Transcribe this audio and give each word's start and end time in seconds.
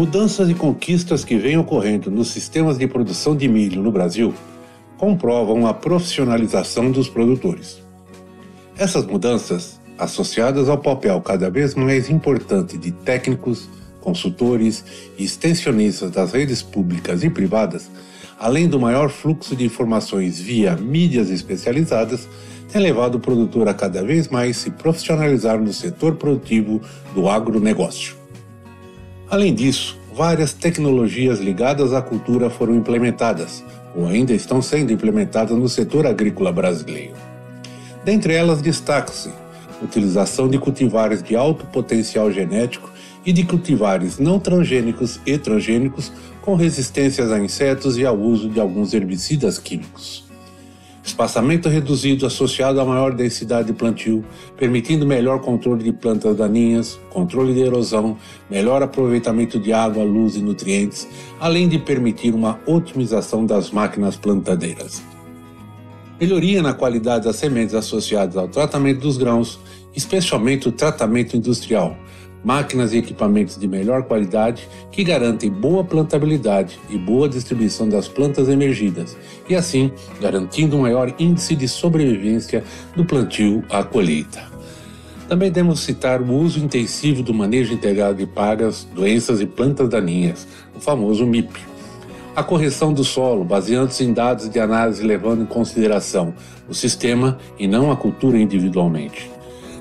Mudanças 0.00 0.48
e 0.48 0.54
conquistas 0.54 1.26
que 1.26 1.36
vêm 1.36 1.58
ocorrendo 1.58 2.10
nos 2.10 2.28
sistemas 2.28 2.78
de 2.78 2.86
produção 2.86 3.36
de 3.36 3.46
milho 3.46 3.82
no 3.82 3.92
Brasil 3.92 4.32
comprovam 4.96 5.66
a 5.66 5.74
profissionalização 5.74 6.90
dos 6.90 7.06
produtores. 7.06 7.82
Essas 8.78 9.04
mudanças, 9.04 9.78
associadas 9.98 10.70
ao 10.70 10.78
papel 10.78 11.20
cada 11.20 11.50
vez 11.50 11.74
mais 11.74 12.08
importante 12.08 12.78
de 12.78 12.92
técnicos, 12.92 13.68
consultores 14.00 14.82
e 15.18 15.24
extensionistas 15.24 16.10
das 16.10 16.32
redes 16.32 16.62
públicas 16.62 17.22
e 17.22 17.28
privadas, 17.28 17.90
além 18.38 18.66
do 18.66 18.80
maior 18.80 19.10
fluxo 19.10 19.54
de 19.54 19.66
informações 19.66 20.40
via 20.40 20.76
mídias 20.76 21.28
especializadas, 21.28 22.26
tem 22.72 22.80
levado 22.80 23.16
o 23.16 23.20
produtor 23.20 23.68
a 23.68 23.74
cada 23.74 24.02
vez 24.02 24.28
mais 24.28 24.56
se 24.56 24.70
profissionalizar 24.70 25.60
no 25.60 25.74
setor 25.74 26.14
produtivo 26.14 26.80
do 27.14 27.28
agronegócio. 27.28 28.19
Além 29.30 29.54
disso, 29.54 29.96
várias 30.12 30.52
tecnologias 30.52 31.38
ligadas 31.38 31.92
à 31.92 32.02
cultura 32.02 32.50
foram 32.50 32.74
implementadas, 32.74 33.62
ou 33.94 34.08
ainda 34.08 34.32
estão 34.32 34.60
sendo 34.60 34.92
implementadas 34.92 35.56
no 35.56 35.68
setor 35.68 36.04
agrícola 36.04 36.50
brasileiro. 36.50 37.14
Dentre 38.04 38.34
elas, 38.34 38.60
destaca-se 38.60 39.30
utilização 39.80 40.48
de 40.48 40.58
cultivares 40.58 41.22
de 41.22 41.36
alto 41.36 41.64
potencial 41.66 42.30
genético 42.30 42.90
e 43.24 43.32
de 43.32 43.44
cultivares 43.44 44.18
não 44.18 44.38
transgênicos 44.38 45.20
e 45.24 45.38
transgênicos 45.38 46.12
com 46.42 46.54
resistências 46.54 47.30
a 47.30 47.38
insetos 47.38 47.96
e 47.96 48.04
ao 48.04 48.18
uso 48.18 48.48
de 48.48 48.60
alguns 48.60 48.92
herbicidas 48.92 49.58
químicos 49.58 50.29
espaçamento 51.02 51.68
reduzido 51.68 52.26
associado 52.26 52.80
a 52.80 52.84
maior 52.84 53.14
densidade 53.14 53.68
de 53.68 53.72
plantio, 53.72 54.24
permitindo 54.56 55.06
melhor 55.06 55.40
controle 55.40 55.82
de 55.82 55.92
plantas 55.92 56.36
daninhas, 56.36 57.00
controle 57.10 57.54
de 57.54 57.60
erosão, 57.60 58.16
melhor 58.50 58.82
aproveitamento 58.82 59.58
de 59.58 59.72
água, 59.72 60.04
luz 60.04 60.36
e 60.36 60.42
nutrientes, 60.42 61.08
além 61.40 61.68
de 61.68 61.78
permitir 61.78 62.34
uma 62.34 62.60
otimização 62.66 63.46
das 63.46 63.70
máquinas 63.70 64.16
plantadeiras. 64.16 65.02
Melhoria 66.20 66.62
na 66.62 66.74
qualidade 66.74 67.24
das 67.24 67.36
sementes 67.36 67.74
associadas 67.74 68.36
ao 68.36 68.46
tratamento 68.46 69.00
dos 69.00 69.16
grãos, 69.16 69.58
especialmente 69.96 70.68
o 70.68 70.72
tratamento 70.72 71.34
industrial, 71.34 71.96
máquinas 72.44 72.92
e 72.92 72.98
equipamentos 72.98 73.58
de 73.58 73.68
melhor 73.68 74.04
qualidade 74.04 74.68
que 74.90 75.04
garantem 75.04 75.50
boa 75.50 75.84
plantabilidade 75.84 76.78
e 76.88 76.96
boa 76.96 77.28
distribuição 77.28 77.88
das 77.88 78.08
plantas 78.08 78.48
emergidas, 78.48 79.16
e 79.48 79.54
assim 79.54 79.92
garantindo 80.20 80.76
um 80.76 80.82
maior 80.82 81.14
índice 81.18 81.54
de 81.54 81.68
sobrevivência 81.68 82.64
do 82.96 83.04
plantio 83.04 83.62
à 83.68 83.82
colheita. 83.84 84.42
Também 85.28 85.50
devemos 85.50 85.80
citar 85.80 86.20
o 86.20 86.32
uso 86.32 86.58
intensivo 86.58 87.22
do 87.22 87.32
manejo 87.32 87.72
integrado 87.72 88.18
de 88.18 88.26
pragas, 88.26 88.86
doenças 88.94 89.40
e 89.40 89.46
plantas 89.46 89.88
daninhas, 89.88 90.46
o 90.74 90.80
famoso 90.80 91.24
MIP. 91.24 91.60
A 92.34 92.42
correção 92.42 92.92
do 92.92 93.04
solo, 93.04 93.44
baseando-se 93.44 94.02
em 94.02 94.12
dados 94.12 94.48
de 94.48 94.58
análise 94.58 95.02
levando 95.04 95.42
em 95.42 95.46
consideração 95.46 96.34
o 96.68 96.74
sistema 96.74 97.38
e 97.58 97.68
não 97.68 97.92
a 97.92 97.96
cultura 97.96 98.38
individualmente 98.38 99.30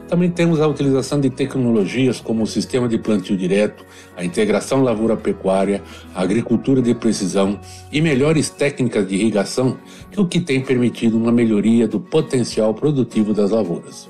também 0.10 0.32
temos 0.32 0.60
a 0.60 0.68
utilização 0.68 1.22
de 1.22 1.30
tecnologias 1.30 2.20
como 2.20 2.44
o 2.44 2.48
sistema 2.48 2.90
de 2.90 2.98
plantio 2.98 3.38
direto, 3.38 3.86
a 4.18 4.26
integração 4.26 4.82
lavoura-pecuária, 4.82 5.84
a 6.16 6.24
agricultura 6.24 6.82
de 6.82 6.96
precisão 6.96 7.60
e 7.92 8.02
melhores 8.02 8.50
técnicas 8.50 9.08
de 9.08 9.16
irrigação, 9.16 9.78
que 10.12 10.20
é 10.20 10.22
o 10.22 10.28
que 10.28 10.42
tem 10.42 10.62
permitido 10.62 11.16
uma 11.16 11.32
melhoria 11.32 11.88
do 11.88 12.00
potencial 12.00 12.74
produtivo 12.74 13.36
das 13.36 13.52
lavouras. 13.52 14.10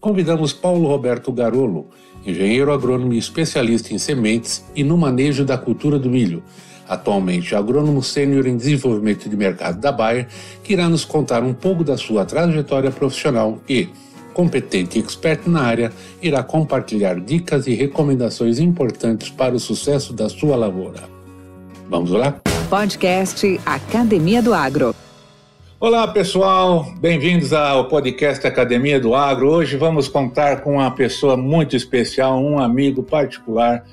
Convidamos 0.00 0.52
Paulo 0.52 0.88
Roberto 0.88 1.30
Garolo, 1.30 1.86
engenheiro 2.26 2.72
agrônomo 2.72 3.12
e 3.12 3.18
especialista 3.18 3.94
em 3.94 3.98
sementes 3.98 4.64
e 4.74 4.82
no 4.82 4.98
manejo 4.98 5.44
da 5.44 5.56
cultura 5.56 5.96
do 5.96 6.10
milho, 6.10 6.42
atualmente 6.88 7.54
agrônomo 7.54 8.02
sênior 8.02 8.46
em 8.46 8.56
desenvolvimento 8.56 9.28
de 9.28 9.36
mercado 9.36 9.80
da 9.80 9.92
Bayer, 9.92 10.26
que 10.64 10.72
irá 10.72 10.88
nos 10.88 11.04
contar 11.04 11.44
um 11.44 11.54
pouco 11.54 11.84
da 11.84 11.96
sua 11.96 12.24
trajetória 12.24 12.90
profissional 12.90 13.60
e, 13.68 13.88
competente 14.34 14.98
e 14.98 15.02
expert 15.02 15.46
na 15.46 15.62
área, 15.62 15.92
irá 16.20 16.42
compartilhar 16.42 17.18
dicas 17.20 17.66
e 17.66 17.74
recomendações 17.74 18.58
importantes 18.58 19.30
para 19.30 19.54
o 19.54 19.60
sucesso 19.60 20.12
da 20.12 20.28
sua 20.28 20.56
lavoura. 20.56 21.04
Vamos 21.88 22.10
lá? 22.10 22.40
Podcast 22.68 23.60
Academia 23.64 24.42
do 24.42 24.52
Agro. 24.52 24.94
Olá 25.78 26.08
pessoal, 26.08 26.86
bem-vindos 26.98 27.52
ao 27.52 27.88
podcast 27.88 28.44
Academia 28.46 28.98
do 28.98 29.14
Agro. 29.14 29.50
Hoje 29.50 29.76
vamos 29.76 30.08
contar 30.08 30.62
com 30.62 30.74
uma 30.74 30.90
pessoa 30.90 31.36
muito 31.36 31.76
especial, 31.76 32.40
um 32.42 32.58
amigo 32.58 33.02
particular, 33.02 33.84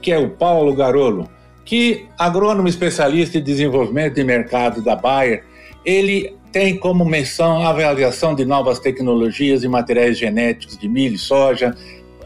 que 0.00 0.12
é 0.12 0.18
o 0.18 0.30
Paulo 0.30 0.74
Garolo, 0.74 1.28
que 1.64 2.06
agrônomo 2.18 2.68
especialista 2.68 3.38
em 3.38 3.42
desenvolvimento 3.42 4.14
de 4.14 4.24
mercado 4.24 4.82
da 4.82 4.94
Bayer. 4.94 5.44
Ele 5.84 6.37
tem 6.52 6.76
como 6.76 7.04
menção 7.04 7.62
a 7.62 7.70
avaliação 7.70 8.34
de 8.34 8.44
novas 8.44 8.78
tecnologias 8.78 9.64
e 9.64 9.68
materiais 9.68 10.18
genéticos 10.18 10.78
de 10.78 10.88
milho 10.88 11.14
e 11.14 11.18
soja. 11.18 11.74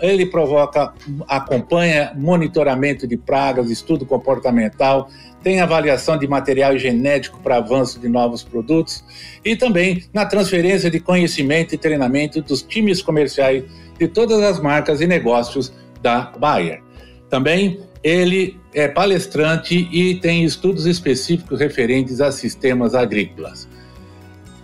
Ele 0.01 0.27
provoca, 0.27 0.93
acompanha 1.29 2.13
monitoramento 2.17 3.07
de 3.07 3.17
pragas, 3.17 3.71
estudo 3.71 4.05
comportamental, 4.05 5.09
tem 5.43 5.61
avaliação 5.61 6.17
de 6.17 6.27
material 6.27 6.77
genético 6.79 7.41
para 7.41 7.57
avanço 7.57 7.99
de 7.99 8.09
novos 8.09 8.43
produtos 8.43 9.05
e 9.45 9.57
também 9.57 10.05
na 10.13 10.25
transferência 10.25 10.91
de 10.91 11.01
conhecimento 11.01 11.75
e 11.75 11.79
treinamento 11.79 12.41
dos 12.41 12.63
times 12.63 13.03
comerciais 13.03 13.65
de 13.99 14.09
todas 14.09 14.41
as 14.41 14.61
marcas 14.61 15.01
e 15.01 15.07
negócios 15.07 15.73
da 16.01 16.33
Bayer. 16.39 16.81
Também 17.29 17.81
ele 18.03 18.59
é 18.75 18.89
palestrante 18.89 19.89
e 19.93 20.17
tem 20.17 20.45
estudos 20.45 20.87
específicos 20.87 21.61
referentes 21.61 22.21
a 22.21 22.33
sistemas 22.33 22.95
agrícolas. 22.95 23.69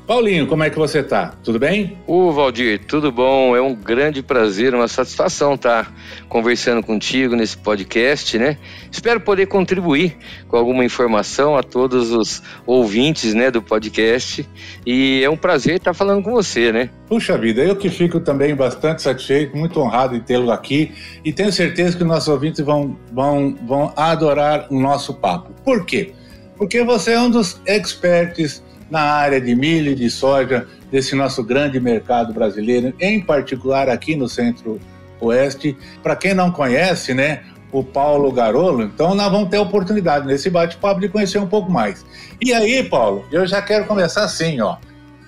Paulinho, 0.09 0.47
como 0.47 0.65
é 0.65 0.71
que 0.71 0.79
você 0.79 1.03
tá? 1.03 1.35
Tudo 1.45 1.59
bem? 1.59 1.99
Ô, 2.07 2.33
Valdir, 2.33 2.81
tudo 2.87 3.13
bom? 3.13 3.55
É 3.55 3.61
um 3.61 3.75
grande 3.75 4.23
prazer, 4.23 4.75
uma 4.75 4.89
satisfação 4.89 5.53
estar 5.53 5.85
tá 5.85 5.93
conversando 6.31 6.83
contigo 6.83 7.37
nesse 7.37 7.59
podcast, 7.59 8.39
né? 8.39 8.57
Espero 8.91 9.21
poder 9.21 9.49
contribuir 9.49 10.17
com 10.49 10.57
alguma 10.57 10.83
informação 10.83 11.59
a 11.59 11.63
todos 11.63 12.11
os 12.11 12.43
ouvintes, 12.65 13.35
né, 13.35 13.51
do 13.51 13.61
podcast. 13.61 14.49
E 14.87 15.23
é 15.23 15.29
um 15.29 15.37
prazer 15.37 15.77
estar 15.77 15.93
falando 15.93 16.23
com 16.23 16.31
você, 16.31 16.73
né? 16.73 16.89
Puxa 17.07 17.37
vida, 17.37 17.61
eu 17.61 17.77
que 17.77 17.91
fico 17.91 18.19
também 18.19 18.55
bastante 18.57 19.03
satisfeito, 19.03 19.55
muito 19.55 19.79
honrado 19.79 20.17
em 20.17 20.21
tê-lo 20.21 20.51
aqui 20.51 20.91
e 21.23 21.35
tenho 21.35 21.53
certeza 21.53 21.99
que 21.99 22.03
os 22.03 22.09
nossos 22.09 22.29
ouvintes 22.29 22.65
vão, 22.65 22.97
vão, 23.13 23.55
vão 23.67 23.93
adorar 23.95 24.69
o 24.71 24.81
nosso 24.81 25.13
papo. 25.13 25.53
Por 25.63 25.85
quê? 25.85 26.15
Porque 26.57 26.83
você 26.83 27.13
é 27.13 27.21
um 27.21 27.29
dos 27.29 27.61
experts 27.67 28.67
na 28.90 29.00
área 29.00 29.40
de 29.40 29.55
milho 29.55 29.93
e 29.93 29.94
de 29.94 30.11
soja 30.11 30.67
desse 30.90 31.14
nosso 31.14 31.43
grande 31.43 31.79
mercado 31.79 32.32
brasileiro, 32.32 32.94
em 32.99 33.20
particular 33.20 33.88
aqui 33.88 34.17
no 34.17 34.29
Centro-Oeste. 34.29 35.76
Para 36.02 36.17
quem 36.17 36.35
não 36.35 36.50
conhece, 36.50 37.12
né, 37.12 37.43
o 37.70 37.85
Paulo 37.85 38.32
Garolo, 38.32 38.82
então 38.82 39.14
nós 39.14 39.31
vamos 39.31 39.50
ter 39.50 39.58
a 39.58 39.62
oportunidade 39.62 40.26
nesse 40.26 40.49
bate-papo 40.49 41.00
de 41.00 41.08
conhecer 41.08 41.38
um 41.38 41.46
pouco 41.46 41.70
mais. 41.70 42.05
E 42.40 42.52
aí, 42.52 42.82
Paulo, 42.82 43.26
eu 43.31 43.46
já 43.46 43.61
quero 43.61 43.85
começar 43.85 44.25
assim, 44.25 44.61
ó. 44.61 44.76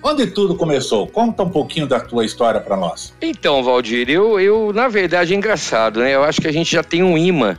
Onde 0.03 0.25
tudo 0.25 0.55
começou? 0.55 1.05
Conta 1.05 1.43
um 1.43 1.49
pouquinho 1.49 1.85
da 1.85 1.99
tua 1.99 2.25
história 2.25 2.59
para 2.59 2.75
nós. 2.75 3.13
Então, 3.21 3.63
Valdir, 3.63 4.09
eu, 4.09 4.39
eu, 4.39 4.73
na 4.73 4.87
verdade, 4.87 5.31
é 5.31 5.37
engraçado, 5.37 5.99
né? 5.99 6.15
Eu 6.15 6.23
acho 6.23 6.41
que 6.41 6.47
a 6.47 6.51
gente 6.51 6.71
já 6.71 6.83
tem 6.83 7.03
um 7.03 7.15
imã 7.15 7.55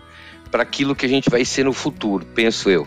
para 0.50 0.64
aquilo 0.64 0.96
que 0.96 1.06
a 1.06 1.08
gente 1.08 1.30
vai 1.30 1.44
ser 1.44 1.64
no 1.64 1.72
futuro, 1.72 2.26
penso 2.34 2.68
eu. 2.68 2.86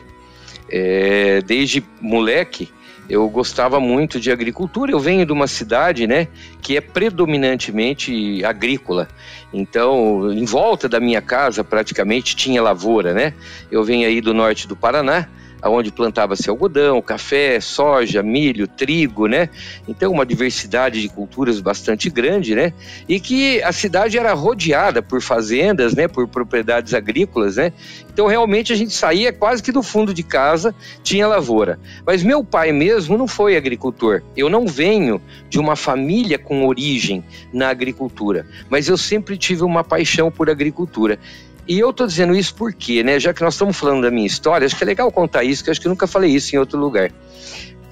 É, 0.69 1.41
desde 1.45 1.81
moleque, 2.01 2.69
eu 3.09 3.27
gostava 3.29 3.79
muito 3.79 4.19
de 4.19 4.31
agricultura. 4.31 4.91
Eu 4.91 4.99
venho 4.99 5.25
de 5.25 5.31
uma 5.31 5.47
cidade, 5.47 6.07
né, 6.07 6.27
que 6.61 6.75
é 6.75 6.81
predominantemente 6.81 8.43
agrícola. 8.43 9.07
Então, 9.53 10.31
em 10.31 10.45
volta 10.45 10.89
da 10.89 10.99
minha 10.99 11.21
casa, 11.21 11.63
praticamente 11.63 12.35
tinha 12.35 12.61
lavoura, 12.61 13.13
né? 13.13 13.33
Eu 13.71 13.83
venho 13.83 14.07
aí 14.07 14.19
do 14.19 14.33
norte 14.33 14.67
do 14.67 14.75
Paraná 14.75 15.27
onde 15.69 15.91
plantava-se 15.91 16.49
algodão, 16.49 17.01
café, 17.01 17.59
soja, 17.59 18.21
milho, 18.21 18.67
trigo, 18.67 19.27
né? 19.27 19.49
Então, 19.87 20.11
uma 20.11 20.25
diversidade 20.25 21.01
de 21.01 21.09
culturas 21.09 21.59
bastante 21.59 22.09
grande, 22.09 22.55
né? 22.55 22.73
E 23.07 23.19
que 23.19 23.61
a 23.63 23.71
cidade 23.71 24.17
era 24.17 24.33
rodeada 24.33 25.01
por 25.01 25.21
fazendas, 25.21 25.95
né? 25.95 26.07
Por 26.07 26.27
propriedades 26.27 26.93
agrícolas, 26.93 27.57
né? 27.57 27.73
Então, 28.11 28.27
realmente, 28.27 28.71
a 28.71 28.75
gente 28.75 28.93
saía 28.93 29.33
quase 29.33 29.61
que 29.61 29.71
do 29.71 29.83
fundo 29.83 30.13
de 30.13 30.23
casa, 30.23 30.73
tinha 31.03 31.27
lavoura. 31.27 31.79
Mas 32.05 32.23
meu 32.23 32.43
pai 32.43 32.71
mesmo 32.71 33.17
não 33.17 33.27
foi 33.27 33.57
agricultor. 33.57 34.21
Eu 34.35 34.49
não 34.49 34.65
venho 34.67 35.21
de 35.49 35.59
uma 35.59 35.75
família 35.75 36.37
com 36.37 36.65
origem 36.65 37.23
na 37.51 37.69
agricultura, 37.69 38.45
mas 38.69 38.87
eu 38.87 38.97
sempre 38.97 39.37
tive 39.37 39.63
uma 39.63 39.83
paixão 39.83 40.31
por 40.31 40.49
agricultura. 40.49 41.19
E 41.67 41.79
eu 41.79 41.89
estou 41.89 42.05
dizendo 42.05 42.35
isso 42.35 42.53
porque, 42.53 43.03
né, 43.03 43.19
já 43.19 43.33
que 43.33 43.41
nós 43.41 43.55
estamos 43.55 43.75
falando 43.77 44.03
da 44.03 44.11
minha 44.11 44.27
história, 44.27 44.65
acho 44.65 44.75
que 44.75 44.83
é 44.83 44.87
legal 44.87 45.11
contar 45.11 45.43
isso, 45.43 45.63
que 45.63 45.71
acho 45.71 45.81
que 45.81 45.87
eu 45.87 45.89
nunca 45.89 46.05
falei 46.05 46.31
isso 46.31 46.55
em 46.55 46.59
outro 46.59 46.79
lugar. 46.79 47.11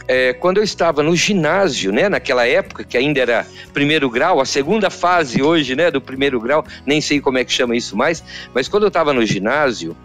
É, 0.08 0.34
quando 0.34 0.58
eu 0.58 0.64
estava 0.64 1.02
no 1.02 1.16
ginásio, 1.16 1.92
né, 1.92 2.08
naquela 2.10 2.46
época 2.46 2.84
que 2.84 2.98
ainda 2.98 3.20
era 3.20 3.48
primeiro 3.74 4.10
grau, 4.10 4.40
a 4.40 4.46
segunda 4.46 4.90
fase 4.90 5.42
hoje, 5.42 5.76
né, 5.76 5.90
do 5.90 6.02
primeiro 6.02 6.40
grau, 6.40 6.64
nem 6.86 7.02
sei 7.02 7.20
como 7.20 7.38
é 7.38 7.46
que 7.46 7.52
chama 7.52 7.76
isso 7.76 7.96
mais, 7.96 8.24
mas 8.54 8.68
quando 8.68 8.84
eu 8.84 8.90
estava 8.90 9.14
no 9.14 9.26
ginásio, 9.26 9.96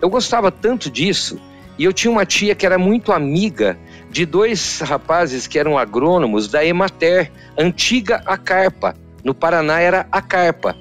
eu 0.00 0.08
gostava 0.08 0.50
tanto 0.50 0.88
disso 0.88 1.38
e 1.76 1.84
eu 1.84 1.92
tinha 1.92 2.10
uma 2.10 2.24
tia 2.24 2.54
que 2.54 2.64
era 2.64 2.78
muito 2.78 3.12
amiga 3.12 3.78
de 4.10 4.24
dois 4.24 4.80
rapazes 4.80 5.46
que 5.46 5.58
eram 5.58 5.76
agrônomos 5.76 6.48
da 6.48 6.64
Emater, 6.64 7.30
antiga 7.56 8.22
Acarpa. 8.26 8.94
No 9.22 9.34
Paraná 9.34 9.80
era 9.80 10.06
Acarpa. 10.10 10.76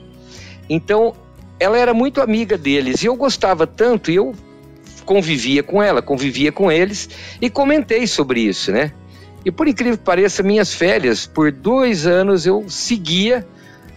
Então 0.69 1.13
ela 1.60 1.78
era 1.78 1.94
muito 1.94 2.22
amiga 2.22 2.58
deles 2.58 3.04
e 3.04 3.08
eu 3.08 3.16
gostava 3.16 3.68
tanto 3.68 4.10
e 4.10 4.16
eu 4.16 4.34
convivia 5.06 5.64
com 5.64 5.82
ela, 5.82 6.02
convivia 6.02 6.52
com 6.52 6.72
eles 6.72 7.10
e 7.42 7.50
comentei 7.50 8.06
sobre 8.06 8.42
isso, 8.42 8.72
né? 8.72 8.92
E 9.44 9.52
por 9.52 9.68
incrível 9.68 9.98
que 9.98 10.04
pareça, 10.04 10.44
minhas 10.44 10.74
férias, 10.74 11.26
por 11.26 11.52
dois 11.52 12.06
anos 12.06 12.46
eu 12.46 12.66
seguia 12.70 13.46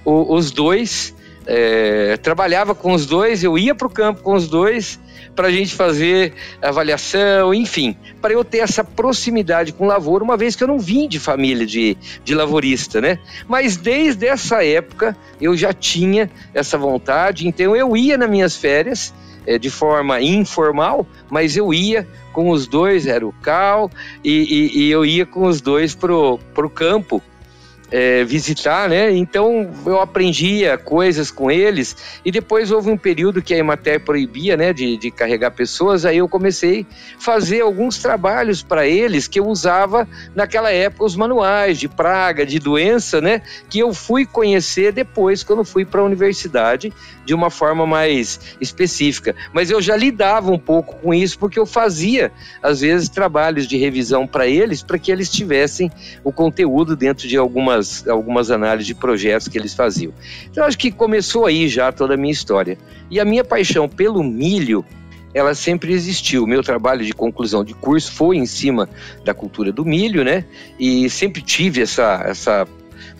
o, 0.04 0.34
os 0.34 0.50
dois, 0.50 1.14
é, 1.46 2.16
trabalhava 2.16 2.74
com 2.74 2.92
os 2.92 3.06
dois, 3.06 3.42
eu 3.42 3.58
ia 3.58 3.74
para 3.74 3.86
o 3.86 3.90
campo 3.90 4.22
com 4.22 4.34
os 4.34 4.48
dois 4.48 4.98
para 5.34 5.48
a 5.48 5.50
gente 5.50 5.74
fazer 5.74 6.34
avaliação, 6.60 7.54
enfim, 7.54 7.96
para 8.20 8.32
eu 8.32 8.44
ter 8.44 8.58
essa 8.58 8.84
proximidade 8.84 9.72
com 9.72 9.86
lavoura, 9.86 10.22
uma 10.22 10.36
vez 10.36 10.54
que 10.54 10.62
eu 10.62 10.68
não 10.68 10.78
vim 10.78 11.08
de 11.08 11.18
família 11.18 11.66
de, 11.66 11.96
de 12.22 12.34
lavorista, 12.34 13.00
né? 13.00 13.18
Mas 13.48 13.76
desde 13.76 14.26
essa 14.26 14.64
época 14.64 15.16
eu 15.40 15.56
já 15.56 15.72
tinha 15.72 16.30
essa 16.52 16.76
vontade, 16.76 17.48
então 17.48 17.74
eu 17.74 17.96
ia 17.96 18.18
nas 18.18 18.28
minhas 18.28 18.56
férias 18.56 19.14
é, 19.46 19.58
de 19.58 19.70
forma 19.70 20.20
informal, 20.20 21.06
mas 21.30 21.56
eu 21.56 21.72
ia 21.72 22.06
com 22.32 22.50
os 22.50 22.66
dois, 22.66 23.06
era 23.06 23.26
o 23.26 23.32
Cal, 23.32 23.90
e, 24.22 24.70
e, 24.74 24.84
e 24.84 24.90
eu 24.90 25.04
ia 25.04 25.26
com 25.26 25.44
os 25.44 25.60
dois 25.60 25.94
pro, 25.94 26.38
pro 26.54 26.68
campo 26.68 27.22
é, 27.92 28.24
visitar, 28.24 28.88
né? 28.88 29.12
Então 29.12 29.70
eu 29.84 30.00
aprendia 30.00 30.78
coisas 30.78 31.30
com 31.30 31.50
eles 31.50 31.94
e 32.24 32.32
depois 32.32 32.70
houve 32.70 32.90
um 32.90 32.96
período 32.96 33.42
que 33.42 33.52
a 33.52 33.58
Emater 33.58 34.00
proibia, 34.00 34.56
né, 34.56 34.72
de, 34.72 34.96
de 34.96 35.10
carregar 35.10 35.50
pessoas. 35.50 36.06
Aí 36.06 36.16
eu 36.16 36.28
comecei 36.28 36.86
a 37.18 37.20
fazer 37.20 37.60
alguns 37.60 37.98
trabalhos 37.98 38.62
para 38.62 38.86
eles 38.86 39.28
que 39.28 39.38
eu 39.38 39.46
usava 39.46 40.08
naquela 40.34 40.72
época 40.72 41.04
os 41.04 41.14
manuais 41.14 41.78
de 41.78 41.86
praga, 41.86 42.46
de 42.46 42.58
doença, 42.58 43.20
né? 43.20 43.42
Que 43.68 43.80
eu 43.80 43.92
fui 43.92 44.24
conhecer 44.24 44.92
depois 44.92 45.42
quando 45.42 45.62
fui 45.62 45.84
para 45.84 46.00
a 46.00 46.04
universidade 46.04 46.90
de 47.26 47.34
uma 47.34 47.50
forma 47.50 47.86
mais 47.86 48.40
específica. 48.58 49.36
Mas 49.52 49.70
eu 49.70 49.82
já 49.82 49.94
lidava 49.94 50.50
um 50.50 50.58
pouco 50.58 50.96
com 50.96 51.12
isso 51.12 51.38
porque 51.38 51.58
eu 51.58 51.66
fazia 51.66 52.32
às 52.62 52.80
vezes 52.80 53.10
trabalhos 53.10 53.66
de 53.66 53.76
revisão 53.76 54.26
para 54.26 54.46
eles 54.46 54.82
para 54.82 54.98
que 54.98 55.12
eles 55.12 55.30
tivessem 55.30 55.90
o 56.24 56.32
conteúdo 56.32 56.96
dentro 56.96 57.28
de 57.28 57.36
algumas 57.36 57.81
algumas, 57.82 58.08
algumas 58.08 58.50
análises 58.50 58.86
de 58.86 58.94
projetos 58.94 59.48
que 59.48 59.58
eles 59.58 59.74
faziam. 59.74 60.12
Então, 60.50 60.64
acho 60.64 60.78
que 60.78 60.90
começou 60.90 61.46
aí 61.46 61.68
já 61.68 61.90
toda 61.92 62.14
a 62.14 62.16
minha 62.16 62.32
história. 62.32 62.78
E 63.10 63.20
a 63.20 63.24
minha 63.24 63.44
paixão 63.44 63.88
pelo 63.88 64.22
milho, 64.22 64.84
ela 65.34 65.54
sempre 65.54 65.92
existiu. 65.92 66.44
O 66.44 66.46
meu 66.46 66.62
trabalho 66.62 67.04
de 67.04 67.12
conclusão 67.12 67.64
de 67.64 67.74
curso 67.74 68.12
foi 68.12 68.36
em 68.36 68.46
cima 68.46 68.88
da 69.24 69.34
cultura 69.34 69.72
do 69.72 69.84
milho, 69.84 70.24
né? 70.24 70.44
E 70.78 71.08
sempre 71.10 71.42
tive 71.42 71.82
essa, 71.82 72.22
essa 72.26 72.66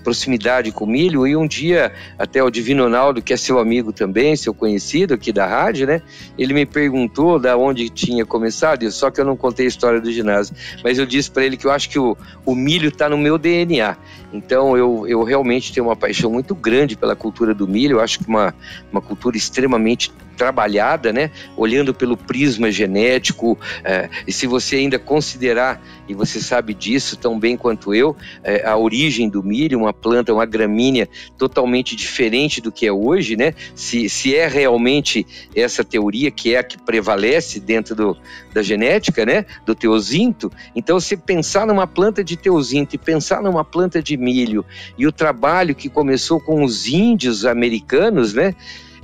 proximidade 0.02 0.70
com 0.72 0.84
o 0.84 0.88
milho 0.88 1.26
e 1.26 1.37
um 1.37 1.46
dia 1.46 1.93
até 2.19 2.43
o 2.43 2.50
Divino 2.50 2.84
Ronaldo, 2.84 3.22
que 3.22 3.32
é 3.32 3.37
seu 3.37 3.58
amigo 3.58 3.93
também, 3.93 4.37
seu 4.37 4.52
conhecido 4.52 5.14
aqui 5.14 5.32
da 5.32 5.46
rádio, 5.46 5.87
né? 5.87 6.02
Ele 6.37 6.52
me 6.52 6.66
perguntou 6.66 7.38
da 7.38 7.56
onde 7.56 7.88
tinha 7.88 8.26
começado, 8.26 8.90
só 8.90 9.10
que 9.10 9.20
eu 9.20 9.25
não 9.25 9.37
contei 9.37 9.66
a 9.66 9.69
história 9.69 10.00
do 10.00 10.12
ginásio, 10.12 10.54
mas 10.82 10.99
eu 10.99 11.06
disse 11.06 11.31
para 11.31 11.44
ele 11.44 11.56
que 11.56 11.66
eu 11.66 11.70
acho 11.70 11.88
que 11.88 11.99
o, 11.99 12.16
o 12.44 12.54
milho 12.54 12.88
está 12.88 13.08
no 13.08 13.16
meu 13.16 13.38
DNA. 13.38 13.96
Então 14.32 14.76
eu, 14.76 15.06
eu 15.06 15.22
realmente 15.22 15.72
tenho 15.72 15.87
uma 15.87 15.96
paixão 15.96 16.31
muito 16.31 16.55
grande 16.55 16.96
pela 16.96 17.14
cultura 17.14 17.55
do 17.55 17.69
milho, 17.69 17.96
eu 17.96 18.00
acho 18.00 18.19
que 18.19 18.28
uma, 18.28 18.55
uma 18.90 19.00
cultura 19.00 19.37
extremamente 19.37 20.12
trabalhada, 20.37 21.12
né? 21.12 21.31
Olhando 21.56 21.94
pelo 21.94 22.17
prisma 22.17 22.70
genético, 22.70 23.58
é, 23.84 24.08
e 24.26 24.32
se 24.32 24.46
você 24.46 24.76
ainda 24.76 24.99
considerar, 24.99 25.82
e 26.08 26.14
você 26.14 26.40
sabe 26.40 26.75
disso 26.75 27.17
tão 27.17 27.38
bem 27.38 27.56
quanto 27.56 27.94
eu, 27.94 28.17
é, 28.43 28.67
a 28.67 28.76
origem 28.76 29.29
do 29.29 29.43
milho, 29.43 29.79
uma 29.79 29.93
planta, 29.93 30.32
uma 30.32 30.46
gramínea 30.46 31.08
totalmente 31.38 31.94
diferente 31.94 32.61
do 32.61 32.73
que 32.73 32.87
é 32.87 32.93
hoje, 32.93 33.37
né? 33.37 33.55
Se, 33.75 34.08
se 34.08 34.34
é 34.34 34.46
realmente 34.46 35.26
essa 35.55 35.84
teoria 35.84 36.31
que 36.31 36.55
é 36.55 36.58
a 36.58 36.64
que 36.64 36.79
prevalece 36.79 37.61
dentro 37.61 37.94
do, 37.94 38.17
da 38.52 38.62
genética, 38.62 39.24
né? 39.24 39.44
Do 39.65 39.74
teozinto, 39.74 40.51
então 40.74 40.98
se 40.98 41.17
pensar 41.17 41.67
numa 41.67 41.86
planta 41.86 42.24
de 42.24 42.36
teozinto 42.36 42.94
e 42.94 42.98
pensar 42.98 43.43
numa 43.43 43.65
planta 43.65 44.03
de 44.03 44.17
milho 44.17 44.65
e 44.96 45.06
o 45.06 45.12
trabalho 45.12 45.74
que 45.74 45.89
começou 45.89 46.41
com 46.41 46.65
os 46.65 46.86
índios 46.86 47.44
americanos, 47.44 48.34
né? 48.34 48.55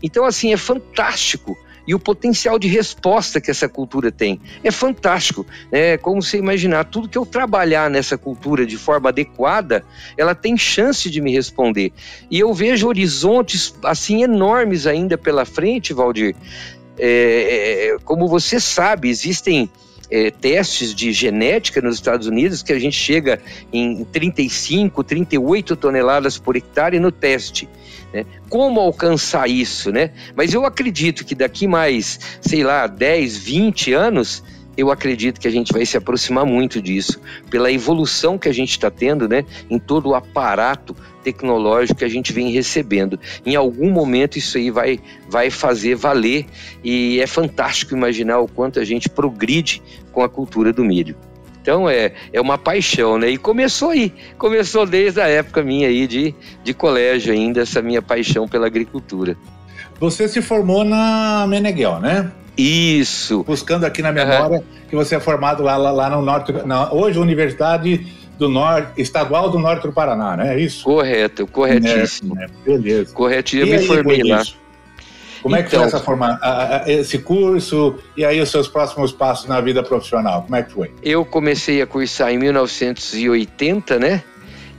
Então, 0.02 0.25
assim, 0.25 0.52
é 0.52 0.57
fantástico 0.57 1.57
e 1.88 1.95
o 1.95 1.99
potencial 1.99 2.59
de 2.59 2.69
resposta 2.69 3.40
que 3.40 3.50
essa 3.50 3.67
cultura 3.67 4.12
tem. 4.12 4.38
É 4.62 4.71
fantástico. 4.71 5.47
É 5.73 5.97
como 5.97 6.23
você 6.23 6.37
imaginar, 6.37 6.85
tudo 6.85 7.09
que 7.09 7.17
eu 7.17 7.25
trabalhar 7.25 7.88
nessa 7.88 8.19
cultura 8.19 8.67
de 8.67 8.76
forma 8.76 9.09
adequada, 9.09 9.83
ela 10.14 10.35
tem 10.35 10.55
chance 10.55 11.09
de 11.09 11.19
me 11.23 11.33
responder. 11.33 11.90
E 12.31 12.38
eu 12.38 12.52
vejo 12.52 12.87
horizontes 12.87 13.75
assim 13.83 14.23
enormes 14.23 14.87
ainda 14.87 15.17
pela 15.17 15.47
frente, 15.47 15.95
Valdir. 15.95 16.37
É, 16.99 17.95
é 17.95 17.97
como 18.05 18.28
você 18.28 18.61
sabe, 18.61 19.09
existem 19.09 19.71
é, 20.11 20.31
testes 20.31 20.95
de 20.95 21.11
genética 21.11 21.81
nos 21.81 21.95
Estados 21.95 22.26
Unidos 22.26 22.62
que 22.62 22.73
a 22.75 22.78
gente 22.78 22.97
chega 22.97 23.40
em 23.73 24.05
35, 24.05 25.02
38 25.02 25.75
toneladas 25.75 26.37
por 26.37 26.55
hectare 26.55 26.99
no 26.99 27.11
teste. 27.11 27.67
Né? 28.12 28.24
Como 28.48 28.80
alcançar 28.80 29.48
isso? 29.48 29.90
Né? 29.92 30.10
Mas 30.34 30.54
eu 30.54 30.64
acredito 30.64 31.24
que 31.24 31.34
daqui 31.34 31.66
mais, 31.66 32.18
sei 32.40 32.62
lá, 32.62 32.86
10, 32.86 33.36
20 33.36 33.92
anos, 33.92 34.42
eu 34.78 34.92
acredito 34.92 35.40
que 35.40 35.48
a 35.48 35.50
gente 35.50 35.72
vai 35.72 35.84
se 35.84 35.96
aproximar 35.96 36.46
muito 36.46 36.80
disso, 36.80 37.20
pela 37.50 37.70
evolução 37.70 38.38
que 38.38 38.48
a 38.48 38.52
gente 38.52 38.70
está 38.70 38.88
tendo 38.88 39.28
né, 39.28 39.44
em 39.68 39.76
todo 39.76 40.10
o 40.10 40.14
aparato 40.14 40.94
tecnológico 41.24 41.98
que 41.98 42.04
a 42.04 42.08
gente 42.08 42.32
vem 42.32 42.52
recebendo. 42.52 43.18
Em 43.44 43.56
algum 43.56 43.90
momento 43.90 44.38
isso 44.38 44.56
aí 44.56 44.70
vai, 44.70 45.00
vai 45.28 45.50
fazer 45.50 45.96
valer 45.96 46.46
e 46.84 47.18
é 47.20 47.26
fantástico 47.26 47.92
imaginar 47.92 48.38
o 48.38 48.46
quanto 48.46 48.78
a 48.78 48.84
gente 48.84 49.08
progride 49.08 49.82
com 50.12 50.22
a 50.22 50.28
cultura 50.28 50.72
do 50.72 50.84
milho. 50.84 51.16
Então 51.68 51.87
é, 51.87 52.12
é 52.32 52.40
uma 52.40 52.56
paixão, 52.56 53.18
né? 53.18 53.28
E 53.28 53.37
começou 53.37 53.90
aí, 53.90 54.10
começou 54.38 54.87
desde 54.87 55.20
a 55.20 55.28
época 55.28 55.62
minha 55.62 55.87
aí 55.87 56.06
de, 56.06 56.34
de 56.64 56.72
colégio 56.72 57.30
ainda, 57.30 57.60
essa 57.60 57.82
minha 57.82 58.00
paixão 58.00 58.48
pela 58.48 58.66
agricultura. 58.66 59.37
Você 60.00 60.26
se 60.28 60.40
formou 60.40 60.82
na 60.82 61.44
Meneghel, 61.46 62.00
né? 62.00 62.32
Isso. 62.56 63.44
Buscando 63.44 63.84
aqui 63.84 64.00
na 64.00 64.10
memória 64.10 64.60
uhum. 64.60 64.64
que 64.88 64.96
você 64.96 65.16
é 65.16 65.20
formado 65.20 65.62
lá, 65.62 65.76
lá, 65.76 65.90
lá 65.90 66.08
no 66.08 66.22
norte, 66.22 66.52
na, 66.64 66.90
hoje 66.90 67.18
Universidade 67.18 68.14
do 68.38 68.48
Norte, 68.48 68.98
Estadual 69.02 69.50
do 69.50 69.58
Norte 69.58 69.87
do 69.87 69.92
Paraná, 69.92 70.38
né? 70.38 70.54
É 70.54 70.58
isso? 70.58 70.82
Correto, 70.84 71.46
corretíssimo. 71.46 72.34
É, 72.40 72.44
é, 72.44 72.48
beleza. 72.64 73.12
Corretíssimo, 73.12 73.75
eu 73.75 73.78
me 73.78 73.87
formei 73.87 74.22
lá. 74.22 74.42
Como 75.42 75.57
é 75.57 75.62
que 75.62 75.71
foi 75.71 75.78
então 75.78 75.88
essa 75.88 76.00
forma, 76.00 76.38
esse 76.87 77.18
curso 77.18 77.99
e 78.16 78.25
aí 78.25 78.40
os 78.40 78.50
seus 78.50 78.68
próximos 78.68 79.12
passos 79.12 79.47
na 79.47 79.61
vida 79.61 79.83
profissional? 79.83 80.42
Como 80.42 80.57
é 80.57 80.62
que 80.62 80.73
foi? 80.73 80.92
Eu 81.02 81.25
comecei 81.25 81.80
a 81.80 81.87
cursar 81.87 82.30
em 82.33 82.38
1980, 82.38 83.99
né? 83.99 84.23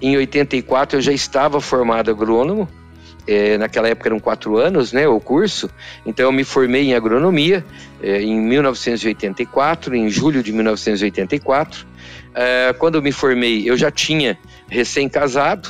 Em 0.01 0.15
84 0.17 0.97
eu 0.97 1.01
já 1.01 1.11
estava 1.11 1.59
formado 1.59 2.09
agrônomo. 2.11 2.67
É, 3.27 3.59
naquela 3.59 3.87
época 3.87 4.09
eram 4.09 4.19
quatro 4.19 4.57
anos, 4.57 4.91
né, 4.91 5.07
o 5.07 5.19
curso. 5.19 5.69
Então 6.03 6.25
eu 6.25 6.31
me 6.31 6.43
formei 6.43 6.85
em 6.85 6.95
agronomia 6.95 7.63
é, 8.01 8.21
em 8.21 8.39
1984, 8.39 9.93
em 9.93 10.09
julho 10.09 10.41
de 10.41 10.51
1984. 10.51 11.85
É, 12.33 12.73
quando 12.73 12.95
eu 12.95 13.03
me 13.03 13.11
formei, 13.11 13.69
eu 13.69 13.77
já 13.77 13.91
tinha 13.91 14.35
recém-casado, 14.67 15.69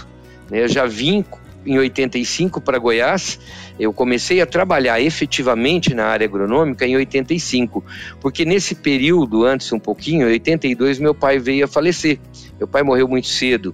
né, 0.49 0.63
eu 0.63 0.67
já 0.69 0.85
vim 0.85 1.25
em 1.69 1.77
85 1.77 2.59
para 2.59 2.79
Goiás. 2.79 3.39
Eu 3.79 3.93
comecei 3.93 4.41
a 4.41 4.45
trabalhar 4.45 4.99
efetivamente 4.99 5.93
na 5.93 6.05
área 6.05 6.25
agronômica 6.25 6.85
em 6.85 6.95
85, 6.95 7.83
porque 8.19 8.43
nesse 8.43 8.73
período, 8.73 9.45
antes 9.45 9.71
um 9.71 9.79
pouquinho, 9.79 10.27
em 10.27 10.31
82, 10.31 10.97
meu 10.97 11.13
pai 11.13 11.37
veio 11.37 11.65
a 11.65 11.67
falecer. 11.67 12.19
Meu 12.57 12.67
pai 12.67 12.81
morreu 12.81 13.07
muito 13.07 13.27
cedo. 13.27 13.73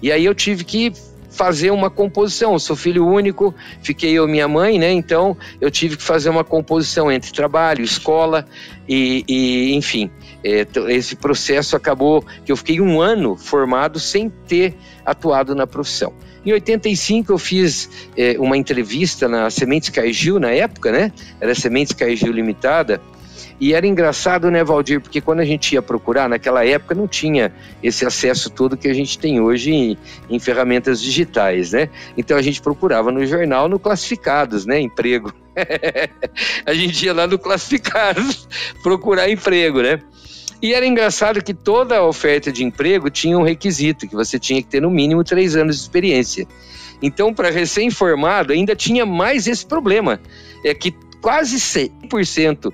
E 0.00 0.12
aí 0.12 0.24
eu 0.24 0.34
tive 0.34 0.62
que 0.62 0.92
fazer 1.32 1.70
uma 1.72 1.90
composição. 1.90 2.52
Eu 2.52 2.58
sou 2.58 2.76
filho 2.76 3.06
único, 3.06 3.52
fiquei 3.82 4.12
eu 4.12 4.28
e 4.28 4.30
minha 4.30 4.46
mãe, 4.46 4.78
né? 4.78 4.92
Então 4.92 5.36
eu 5.60 5.70
tive 5.70 5.96
que 5.96 6.02
fazer 6.02 6.30
uma 6.30 6.44
composição 6.44 7.10
entre 7.10 7.32
trabalho, 7.32 7.82
escola 7.82 8.46
e, 8.88 9.24
e 9.26 9.74
enfim. 9.74 10.10
É, 10.44 10.66
esse 10.88 11.16
processo 11.16 11.74
acabou 11.74 12.24
que 12.44 12.52
eu 12.52 12.56
fiquei 12.56 12.80
um 12.80 13.00
ano 13.00 13.36
formado 13.36 13.98
sem 13.98 14.30
ter 14.30 14.74
atuado 15.04 15.54
na 15.54 15.66
profissão. 15.66 16.12
Em 16.44 16.52
85 16.52 17.32
eu 17.32 17.38
fiz 17.38 17.88
é, 18.16 18.36
uma 18.38 18.56
entrevista 18.56 19.28
na 19.28 19.48
Sementes 19.50 19.90
Caigil 19.90 20.40
na 20.40 20.50
época, 20.50 20.90
né? 20.90 21.12
Era 21.40 21.54
Sementes 21.54 21.92
Caigil 21.92 22.32
Limitada. 22.32 23.00
E 23.60 23.74
era 23.74 23.86
engraçado, 23.86 24.50
né, 24.50 24.64
Valdir? 24.64 25.00
Porque 25.00 25.20
quando 25.20 25.38
a 25.38 25.44
gente 25.44 25.72
ia 25.72 25.80
procurar, 25.80 26.28
naquela 26.28 26.66
época 26.66 26.96
não 26.96 27.06
tinha 27.06 27.52
esse 27.80 28.04
acesso 28.04 28.50
todo 28.50 28.76
que 28.76 28.88
a 28.88 28.92
gente 28.92 29.16
tem 29.16 29.40
hoje 29.40 29.70
em, 29.70 29.98
em 30.28 30.38
ferramentas 30.40 31.00
digitais, 31.00 31.70
né? 31.70 31.88
Então 32.16 32.36
a 32.36 32.42
gente 32.42 32.60
procurava 32.60 33.12
no 33.12 33.24
jornal, 33.24 33.68
no 33.68 33.78
classificados, 33.78 34.66
né? 34.66 34.80
Emprego. 34.80 35.32
a 36.66 36.74
gente 36.74 37.06
ia 37.06 37.14
lá 37.14 37.26
no 37.26 37.38
classificados 37.38 38.48
procurar 38.82 39.30
emprego, 39.30 39.80
né? 39.80 40.00
E 40.62 40.72
era 40.72 40.86
engraçado 40.86 41.42
que 41.42 41.52
toda 41.52 42.04
oferta 42.04 42.52
de 42.52 42.64
emprego 42.64 43.10
tinha 43.10 43.36
um 43.36 43.42
requisito, 43.42 44.06
que 44.06 44.14
você 44.14 44.38
tinha 44.38 44.62
que 44.62 44.68
ter 44.68 44.80
no 44.80 44.90
mínimo 44.90 45.24
três 45.24 45.56
anos 45.56 45.76
de 45.76 45.82
experiência. 45.82 46.46
Então, 47.02 47.34
para 47.34 47.50
recém-formado, 47.50 48.52
ainda 48.52 48.76
tinha 48.76 49.04
mais 49.04 49.48
esse 49.48 49.66
problema. 49.66 50.20
É 50.64 50.72
que 50.72 50.94
quase 51.20 51.56
100% 51.56 52.72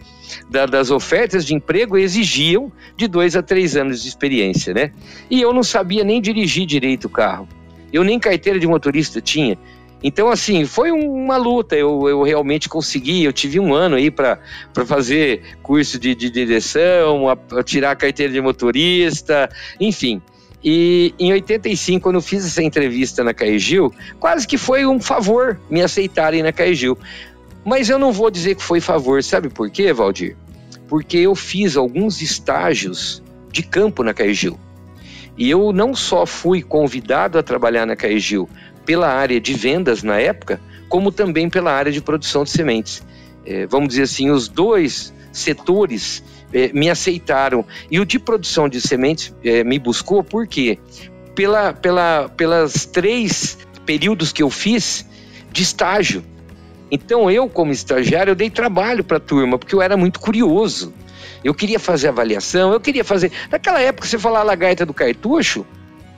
da, 0.50 0.66
das 0.66 0.90
ofertas 0.90 1.46
de 1.46 1.54
emprego 1.54 1.96
exigiam 1.96 2.70
de 2.94 3.08
dois 3.08 3.34
a 3.34 3.42
três 3.42 3.74
anos 3.74 4.02
de 4.02 4.08
experiência, 4.08 4.74
né? 4.74 4.92
E 5.30 5.40
eu 5.40 5.54
não 5.54 5.62
sabia 5.62 6.04
nem 6.04 6.20
dirigir 6.20 6.66
direito 6.66 7.06
o 7.06 7.10
carro. 7.10 7.48
Eu 7.90 8.04
nem 8.04 8.18
carteira 8.18 8.58
de 8.58 8.66
motorista 8.66 9.18
tinha. 9.18 9.58
Então, 10.02 10.28
assim, 10.28 10.64
foi 10.64 10.90
uma 10.92 11.36
luta. 11.36 11.74
Eu, 11.74 12.08
eu 12.08 12.22
realmente 12.22 12.68
consegui. 12.68 13.24
Eu 13.24 13.32
tive 13.32 13.58
um 13.58 13.74
ano 13.74 13.96
aí 13.96 14.10
para 14.10 14.38
fazer 14.86 15.56
curso 15.62 15.98
de, 15.98 16.14
de 16.14 16.30
direção, 16.30 17.28
a, 17.28 17.36
a 17.58 17.62
tirar 17.62 17.92
a 17.92 17.96
carteira 17.96 18.32
de 18.32 18.40
motorista, 18.40 19.50
enfim. 19.80 20.22
E 20.62 21.14
em 21.18 21.32
85, 21.32 22.02
quando 22.02 22.16
eu 22.16 22.22
fiz 22.22 22.44
essa 22.44 22.62
entrevista 22.62 23.22
na 23.22 23.32
Caegil, 23.32 23.92
quase 24.18 24.46
que 24.46 24.58
foi 24.58 24.86
um 24.86 25.00
favor 25.00 25.58
me 25.70 25.82
aceitarem 25.82 26.42
na 26.42 26.52
Caegil. 26.52 26.98
Mas 27.64 27.88
eu 27.88 27.98
não 27.98 28.12
vou 28.12 28.30
dizer 28.30 28.54
que 28.54 28.62
foi 28.62 28.80
favor, 28.80 29.22
sabe 29.22 29.48
por 29.48 29.70
quê, 29.70 29.92
Valdir? 29.92 30.36
Porque 30.88 31.18
eu 31.18 31.34
fiz 31.34 31.76
alguns 31.76 32.22
estágios 32.22 33.22
de 33.52 33.62
campo 33.62 34.02
na 34.02 34.14
Caegil. 34.14 34.58
E 35.38 35.48
eu 35.48 35.72
não 35.72 35.94
só 35.94 36.26
fui 36.26 36.60
convidado 36.62 37.38
a 37.38 37.42
trabalhar 37.42 37.86
na 37.86 37.94
Caegil, 37.94 38.48
pela 38.84 39.08
área 39.08 39.40
de 39.40 39.54
vendas 39.54 40.02
na 40.02 40.18
época, 40.18 40.60
como 40.88 41.12
também 41.12 41.48
pela 41.48 41.70
área 41.70 41.92
de 41.92 42.00
produção 42.00 42.42
de 42.42 42.50
sementes. 42.50 43.02
É, 43.46 43.66
vamos 43.66 43.90
dizer 43.90 44.02
assim, 44.02 44.30
os 44.30 44.48
dois 44.48 45.12
setores 45.30 46.24
é, 46.52 46.72
me 46.72 46.90
aceitaram. 46.90 47.64
E 47.90 48.00
o 48.00 48.04
de 48.04 48.18
produção 48.18 48.68
de 48.68 48.80
sementes 48.80 49.34
é, 49.44 49.62
me 49.62 49.78
buscou 49.78 50.24
por 50.24 50.46
quê? 50.46 50.78
Pela, 51.34 51.72
pela, 51.72 52.28
pelas 52.30 52.86
três 52.86 53.58
períodos 53.86 54.32
que 54.32 54.42
eu 54.42 54.50
fiz 54.50 55.06
de 55.52 55.62
estágio. 55.62 56.24
Então 56.90 57.30
eu, 57.30 57.48
como 57.48 57.70
estagiário, 57.70 58.32
eu 58.32 58.34
dei 58.34 58.50
trabalho 58.50 59.04
para 59.04 59.18
a 59.18 59.20
turma, 59.20 59.58
porque 59.58 59.74
eu 59.74 59.82
era 59.82 59.96
muito 59.96 60.18
curioso. 60.18 60.92
Eu 61.42 61.54
queria 61.54 61.78
fazer 61.78 62.08
avaliação, 62.08 62.72
eu 62.72 62.80
queria 62.80 63.04
fazer. 63.04 63.32
Naquela 63.50 63.80
época, 63.80 64.06
você 64.06 64.18
falar 64.18 64.42
lagarta 64.42 64.84
do 64.84 64.94
cartucho, 64.94 65.66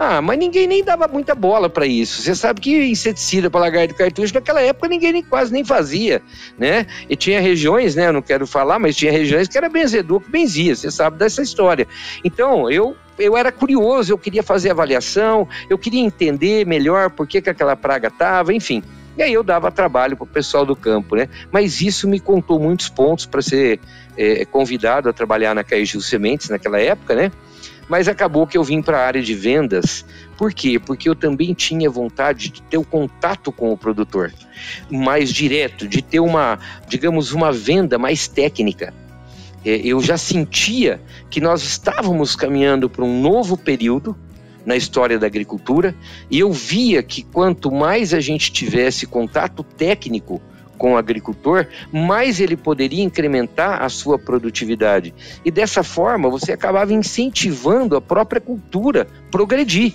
ah, 0.02 0.22
mas 0.22 0.38
ninguém 0.38 0.66
nem 0.66 0.82
dava 0.82 1.06
muita 1.06 1.34
bola 1.34 1.68
para 1.68 1.84
isso. 1.84 2.22
Você 2.22 2.34
sabe 2.34 2.58
que 2.58 2.86
inseticida 2.86 3.50
para 3.50 3.60
lagarto 3.60 3.88
de 3.88 3.98
cartucho 3.98 4.32
naquela 4.32 4.62
época 4.62 4.88
ninguém 4.88 5.12
nem, 5.12 5.22
quase 5.22 5.52
nem 5.52 5.62
fazia, 5.62 6.22
né? 6.56 6.86
E 7.06 7.14
tinha 7.14 7.38
regiões, 7.38 7.94
né? 7.94 8.06
Eu 8.06 8.12
não 8.14 8.22
quero 8.22 8.46
falar, 8.46 8.78
mas 8.78 8.96
tinha 8.96 9.12
regiões 9.12 9.46
que 9.46 9.58
era 9.58 9.68
benzedor 9.68 10.20
que 10.20 10.30
benzia. 10.30 10.74
Você 10.74 10.90
sabe 10.90 11.18
dessa 11.18 11.42
história. 11.42 11.86
Então 12.24 12.70
eu 12.70 12.96
eu 13.18 13.36
era 13.36 13.52
curioso, 13.52 14.10
eu 14.10 14.16
queria 14.16 14.42
fazer 14.42 14.70
avaliação, 14.70 15.46
eu 15.68 15.76
queria 15.76 16.00
entender 16.00 16.64
melhor 16.64 17.10
por 17.10 17.26
que, 17.26 17.42
que 17.42 17.50
aquela 17.50 17.76
praga 17.76 18.08
estava, 18.08 18.54
enfim. 18.54 18.82
E 19.16 19.22
aí 19.22 19.32
eu 19.32 19.42
dava 19.42 19.70
trabalho 19.70 20.16
para 20.16 20.24
o 20.24 20.26
pessoal 20.26 20.64
do 20.64 20.76
campo, 20.76 21.16
né? 21.16 21.28
Mas 21.50 21.80
isso 21.80 22.08
me 22.08 22.20
contou 22.20 22.58
muitos 22.60 22.88
pontos 22.88 23.26
para 23.26 23.42
ser 23.42 23.80
é, 24.16 24.44
convidado 24.44 25.08
a 25.08 25.12
trabalhar 25.12 25.54
na 25.54 25.64
Caegil 25.64 26.00
Sementes 26.00 26.48
naquela 26.48 26.80
época, 26.80 27.14
né? 27.14 27.32
Mas 27.88 28.06
acabou 28.06 28.46
que 28.46 28.56
eu 28.56 28.62
vim 28.62 28.80
para 28.80 29.00
a 29.00 29.04
área 29.04 29.20
de 29.20 29.34
vendas. 29.34 30.04
Por 30.38 30.54
quê? 30.54 30.78
Porque 30.78 31.08
eu 31.08 31.14
também 31.16 31.52
tinha 31.52 31.90
vontade 31.90 32.48
de 32.48 32.62
ter 32.62 32.78
o 32.78 32.84
contato 32.84 33.50
com 33.50 33.72
o 33.72 33.76
produtor 33.76 34.32
mais 34.88 35.32
direto, 35.32 35.88
de 35.88 36.00
ter 36.00 36.20
uma, 36.20 36.58
digamos, 36.86 37.32
uma 37.32 37.50
venda 37.50 37.98
mais 37.98 38.28
técnica. 38.28 38.94
É, 39.64 39.74
eu 39.84 40.00
já 40.00 40.16
sentia 40.16 41.00
que 41.28 41.40
nós 41.40 41.62
estávamos 41.62 42.36
caminhando 42.36 42.88
para 42.88 43.04
um 43.04 43.20
novo 43.20 43.56
período 43.56 44.16
na 44.64 44.76
história 44.76 45.18
da 45.18 45.26
agricultura 45.26 45.94
e 46.30 46.38
eu 46.38 46.52
via 46.52 47.02
que 47.02 47.22
quanto 47.22 47.70
mais 47.70 48.12
a 48.12 48.20
gente 48.20 48.52
tivesse 48.52 49.06
contato 49.06 49.62
técnico 49.62 50.40
com 50.80 50.94
o 50.94 50.96
agricultor, 50.96 51.66
mais 51.92 52.40
ele 52.40 52.56
poderia 52.56 53.04
incrementar 53.04 53.82
a 53.82 53.88
sua 53.90 54.18
produtividade. 54.18 55.12
E 55.44 55.50
dessa 55.50 55.82
forma, 55.82 56.30
você 56.30 56.52
acabava 56.52 56.94
incentivando 56.94 57.96
a 57.96 58.00
própria 58.00 58.40
cultura 58.40 59.06
progredir. 59.30 59.92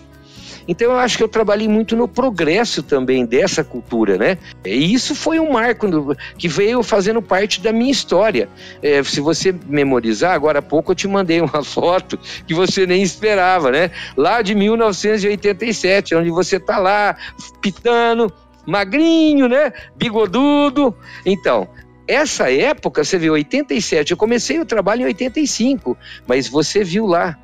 Então 0.67 0.91
eu 0.91 0.98
acho 0.98 1.17
que 1.17 1.24
eu 1.24 1.27
trabalhei 1.27 1.67
muito 1.67 1.95
no 1.95 2.07
progresso 2.07 2.81
também 2.81 3.25
dessa 3.25 3.63
cultura, 3.63 4.17
né? 4.17 4.38
E 4.65 4.93
isso 4.93 5.15
foi 5.15 5.39
um 5.39 5.51
marco 5.51 6.15
que 6.38 6.48
veio 6.48 6.81
fazendo 6.81 7.22
parte 7.22 7.62
da 7.62 7.72
minha 7.72 7.91
história. 7.91 8.50
É, 8.81 9.03
se 9.03 9.22
você 9.22 9.53
memorizar, 9.67 10.34
agora 10.34 10.60
há 10.60 10.62
pouco 10.62 10.91
eu 10.91 10.95
te 10.95 11.07
mandei 11.07 11.41
uma 11.41 11.62
foto 11.63 12.17
que 12.48 12.53
você 12.53 12.86
nem 12.86 13.03
esperava, 13.03 13.72
né? 13.72 13.91
Lá 14.17 14.41
de 14.41 14.55
1987, 14.55 16.15
onde 16.15 16.29
você 16.31 16.57
está 16.57 16.77
lá 16.77 17.15
pitando, 17.62 18.31
magrinho, 18.65 19.48
né? 19.48 19.72
Bigodudo. 19.95 20.95
Então, 21.25 21.67
essa 22.07 22.51
época, 22.51 23.03
você 23.03 23.17
viu, 23.17 23.34
87, 23.34 24.12
eu 24.12 24.17
comecei 24.17 24.60
o 24.60 24.65
trabalho 24.65 25.01
em 25.01 25.05
85, 25.05 25.98
mas 26.27 26.48
você 26.48 26.84
viu 26.84 27.05
lá 27.05 27.38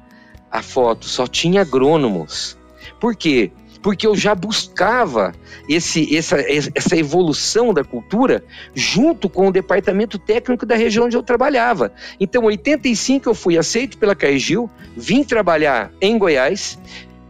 a 0.52 0.62
foto, 0.62 1.06
só 1.06 1.26
tinha 1.26 1.62
agrônomos. 1.62 2.58
Por 3.02 3.16
quê? 3.16 3.52
Porque 3.82 4.06
eu 4.06 4.16
já 4.16 4.36
buscava 4.36 5.34
esse, 5.68 6.16
essa, 6.16 6.38
essa 6.40 6.96
evolução 6.96 7.74
da 7.74 7.84
cultura 7.84 8.44
junto 8.76 9.28
com 9.28 9.48
o 9.48 9.52
departamento 9.52 10.20
técnico 10.20 10.68
da 10.68 10.76
região 10.76 11.08
onde 11.08 11.18
eu 11.18 11.24
trabalhava. 11.24 11.92
Então, 12.20 12.44
em 12.44 12.48
85 12.48 13.28
eu 13.28 13.34
fui 13.34 13.58
aceito 13.58 13.98
pela 13.98 14.16
Caegil, 14.16 14.70
vim 14.96 15.24
trabalhar 15.24 15.92
em 16.00 16.16
Goiás, 16.16 16.78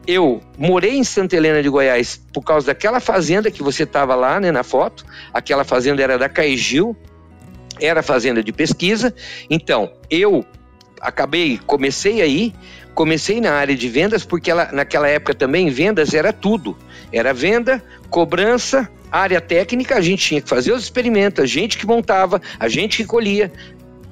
eu 0.06 0.42
morei 0.58 0.98
em 0.98 1.06
Santa 1.06 1.38
Helena 1.38 1.64
de 1.64 1.70
Goiás 1.70 2.22
por 2.34 2.42
causa 2.44 2.68
daquela 2.68 3.00
fazenda 3.00 3.50
que 3.50 3.64
você 3.64 3.84
estava 3.84 4.14
lá, 4.14 4.38
né, 4.40 4.52
na 4.52 4.64
foto. 4.64 5.06
Aquela 5.34 5.64
fazenda 5.64 6.02
era 6.02 6.18
da 6.18 6.28
Caigil, 6.28 6.98
era 7.80 8.04
fazenda 8.04 8.44
de 8.44 8.52
pesquisa. 8.52 9.16
Então, 9.50 9.90
eu 10.10 10.44
acabei, 11.00 11.60
comecei 11.66 12.22
aí, 12.22 12.54
comecei 12.94 13.42
na 13.42 13.54
área 13.54 13.76
de 13.76 13.90
vendas, 13.90 14.24
porque 14.24 14.52
ela, 14.52 14.70
naquela 14.72 15.08
época 15.08 15.34
também 15.34 15.70
vendas 15.70 16.14
era 16.14 16.32
tudo. 16.32 16.78
Era 17.12 17.34
venda, 17.34 17.84
cobrança, 18.10 18.90
área 19.12 19.42
técnica, 19.42 19.96
a 19.96 20.02
gente 20.02 20.26
tinha 20.28 20.42
que 20.42 20.50
fazer 20.50 20.72
os 20.72 20.84
experimentos, 20.84 21.44
a 21.44 21.48
gente 21.48 21.78
que 21.78 21.86
montava, 21.86 22.42
a 22.60 22.68
gente 22.68 22.98
que 22.98 23.06
colhia, 23.06 23.52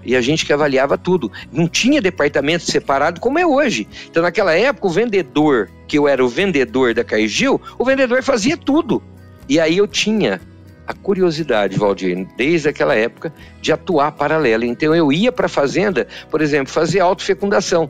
e 0.04 0.16
a 0.16 0.22
gente 0.22 0.46
que 0.46 0.54
avaliava 0.54 0.98
tudo. 0.98 1.32
Não 1.52 1.68
tinha 1.68 2.02
departamento 2.02 2.64
separado 2.64 3.20
como 3.20 3.40
é 3.40 3.46
hoje. 3.46 3.88
Então, 4.10 4.24
naquela 4.24 4.54
época, 4.54 4.88
o 4.88 4.90
vendedor, 4.90 5.70
que 5.88 5.98
eu 5.98 6.08
era 6.08 6.24
o 6.24 6.28
vendedor 6.28 6.94
da 6.94 7.04
Caigil, 7.04 7.62
o 7.78 7.86
vendedor 7.86 8.24
fazia 8.24 8.58
tudo. 8.58 9.02
E 9.48 9.60
aí 9.60 9.78
eu 9.78 9.88
tinha 9.88 10.40
a 10.88 10.94
curiosidade, 10.94 11.78
Valdir, 11.78 12.28
desde 12.36 12.70
aquela 12.70 12.96
época, 12.96 13.32
de 13.62 13.72
atuar 13.72 14.12
paralela. 14.12 14.66
Então 14.66 14.96
eu 14.96 15.12
ia 15.12 15.32
para 15.32 15.46
a 15.46 15.50
fazenda, 15.50 16.08
por 16.32 16.42
exemplo, 16.42 16.74
fazer 16.74 17.00
autofecundação. 17.00 17.90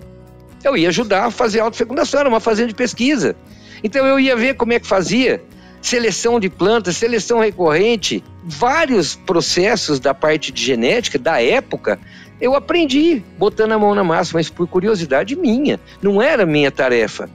Eu 0.64 0.76
ia 0.76 0.90
ajudar 0.90 1.26
a 1.26 1.32
fazer 1.32 1.60
autofecundação, 1.60 2.20
era 2.20 2.30
uma 2.30 2.40
fazenda 2.40 2.70
de 2.70 2.76
pesquisa. 2.76 3.36
Então 3.84 4.06
eu 4.06 4.20
ia 4.20 4.36
ver 4.36 4.56
como 4.56 4.74
é 4.74 4.80
que 4.80 4.88
fazia 4.88 5.42
seleção 5.82 6.40
de 6.40 6.50
plantas, 6.50 6.98
seleção 6.98 7.40
recorrente, 7.40 8.24
vários 8.44 9.16
processos 9.16 10.00
da 10.00 10.14
parte 10.14 10.52
de 10.52 10.64
genética 10.64 11.18
da 11.18 11.42
época, 11.42 12.00
eu 12.42 12.56
aprendi 12.56 13.22
botando 13.38 13.74
a 13.74 13.80
mão 13.80 13.94
na 13.94 14.04
massa, 14.04 14.32
mas 14.34 14.50
por 14.50 14.68
curiosidade 14.68 15.36
minha, 15.36 15.80
não 16.02 16.22
era 16.22 16.46
minha 16.46 16.72
tarefa. 16.72 17.30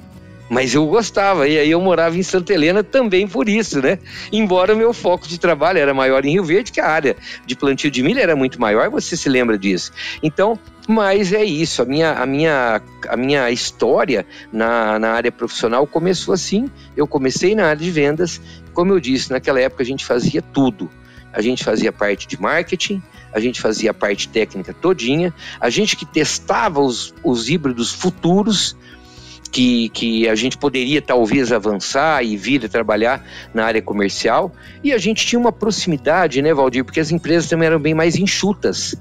Mas 0.48 0.74
eu 0.74 0.86
gostava, 0.86 1.48
e 1.48 1.58
aí 1.58 1.70
eu 1.70 1.80
morava 1.80 2.18
em 2.18 2.22
Santa 2.22 2.52
Helena 2.52 2.82
também 2.82 3.26
por 3.26 3.48
isso, 3.48 3.80
né? 3.80 3.98
Embora 4.30 4.74
o 4.74 4.76
meu 4.76 4.92
foco 4.92 5.26
de 5.26 5.38
trabalho 5.38 5.78
era 5.78 5.94
maior 5.94 6.24
em 6.24 6.32
Rio 6.32 6.44
Verde, 6.44 6.70
que 6.70 6.80
a 6.80 6.86
área 6.86 7.16
de 7.46 7.56
plantio 7.56 7.90
de 7.90 8.02
milho 8.02 8.20
era 8.20 8.36
muito 8.36 8.60
maior, 8.60 8.90
você 8.90 9.16
se 9.16 9.28
lembra 9.28 9.58
disso. 9.58 9.90
Então, 10.22 10.58
mas 10.86 11.32
é 11.32 11.42
isso, 11.42 11.80
a 11.80 11.84
minha, 11.84 12.12
a 12.12 12.26
minha, 12.26 12.82
a 13.08 13.16
minha 13.16 13.50
história 13.50 14.26
na, 14.52 14.98
na 14.98 15.12
área 15.12 15.32
profissional 15.32 15.86
começou 15.86 16.34
assim. 16.34 16.70
Eu 16.96 17.06
comecei 17.06 17.54
na 17.54 17.66
área 17.66 17.82
de 17.82 17.90
vendas, 17.90 18.40
como 18.74 18.92
eu 18.92 19.00
disse, 19.00 19.30
naquela 19.30 19.60
época 19.60 19.82
a 19.82 19.86
gente 19.86 20.04
fazia 20.04 20.42
tudo. 20.42 20.90
A 21.32 21.40
gente 21.40 21.64
fazia 21.64 21.90
parte 21.90 22.28
de 22.28 22.40
marketing, 22.40 23.02
a 23.32 23.40
gente 23.40 23.60
fazia 23.60 23.92
parte 23.92 24.28
técnica 24.28 24.72
todinha, 24.72 25.34
a 25.58 25.68
gente 25.68 25.96
que 25.96 26.06
testava 26.06 26.80
os, 26.80 27.14
os 27.24 27.48
híbridos 27.48 27.90
futuros, 27.92 28.76
que, 29.54 29.88
que 29.90 30.28
a 30.28 30.34
gente 30.34 30.58
poderia 30.58 31.00
talvez 31.00 31.52
avançar 31.52 32.24
e 32.24 32.36
vir 32.36 32.68
trabalhar 32.68 33.24
na 33.54 33.64
área 33.64 33.80
comercial. 33.80 34.52
E 34.82 34.92
a 34.92 34.98
gente 34.98 35.24
tinha 35.24 35.38
uma 35.38 35.52
proximidade, 35.52 36.42
né, 36.42 36.52
Valdir? 36.52 36.84
Porque 36.84 36.98
as 36.98 37.12
empresas 37.12 37.48
também 37.48 37.66
eram 37.66 37.78
bem 37.78 37.94
mais 37.94 38.16
enxutas. 38.16 38.96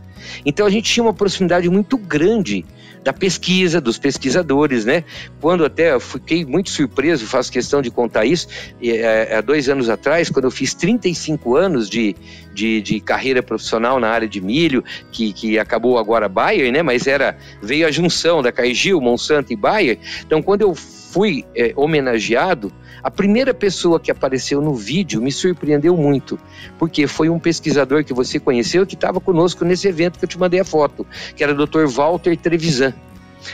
Então 0.46 0.68
a 0.68 0.70
gente 0.70 0.92
tinha 0.92 1.04
uma 1.04 1.14
proximidade 1.14 1.68
muito 1.72 1.98
grande 1.98 2.64
da 3.04 3.12
pesquisa, 3.12 3.82
dos 3.82 3.98
pesquisadores, 3.98 4.86
né? 4.86 5.04
Quando 5.42 5.66
até 5.66 6.00
fiquei 6.00 6.46
muito 6.46 6.70
surpreso, 6.70 7.26
faço 7.26 7.52
questão 7.52 7.82
de 7.82 7.92
contar 7.92 8.26
isso, 8.26 8.48
é, 8.82 9.36
há 9.36 9.42
dois 9.42 9.68
anos 9.68 9.90
atrás, 9.90 10.30
quando 10.30 10.46
eu 10.46 10.52
fiz 10.52 10.74
35 10.74 11.56
anos 11.56 11.90
de, 11.90 12.16
de, 12.54 12.82
de 12.82 13.00
carreira 13.00 13.44
profissional 13.44 14.00
na 14.00 14.10
área 14.10 14.28
de 14.28 14.40
milho, 14.40 14.84
que, 15.12 15.34
que 15.34 15.60
acabou 15.60 15.98
agora 15.98 16.30
Bayer, 16.30 16.72
né? 16.72 16.82
Mas 16.82 17.06
era 17.06 17.38
veio 17.62 17.86
a 17.86 17.92
junção 17.92 18.42
da 18.42 18.52
Cargill, 18.52 19.02
Monsanto 19.02 19.52
e 19.52 19.56
Bayer. 19.56 20.00
Então, 20.26 20.42
quando 20.42 20.62
eu 20.62 20.76
fui 21.14 21.46
é, 21.56 21.74
homenageado, 21.76 22.74
a 23.04 23.12
primeira 23.12 23.54
pessoa 23.54 24.00
que 24.00 24.10
apareceu 24.10 24.60
no 24.60 24.74
vídeo 24.74 25.22
me 25.22 25.32
surpreendeu 25.32 25.96
muito, 25.96 26.40
porque 26.80 27.06
foi 27.06 27.30
um 27.30 27.38
pesquisador 27.38 28.04
que 28.04 28.14
você 28.14 28.40
conheceu 28.40 28.84
que 28.84 28.96
estava 28.96 29.20
conosco 29.20 29.64
nesse 29.64 29.88
evento 29.88 30.18
que 30.18 30.26
eu 30.26 30.30
te 30.30 30.40
mandei 30.40 30.60
a 30.60 30.66
foto, 30.66 31.06
que 31.36 31.44
era 31.44 31.54
o 31.54 31.66
Dr. 31.68 31.86
Walter 31.86 32.36
Trevisan. 32.36 32.96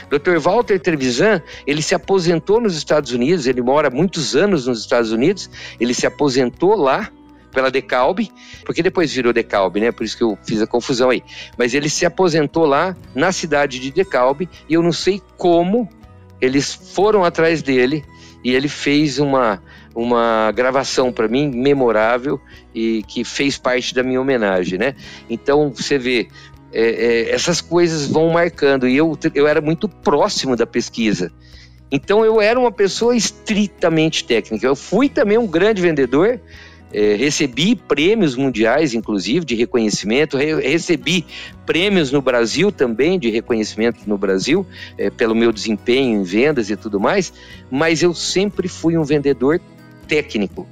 Dr. 0.08 0.38
Walter 0.38 0.80
Trevisan, 0.80 1.42
ele 1.66 1.82
se 1.82 1.94
aposentou 1.94 2.62
nos 2.62 2.76
Estados 2.76 3.12
Unidos, 3.12 3.46
ele 3.46 3.60
mora 3.60 3.90
muitos 3.90 4.34
anos 4.34 4.66
nos 4.66 4.80
Estados 4.80 5.12
Unidos, 5.12 5.50
ele 5.78 5.92
se 5.92 6.06
aposentou 6.06 6.74
lá 6.74 7.10
pela 7.52 7.70
Decalb, 7.70 8.30
porque 8.64 8.82
depois 8.82 9.12
virou 9.12 9.34
Decalb, 9.34 9.80
né? 9.80 9.92
Por 9.92 10.04
isso 10.04 10.16
que 10.16 10.22
eu 10.22 10.38
fiz 10.46 10.62
a 10.62 10.66
confusão 10.66 11.10
aí. 11.10 11.22
Mas 11.58 11.74
ele 11.74 11.90
se 11.90 12.06
aposentou 12.06 12.64
lá 12.64 12.96
na 13.14 13.32
cidade 13.32 13.78
de 13.80 13.90
Decalb 13.90 14.48
e 14.68 14.72
eu 14.72 14.82
não 14.82 14.92
sei 14.92 15.20
como 15.36 15.88
eles 16.40 16.72
foram 16.72 17.24
atrás 17.24 17.62
dele 17.62 18.04
e 18.42 18.54
ele 18.54 18.68
fez 18.68 19.18
uma, 19.18 19.62
uma 19.94 20.50
gravação 20.52 21.12
para 21.12 21.28
mim 21.28 21.48
memorável 21.48 22.40
e 22.74 23.02
que 23.06 23.24
fez 23.24 23.58
parte 23.58 23.94
da 23.94 24.02
minha 24.02 24.20
homenagem, 24.20 24.78
né? 24.78 24.94
Então 25.28 25.70
você 25.70 25.98
vê 25.98 26.28
é, 26.72 26.82
é, 26.82 27.30
essas 27.30 27.60
coisas 27.60 28.06
vão 28.06 28.30
marcando 28.30 28.88
e 28.88 28.96
eu, 28.96 29.18
eu 29.34 29.46
era 29.46 29.60
muito 29.60 29.88
próximo 29.88 30.56
da 30.56 30.66
pesquisa. 30.66 31.32
Então 31.90 32.24
eu 32.24 32.40
era 32.40 32.58
uma 32.58 32.70
pessoa 32.70 33.16
estritamente 33.16 34.24
técnica. 34.24 34.66
Eu 34.66 34.76
fui 34.76 35.08
também 35.08 35.36
um 35.36 35.46
grande 35.46 35.82
vendedor, 35.82 36.40
é, 36.92 37.14
recebi 37.14 37.74
prêmios 37.74 38.34
mundiais, 38.36 38.94
inclusive, 38.94 39.44
de 39.44 39.54
reconhecimento, 39.54 40.36
re 40.36 40.54
recebi 40.60 41.24
prêmios 41.64 42.10
no 42.10 42.20
Brasil 42.20 42.72
também, 42.72 43.18
de 43.18 43.30
reconhecimento 43.30 44.00
no 44.06 44.18
Brasil, 44.18 44.66
é, 44.98 45.10
pelo 45.10 45.34
meu 45.34 45.52
desempenho 45.52 46.20
em 46.20 46.22
vendas 46.22 46.70
e 46.70 46.76
tudo 46.76 46.98
mais, 46.98 47.32
mas 47.70 48.02
eu 48.02 48.14
sempre 48.14 48.68
fui 48.68 48.96
um 48.96 49.04
vendedor 49.04 49.60
técnico. 50.08 50.66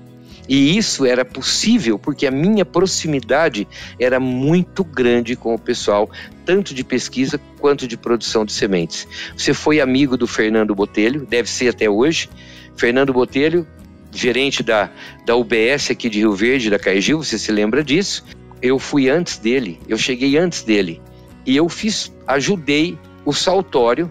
E 0.49 0.79
isso 0.79 1.05
era 1.05 1.25
possível 1.27 1.99
porque 1.99 2.27
a 2.27 2.31
minha 2.31 2.65
proximidade 2.65 3.69
era 4.01 4.19
muito 4.19 4.83
grande 4.83 5.37
com 5.37 5.55
o 5.55 5.59
pessoal, 5.59 6.11
tanto 6.47 6.75
de 6.75 6.83
pesquisa 6.83 7.39
quanto 7.61 7.87
de 7.87 7.99
produção 7.99 8.47
de 8.47 8.53
sementes. 8.53 9.07
Você 9.37 9.53
foi 9.53 9.79
amigo 9.79 10.17
do 10.17 10.27
Fernando 10.27 10.75
Botelho, 10.75 11.27
deve 11.27 11.51
ser 11.51 11.69
até 11.69 11.89
hoje. 11.91 12.31
Fernando 12.77 13.13
Botelho 13.13 13.67
gerente 14.13 14.63
da, 14.63 14.91
da 15.25 15.37
UBS 15.37 15.91
aqui 15.91 16.09
de 16.09 16.19
Rio 16.19 16.33
Verde, 16.33 16.71
da 16.71 16.79
Caigil, 16.79 17.23
você 17.23 17.39
se 17.39 17.53
lembra 17.53 17.83
disso? 17.85 18.25
Eu 18.61 18.79
fui 18.79 19.09
antes 19.09 19.39
dele, 19.39 19.79
eu 19.89 19.97
cheguei 19.97 20.37
antes 20.37 20.63
dele. 20.63 21.01
E 21.47 21.57
eu 21.57 21.69
fiz, 21.69 22.13
ajudei 22.27 22.99
o 23.25 23.33
Saltório 23.33 24.11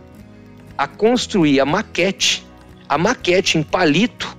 a 0.77 0.87
construir 0.87 1.59
a 1.59 1.65
maquete, 1.65 2.45
a 2.87 2.97
maquete 2.97 3.57
em 3.57 3.63
palito 3.63 4.37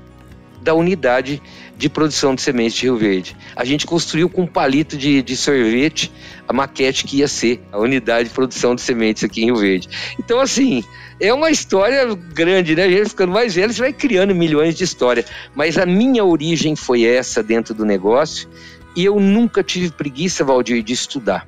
da 0.62 0.75
unidade 0.75 1.42
de 1.79 1.88
produção 1.88 2.35
de 2.35 2.43
sementes 2.43 2.77
de 2.77 2.83
Rio 2.83 2.97
Verde. 2.97 3.37
A 3.55 3.64
gente 3.64 3.87
construiu 3.87 4.29
com 4.29 4.43
um 4.43 4.47
palito 4.47 4.97
de, 4.97 5.23
de 5.23 5.37
sorvete 5.37 6.12
a 6.47 6.53
maquete 6.53 7.05
que 7.05 7.19
ia 7.19 7.29
ser 7.29 7.61
a 7.71 7.79
unidade 7.79 8.29
de 8.29 8.35
produção 8.35 8.75
de 8.75 8.83
sementes 8.83 9.23
aqui 9.23 9.43
em 9.43 9.47
Rio 9.47 9.57
Verde. 9.57 9.88
Então, 10.19 10.41
assim, 10.41 10.83
é 11.21 11.33
uma 11.33 11.51
história 11.51 12.05
grande, 12.35 12.75
né? 12.75 12.85
A 12.85 12.91
gente 12.91 13.11
ficando 13.11 13.33
mais 13.33 13.55
velho, 13.55 13.73
você 13.73 13.81
vai 13.81 13.93
criando 13.93 14.35
milhões 14.35 14.75
de 14.75 14.83
histórias. 14.83 15.27
Mas 15.55 15.79
a 15.79 15.87
minha 15.87 16.25
origem 16.25 16.75
foi 16.75 17.05
essa 17.05 17.45
dentro 17.45 17.73
do 17.73 17.85
negócio 17.85 18.49
e 18.97 19.05
eu 19.05 19.21
nunca 19.21 19.62
tive 19.62 19.93
preguiça, 19.93 20.45
Valdir, 20.45 20.83
de 20.83 20.93
estudar. 20.93 21.47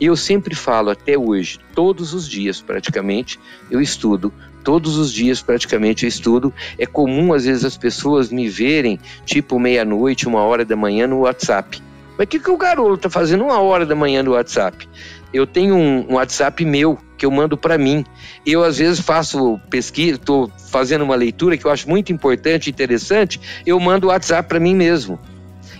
Eu 0.00 0.16
sempre 0.16 0.54
falo, 0.54 0.90
até 0.90 1.16
hoje, 1.16 1.60
todos 1.74 2.12
os 2.12 2.28
dias 2.28 2.60
praticamente, 2.60 3.38
eu 3.70 3.80
estudo 3.80 4.32
todos 4.64 4.96
os 4.96 5.12
dias 5.12 5.42
praticamente 5.42 6.04
eu 6.04 6.08
estudo. 6.08 6.52
É 6.78 6.86
comum 6.86 7.32
às 7.32 7.44
vezes 7.44 7.64
as 7.64 7.76
pessoas 7.76 8.30
me 8.30 8.48
verem 8.48 8.98
tipo 9.24 9.58
meia-noite, 9.58 10.26
uma 10.28 10.42
hora 10.42 10.64
da 10.64 10.76
manhã 10.76 11.06
no 11.06 11.20
WhatsApp. 11.20 11.82
Mas 12.16 12.26
o 12.26 12.28
que, 12.28 12.38
que 12.38 12.50
o 12.50 12.56
garoto 12.56 12.94
está 12.94 13.10
fazendo 13.10 13.44
uma 13.44 13.60
hora 13.60 13.86
da 13.86 13.94
manhã 13.94 14.22
no 14.22 14.32
WhatsApp? 14.32 14.88
Eu 15.32 15.46
tenho 15.46 15.74
um, 15.74 16.06
um 16.10 16.14
WhatsApp 16.14 16.64
meu 16.64 16.98
que 17.16 17.24
eu 17.24 17.30
mando 17.30 17.56
para 17.56 17.78
mim. 17.78 18.04
Eu 18.44 18.64
às 18.64 18.78
vezes 18.78 19.00
faço 19.00 19.58
pesquisa, 19.70 20.16
estou 20.16 20.50
fazendo 20.70 21.02
uma 21.02 21.14
leitura 21.14 21.56
que 21.56 21.64
eu 21.64 21.70
acho 21.70 21.88
muito 21.88 22.12
importante 22.12 22.68
interessante, 22.68 23.40
eu 23.64 23.78
mando 23.78 24.06
o 24.06 24.10
WhatsApp 24.10 24.48
para 24.48 24.60
mim 24.60 24.74
mesmo. 24.74 25.18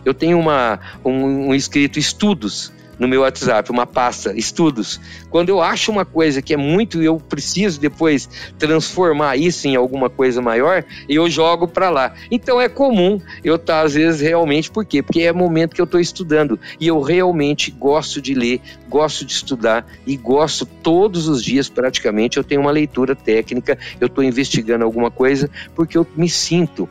Eu 0.05 0.15
tenho 0.15 0.39
uma, 0.39 0.81
um, 1.05 1.49
um 1.49 1.55
escrito 1.55 1.99
estudos 1.99 2.73
no 3.01 3.09
meu 3.09 3.23
WhatsApp, 3.23 3.71
uma 3.71 3.87
pasta, 3.87 4.39
estudos. 4.39 5.01
Quando 5.31 5.49
eu 5.49 5.63
acho 5.63 5.91
uma 5.91 6.05
coisa 6.05 6.43
que 6.43 6.53
é 6.53 6.57
muito 6.57 7.03
e 7.03 7.07
eu 7.07 7.17
preciso 7.17 7.81
depois 7.81 8.29
transformar 8.59 9.39
isso 9.39 9.67
em 9.67 9.75
alguma 9.75 10.11
coisa 10.11 10.43
maior, 10.43 10.85
eu 11.09 11.29
jogo 11.31 11.67
para 11.67 11.89
lá. 11.89 12.15
Então 12.31 12.61
é 12.61 12.69
comum 12.69 13.19
eu 13.43 13.57
estar 13.57 13.81
tá, 13.81 13.87
às 13.87 13.95
vezes 13.95 14.21
realmente, 14.21 14.71
por 14.71 14.85
quê? 14.85 15.03
Porque 15.03 15.23
é 15.23 15.33
momento 15.33 15.75
que 15.75 15.81
eu 15.81 15.87
estou 15.87 15.99
estudando 15.99 16.61
e 16.79 16.87
eu 16.87 17.01
realmente 17.01 17.71
gosto 17.71 18.21
de 18.21 18.35
ler, 18.35 18.61
gosto 18.89 19.25
de 19.25 19.33
estudar 19.33 19.87
e 20.07 20.17
gosto 20.17 20.67
todos 20.67 21.27
os 21.27 21.43
dias 21.43 21.71
praticamente 21.71 22.37
eu 22.37 22.45
tenho 22.45 22.61
uma 22.61 22.71
leitura 22.71 23.17
técnica, 23.17 23.79
eu 23.99 24.09
estou 24.09 24.23
investigando 24.23 24.85
alguma 24.85 25.11
coisa 25.11 25.49
porque 25.75 25.97
eu 25.97 26.07
me 26.15 26.29
sinto, 26.29 26.87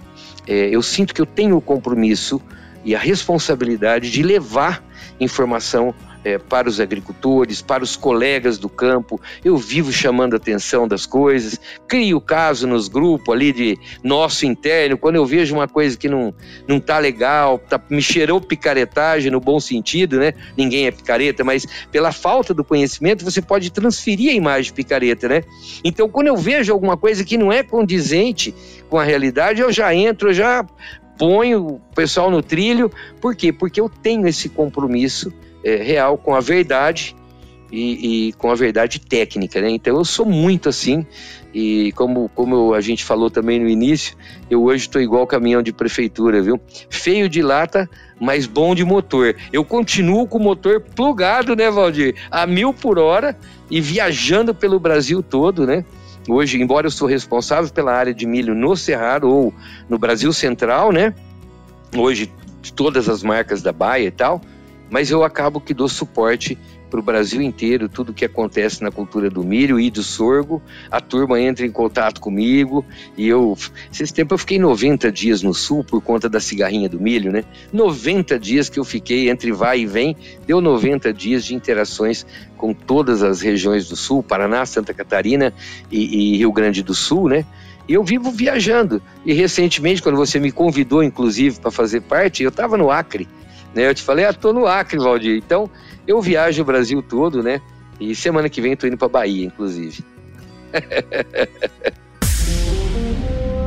é, 0.47 0.69
eu 0.69 0.81
sinto 0.81 1.13
que 1.13 1.21
eu 1.21 1.25
tenho 1.25 1.55
o 1.55 1.61
compromisso 1.61 2.41
e 2.83 2.95
a 2.95 2.99
responsabilidade 2.99 4.11
de 4.11 4.23
levar 4.23 4.83
informação 5.19 5.93
é, 6.23 6.37
para 6.37 6.67
os 6.67 6.79
agricultores, 6.79 7.61
para 7.61 7.83
os 7.83 7.95
colegas 7.95 8.57
do 8.57 8.69
campo. 8.69 9.19
Eu 9.43 9.57
vivo 9.57 9.91
chamando 9.91 10.33
a 10.33 10.37
atenção 10.37 10.87
das 10.87 11.05
coisas, 11.05 11.59
crio 11.87 12.19
caso 12.19 12.67
nos 12.67 12.87
grupos 12.87 13.33
ali 13.33 13.51
de 13.51 13.77
nosso 14.03 14.45
interno, 14.45 14.97
quando 14.97 15.15
eu 15.15 15.25
vejo 15.25 15.55
uma 15.55 15.67
coisa 15.67 15.97
que 15.97 16.09
não, 16.09 16.33
não 16.67 16.79
tá 16.79 16.99
legal, 16.99 17.57
tá, 17.57 17.79
me 17.89 18.01
cheirou 18.01 18.41
picaretagem 18.41 19.31
no 19.31 19.39
bom 19.39 19.59
sentido, 19.59 20.19
né? 20.19 20.33
Ninguém 20.57 20.87
é 20.87 20.91
picareta, 20.91 21.43
mas 21.43 21.65
pela 21.91 22.11
falta 22.11 22.53
do 22.53 22.63
conhecimento 22.63 23.23
você 23.23 23.41
pode 23.41 23.71
transferir 23.71 24.31
a 24.31 24.33
imagem 24.33 24.71
de 24.71 24.73
picareta, 24.73 25.27
né? 25.27 25.43
Então, 25.83 26.09
quando 26.09 26.27
eu 26.27 26.37
vejo 26.37 26.71
alguma 26.71 26.97
coisa 26.97 27.23
que 27.23 27.37
não 27.37 27.51
é 27.51 27.63
condizente 27.63 28.53
com 28.89 28.97
a 28.97 29.03
realidade, 29.03 29.61
eu 29.61 29.71
já 29.71 29.93
entro, 29.93 30.29
eu 30.29 30.33
já 30.33 30.65
ponho 31.19 31.67
o 31.67 31.81
pessoal 31.93 32.31
no 32.31 32.41
trilho. 32.41 32.89
Por 33.21 33.35
quê? 33.35 33.53
Porque 33.53 33.79
eu 33.79 33.89
tenho 33.89 34.25
esse 34.27 34.49
compromisso 34.49 35.31
é, 35.63 35.75
real 35.75 36.17
com 36.17 36.33
a 36.33 36.39
verdade 36.39 37.15
e, 37.71 38.29
e, 38.29 38.33
com 38.33 38.49
a 38.49 38.55
verdade 38.55 38.99
técnica, 38.99 39.61
né? 39.61 39.69
Então 39.69 39.97
eu 39.97 40.05
sou 40.05 40.25
muito 40.25 40.69
assim 40.69 41.05
e 41.53 41.91
como, 41.93 42.29
como 42.29 42.73
a 42.73 42.81
gente 42.81 43.03
falou 43.03 43.29
também 43.29 43.59
no 43.59 43.67
início, 43.67 44.15
eu 44.49 44.63
hoje 44.63 44.83
estou 44.83 45.01
igual 45.01 45.27
caminhão 45.27 45.61
de 45.61 45.73
prefeitura, 45.73 46.41
viu? 46.41 46.59
Feio 46.89 47.27
de 47.27 47.41
lata, 47.41 47.89
mas 48.19 48.45
bom 48.45 48.73
de 48.73 48.83
motor. 48.83 49.35
Eu 49.51 49.65
continuo 49.65 50.27
com 50.27 50.37
o 50.37 50.43
motor 50.43 50.79
plugado, 50.81 51.55
né, 51.55 51.69
Valdir? 51.69 52.15
A 52.31 52.47
mil 52.47 52.73
por 52.73 52.97
hora 52.97 53.37
e 53.69 53.81
viajando 53.81 54.53
pelo 54.53 54.79
Brasil 54.79 55.21
todo, 55.21 55.65
né? 55.65 55.83
Hoje, 56.29 56.61
embora 56.61 56.85
eu 56.85 56.91
sou 56.91 57.07
responsável 57.07 57.71
pela 57.71 57.91
área 57.91 58.13
de 58.13 58.25
milho 58.25 58.53
no 58.53 58.75
Cerrado 58.77 59.27
ou 59.27 59.53
no 59.89 59.97
Brasil 59.97 60.31
Central, 60.31 60.91
né? 60.91 61.13
Hoje, 61.97 62.31
todas 62.75 63.09
as 63.09 63.23
marcas 63.23 63.63
da 63.63 63.71
Baia 63.71 64.05
e 64.05 64.11
tal, 64.11 64.39
mas 64.89 65.11
eu 65.11 65.23
acabo 65.23 65.59
que 65.59 65.73
dou 65.73 65.87
suporte 65.87 66.57
para 66.89 66.99
o 66.99 67.03
Brasil 67.03 67.41
inteiro 67.41 67.87
tudo 67.87 68.13
que 68.13 68.25
acontece 68.25 68.81
na 68.81 68.91
cultura 68.91 69.29
do 69.29 69.43
milho 69.43 69.79
e 69.79 69.89
do 69.89 70.01
sorgo. 70.01 70.61
A 70.89 70.99
turma 70.99 71.39
entra 71.39 71.65
em 71.65 71.71
contato 71.71 72.19
comigo 72.19 72.83
e 73.15 73.27
eu. 73.27 73.55
Esse 73.91 74.13
tempo 74.13 74.33
eu 74.33 74.37
fiquei 74.37 74.57
90 74.57 75.11
dias 75.11 75.41
no 75.43 75.53
sul 75.53 75.83
por 75.83 76.01
conta 76.01 76.27
da 76.27 76.39
cigarrinha 76.39 76.89
do 76.89 76.99
milho, 76.99 77.31
né? 77.31 77.43
90 77.71 78.39
dias 78.39 78.69
que 78.69 78.79
eu 78.79 78.83
fiquei 78.83 79.29
entre 79.29 79.51
vai 79.51 79.81
e 79.81 79.85
vem, 79.85 80.15
deu 80.47 80.59
90 80.59 81.13
dias 81.13 81.45
de 81.45 81.53
interações 81.53 82.25
com 82.57 82.73
todas 82.73 83.23
as 83.23 83.41
regiões 83.41 83.87
do 83.87 83.95
sul, 83.95 84.23
Paraná, 84.23 84.65
Santa 84.65 84.93
Catarina 84.93 85.53
e, 85.91 86.33
e 86.33 86.37
Rio 86.37 86.51
Grande 86.51 86.83
do 86.83 86.93
Sul, 86.93 87.29
né? 87.29 87.45
E 87.87 87.93
eu 87.93 88.03
vivo 88.03 88.29
viajando. 88.29 89.01
E 89.25 89.33
recentemente, 89.33 90.01
quando 90.01 90.15
você 90.15 90.39
me 90.39 90.51
convidou, 90.51 91.01
inclusive, 91.01 91.59
para 91.59 91.71
fazer 91.71 92.01
parte, 92.01 92.43
eu 92.43 92.49
estava 92.49 92.77
no 92.77 92.91
Acre. 92.91 93.27
Né? 93.73 93.87
Eu 93.87 93.93
te 93.93 94.03
falei, 94.03 94.25
ah, 94.25 94.33
tô 94.33 94.53
no 94.53 94.65
Acre, 94.65 94.97
Valdir. 94.97 95.37
Então, 95.37 95.69
eu 96.07 96.21
viajo 96.21 96.61
o 96.61 96.65
Brasil 96.65 97.01
todo, 97.01 97.43
né? 97.43 97.61
E 97.99 98.15
semana 98.15 98.49
que 98.49 98.61
vem 98.61 98.75
tô 98.75 98.87
indo 98.87 98.97
para 98.97 99.07
Bahia, 99.07 99.45
inclusive. 99.45 100.03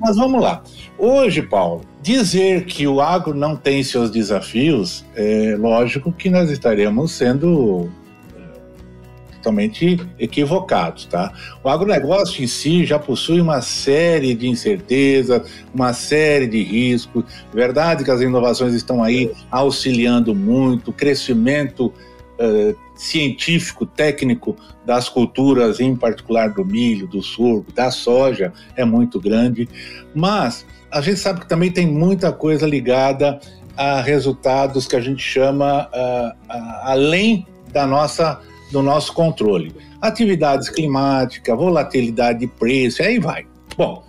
Mas 0.00 0.16
vamos 0.16 0.42
lá. 0.42 0.62
Hoje, 0.98 1.42
Paulo, 1.42 1.82
dizer 2.06 2.66
que 2.66 2.86
o 2.86 3.00
agro 3.00 3.34
não 3.34 3.56
tem 3.56 3.82
seus 3.82 4.12
desafios, 4.12 5.04
é 5.16 5.56
lógico 5.58 6.12
que 6.12 6.30
nós 6.30 6.48
estaremos 6.50 7.10
sendo 7.10 7.90
é, 8.32 9.34
totalmente 9.34 9.98
equivocados, 10.16 11.06
tá? 11.06 11.32
O 11.64 11.68
agronegócio 11.68 12.44
em 12.44 12.46
si 12.46 12.86
já 12.86 12.96
possui 12.96 13.40
uma 13.40 13.60
série 13.60 14.36
de 14.36 14.46
incertezas, 14.46 15.50
uma 15.74 15.92
série 15.92 16.46
de 16.46 16.62
riscos. 16.62 17.24
Verdade 17.52 18.04
que 18.04 18.10
as 18.12 18.20
inovações 18.20 18.72
estão 18.72 19.02
aí 19.02 19.32
auxiliando 19.50 20.32
muito, 20.32 20.92
o 20.92 20.94
crescimento 20.94 21.86
uh, 21.86 22.76
científico, 22.94 23.84
técnico 23.84 24.56
das 24.84 25.08
culturas, 25.08 25.80
em 25.80 25.96
particular 25.96 26.50
do 26.50 26.64
milho, 26.64 27.08
do 27.08 27.20
sorgo, 27.20 27.72
da 27.72 27.90
soja, 27.90 28.52
é 28.76 28.84
muito 28.84 29.18
grande, 29.18 29.68
mas 30.14 30.64
a 30.90 31.00
gente 31.00 31.18
sabe 31.18 31.40
que 31.40 31.48
também 31.48 31.70
tem 31.70 31.86
muita 31.86 32.32
coisa 32.32 32.66
ligada 32.66 33.40
a 33.76 34.00
resultados 34.00 34.86
que 34.86 34.96
a 34.96 35.00
gente 35.00 35.22
chama 35.22 35.88
uh, 35.92 36.28
uh, 36.28 36.80
além 36.82 37.46
da 37.72 37.86
nossa, 37.86 38.40
do 38.72 38.82
nosso 38.82 39.12
controle. 39.12 39.74
Atividades 40.00 40.70
climáticas, 40.70 41.56
volatilidade 41.56 42.40
de 42.40 42.46
preço, 42.46 43.02
aí 43.02 43.18
vai. 43.18 43.46
Bom, 43.76 44.02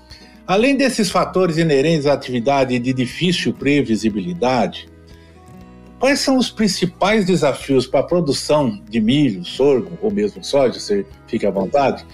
além 0.46 0.78
desses 0.78 1.12
fatores 1.12 1.58
inerentes 1.58 2.06
à 2.06 2.14
atividade 2.14 2.80
de 2.80 2.94
difícil 2.94 3.54
previsibilidade, 3.54 4.88
quais 6.00 6.20
são 6.20 6.38
os 6.38 6.50
principais 6.50 7.26
desafios 7.26 7.86
para 7.86 8.00
a 8.00 8.04
produção 8.04 8.82
de 8.90 9.02
milho, 9.02 9.44
sorgo 9.44 9.98
ou 10.02 10.12
mesmo 10.12 10.44
soja, 10.44 10.80
você 10.80 11.06
fique 11.28 11.46
à 11.46 11.52
vontade, 11.52 12.06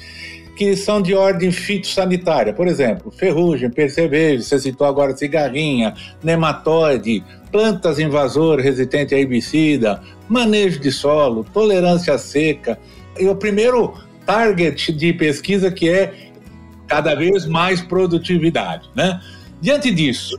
que 0.56 0.76
são 0.76 1.02
de 1.02 1.16
ordem 1.16 1.52
fitossanitária. 1.52 2.54
Por 2.54 2.68
exemplo, 2.68 3.12
ferrugem, 3.12 3.70
percevejo, 3.70 4.44
você 4.44 4.60
citou 4.60 4.86
agora 4.86 5.16
cigarrinha, 5.16 5.94
nematóide, 6.24 7.24
plantas 7.52 8.00
invasoras 8.00 8.64
resistentes 8.64 9.14
a 9.14 9.20
herbicida, 9.20 10.02
manejo 10.28 10.80
de 10.80 10.92
solo, 10.92 11.46
tolerância 11.54 12.18
seca. 12.18 12.78
E 13.20 13.28
o 13.28 13.36
primeiro 13.36 13.94
target 14.26 14.92
de 14.92 15.14
pesquisa 15.14 15.72
que 15.72 15.90
é 15.90 16.32
cada 16.88 17.16
vez 17.16 17.46
mais 17.46 17.82
produtividade, 17.82 18.90
né? 18.96 19.20
Diante 19.60 19.92
disso, 19.92 20.38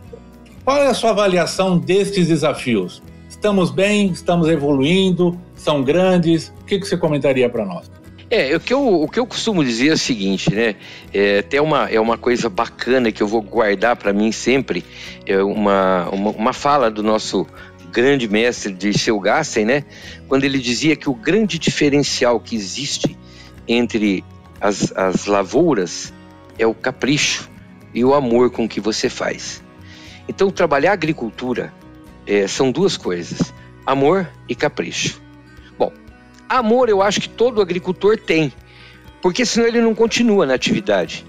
qual 0.65 0.79
é 0.79 0.87
a 0.87 0.95
sua 0.95 1.11
avaliação 1.11 1.79
destes 1.79 2.29
desafios? 2.29 3.03
Estamos 3.29 3.71
bem? 3.71 4.11
Estamos 4.11 4.49
evoluindo? 4.49 5.39
São 5.55 5.83
grandes? 5.83 6.53
O 6.61 6.65
que, 6.65 6.79
que 6.79 6.87
você 6.87 6.97
comentaria 6.97 7.49
para 7.49 7.65
nós? 7.65 7.91
É, 8.35 8.57
o 8.57 8.59
que, 8.59 8.75
eu, 8.75 9.03
o 9.03 9.09
que 9.09 9.21
eu 9.21 9.27
costumo 9.29 9.63
dizer 9.63 9.91
é 9.91 9.93
o 9.93 9.97
seguinte, 9.97 10.53
né? 10.53 10.75
É, 11.13 11.39
até 11.39 11.63
uma, 11.63 11.89
é 11.89 12.01
uma 12.01 12.19
coisa 12.19 12.49
bacana 12.49 13.13
que 13.13 13.23
eu 13.23 13.29
vou 13.29 13.41
guardar 13.41 13.95
para 13.95 14.13
mim 14.13 14.33
sempre, 14.33 14.85
é 15.25 15.41
uma, 15.41 16.09
uma, 16.11 16.31
uma, 16.31 16.53
fala 16.53 16.91
do 16.91 17.01
nosso 17.01 17.47
grande 17.93 18.27
mestre 18.27 18.73
de 18.73 18.93
Seu 18.99 19.21
Gassen, 19.21 19.65
né? 19.65 19.85
Quando 20.27 20.43
ele 20.43 20.59
dizia 20.59 20.97
que 20.97 21.09
o 21.09 21.15
grande 21.15 21.61
diferencial 21.61 22.41
que 22.41 22.57
existe 22.57 23.17
entre 23.69 24.25
as, 24.61 24.93
as 24.97 25.27
lavouras 25.27 26.13
é 26.59 26.67
o 26.67 26.75
capricho 26.75 27.49
e 27.95 28.05
o 28.05 28.15
amor 28.15 28.51
com 28.51 28.69
que 28.69 28.81
você 28.81 29.09
faz. 29.09 29.63
Então, 30.27 30.51
trabalhar 30.51 30.93
agricultura 30.93 31.73
é, 32.27 32.49
são 32.49 32.73
duas 32.73 32.97
coisas: 32.97 33.55
amor 33.87 34.29
e 34.49 34.57
capricho. 34.57 35.23
Amor, 36.49 36.89
eu 36.89 37.01
acho 37.03 37.21
que 37.21 37.29
todo 37.29 37.61
agricultor 37.61 38.19
tem, 38.19 38.53
porque 39.23 39.45
senão 39.47 39.67
ele 39.67 39.81
não 39.81 39.95
continua 39.95 40.47
na 40.47 40.55
atividade. 40.55 41.25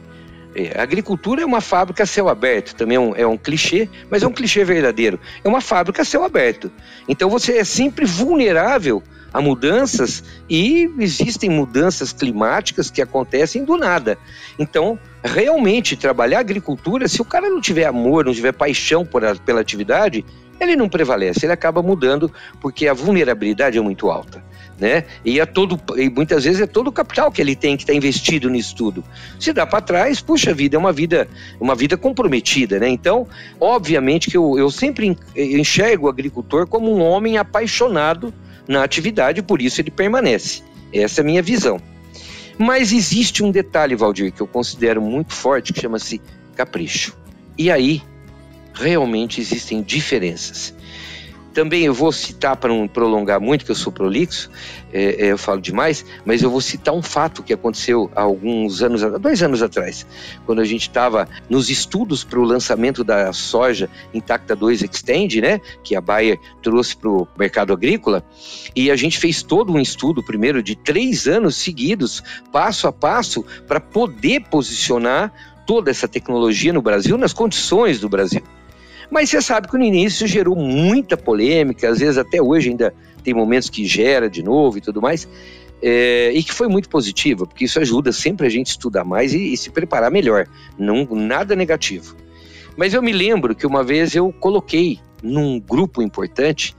É, 0.56 0.82
agricultura 0.82 1.42
é 1.42 1.46
uma 1.46 1.60
fábrica 1.60 2.04
a 2.04 2.06
céu 2.06 2.30
aberto, 2.30 2.76
também 2.76 2.96
é 2.96 3.00
um, 3.00 3.16
é 3.16 3.28
um, 3.28 3.38
clichê, 3.38 3.90
mas 4.10 4.24
é 4.24 4.28
um 4.28 4.32
clichê 4.32 4.64
verdadeiro. 4.64 5.20
É 5.44 5.48
uma 5.50 5.60
fábrica 5.60 6.02
a 6.02 6.06
céu 6.06 6.24
aberto. 6.24 6.72
Então 7.10 7.30
você 7.30 7.58
é 7.58 7.64
sempre 7.66 8.06
vulnerável 8.06 9.04
a 9.34 9.42
mudanças 9.42 10.24
e 10.50 10.90
existem 10.98 11.50
mudanças 11.50 12.14
climáticas 12.14 12.90
que 12.90 13.02
acontecem 13.02 13.66
do 13.66 13.76
nada. 13.76 14.18
Então, 14.58 14.98
realmente, 15.22 15.98
trabalhar 15.98 16.40
agricultura, 16.40 17.10
se 17.10 17.22
o 17.22 17.26
cara 17.26 17.50
não 17.50 17.60
tiver 17.60 17.84
amor, 17.84 18.24
não 18.24 18.34
tiver 18.34 18.54
paixão 18.54 19.06
por 19.06 19.26
a, 19.26 19.36
pela 19.36 19.60
atividade, 19.60 20.24
ele 20.58 20.78
não 20.78 20.88
prevalece, 20.88 21.46
ele 21.46 21.52
acaba 21.52 21.82
mudando 21.82 22.32
porque 22.62 22.88
a 22.88 22.94
vulnerabilidade 22.94 23.78
é 23.78 23.82
muito 23.82 24.10
alta 24.10 24.42
né? 24.80 25.06
E 25.24 25.40
é 25.40 25.46
todo 25.46 25.80
e 25.98 26.10
muitas 26.10 26.44
vezes 26.44 26.62
é 26.62 26.68
todo 26.68 26.88
o 26.88 26.92
capital 26.92 27.32
que 27.32 27.42
ele 27.42 27.56
tem 27.56 27.78
que 27.78 27.84
estar 27.84 27.94
tá 27.94 27.98
investido 27.98 28.50
nisso 28.50 28.76
tudo. 28.76 29.04
Se 29.40 29.54
dá 29.54 29.66
para 29.66 29.82
trás, 29.82 30.20
puxa 30.20 30.54
vida, 30.54 30.76
é 30.76 30.80
uma 30.80 30.92
vida 30.92 31.28
uma 31.60 31.76
vida 31.76 31.98
comprometida, 31.98 32.80
né? 32.80 32.90
Então, 32.90 33.28
obviamente 33.60 34.30
que 34.30 34.38
eu, 34.38 34.58
eu 34.58 34.70
sempre 34.70 35.18
enxergo 35.36 36.08
o 36.08 36.10
agricultor 36.10 36.68
como 36.68 36.94
um 36.94 37.02
homem 37.02 37.38
apaixonado 37.38 38.34
na 38.68 38.84
atividade, 38.84 39.42
por 39.42 39.62
isso 39.62 39.80
ele 39.80 39.92
permanece. 39.92 40.64
Essa 40.92 41.22
é 41.22 41.24
a 41.24 41.26
minha 41.26 41.42
visão. 41.42 41.80
Mas 42.58 42.92
existe 42.92 43.44
um 43.44 43.52
detalhe, 43.52 43.96
Valdir, 43.96 44.32
que 44.32 44.42
eu 44.42 44.48
considero 44.48 45.02
muito 45.02 45.34
forte, 45.34 45.74
que 45.74 45.82
chama-se 45.82 46.22
capricho. 46.56 47.16
E 47.58 47.70
aí, 47.70 48.02
realmente 48.74 49.42
existem 49.42 49.82
diferenças. 49.82 50.74
Também 51.56 51.84
eu 51.84 51.94
vou 51.94 52.12
citar, 52.12 52.58
para 52.58 52.70
não 52.70 52.86
prolongar 52.86 53.40
muito, 53.40 53.64
que 53.64 53.72
eu 53.72 53.76
sou 53.76 53.92
prolixo, 53.92 54.52
é, 54.92 55.28
é, 55.28 55.32
eu 55.32 55.38
falo 55.38 55.62
demais, 55.62 56.06
mas 56.26 56.44
eu 56.44 56.52
vou 56.52 56.60
citar 56.60 56.94
um 56.94 57.02
fato 57.02 57.42
que 57.42 57.54
aconteceu 57.54 58.12
há 58.14 58.22
alguns 58.22 58.84
anos, 58.84 59.02
dois 59.22 59.42
anos 59.42 59.64
atrás, 59.64 60.06
quando 60.46 60.60
a 60.60 60.66
gente 60.66 60.82
estava 60.82 61.30
nos 61.50 61.70
estudos 61.70 62.26
para 62.26 62.40
o 62.40 62.44
lançamento 62.44 63.06
da 63.06 63.32
soja 63.32 63.90
Intacta 64.14 64.54
2 64.54 64.84
Extend, 64.84 65.40
né, 65.40 65.62
que 65.82 65.96
a 65.96 66.02
Bayer 66.02 66.38
trouxe 66.62 66.98
para 66.98 67.10
o 67.10 67.26
mercado 67.40 67.72
agrícola, 67.72 68.22
e 68.76 68.92
a 68.92 68.96
gente 68.98 69.18
fez 69.18 69.42
todo 69.42 69.72
um 69.72 69.80
estudo, 69.80 70.22
primeiro, 70.22 70.62
de 70.62 70.76
três 70.76 71.26
anos 71.26 71.56
seguidos, 71.56 72.22
passo 72.52 72.86
a 72.86 72.92
passo, 72.92 73.46
para 73.66 73.80
poder 73.80 74.42
posicionar 74.50 75.32
toda 75.66 75.90
essa 75.90 76.08
tecnologia 76.08 76.74
no 76.74 76.82
Brasil, 76.82 77.18
nas 77.18 77.32
condições 77.32 77.98
do 77.98 78.10
Brasil. 78.10 78.44
Mas 79.16 79.30
você 79.30 79.42
sabe 79.42 79.70
que 79.70 79.78
no 79.78 79.84
início 79.86 80.28
gerou 80.28 80.58
muita 80.58 81.16
polêmica, 81.16 81.88
às 81.90 82.00
vezes 82.00 82.18
até 82.18 82.42
hoje 82.42 82.72
ainda 82.72 82.94
tem 83.24 83.34
momentos 83.34 83.70
que 83.70 83.86
gera 83.86 84.30
de 84.30 84.44
novo 84.44 84.78
e 84.78 84.82
tudo 84.82 85.02
mais, 85.02 85.26
é, 85.82 86.34
e 86.34 86.44
que 86.44 86.54
foi 86.54 86.68
muito 86.68 86.90
positiva, 86.90 87.48
porque 87.48 87.64
isso 87.64 87.80
ajuda 87.80 88.12
sempre 88.12 88.46
a 88.46 88.50
gente 88.50 88.72
estudar 88.72 89.06
mais 89.06 89.34
e, 89.34 89.54
e 89.54 89.56
se 89.56 89.70
preparar 89.70 90.12
melhor, 90.12 90.50
não 90.78 91.06
nada 91.12 91.56
negativo. 91.56 92.14
Mas 92.76 92.94
eu 92.94 93.02
me 93.02 93.14
lembro 93.14 93.56
que 93.56 93.66
uma 93.66 93.86
vez 93.86 94.14
eu 94.14 94.34
coloquei 94.34 95.00
num 95.24 95.62
grupo 95.62 96.02
importante 96.02 96.76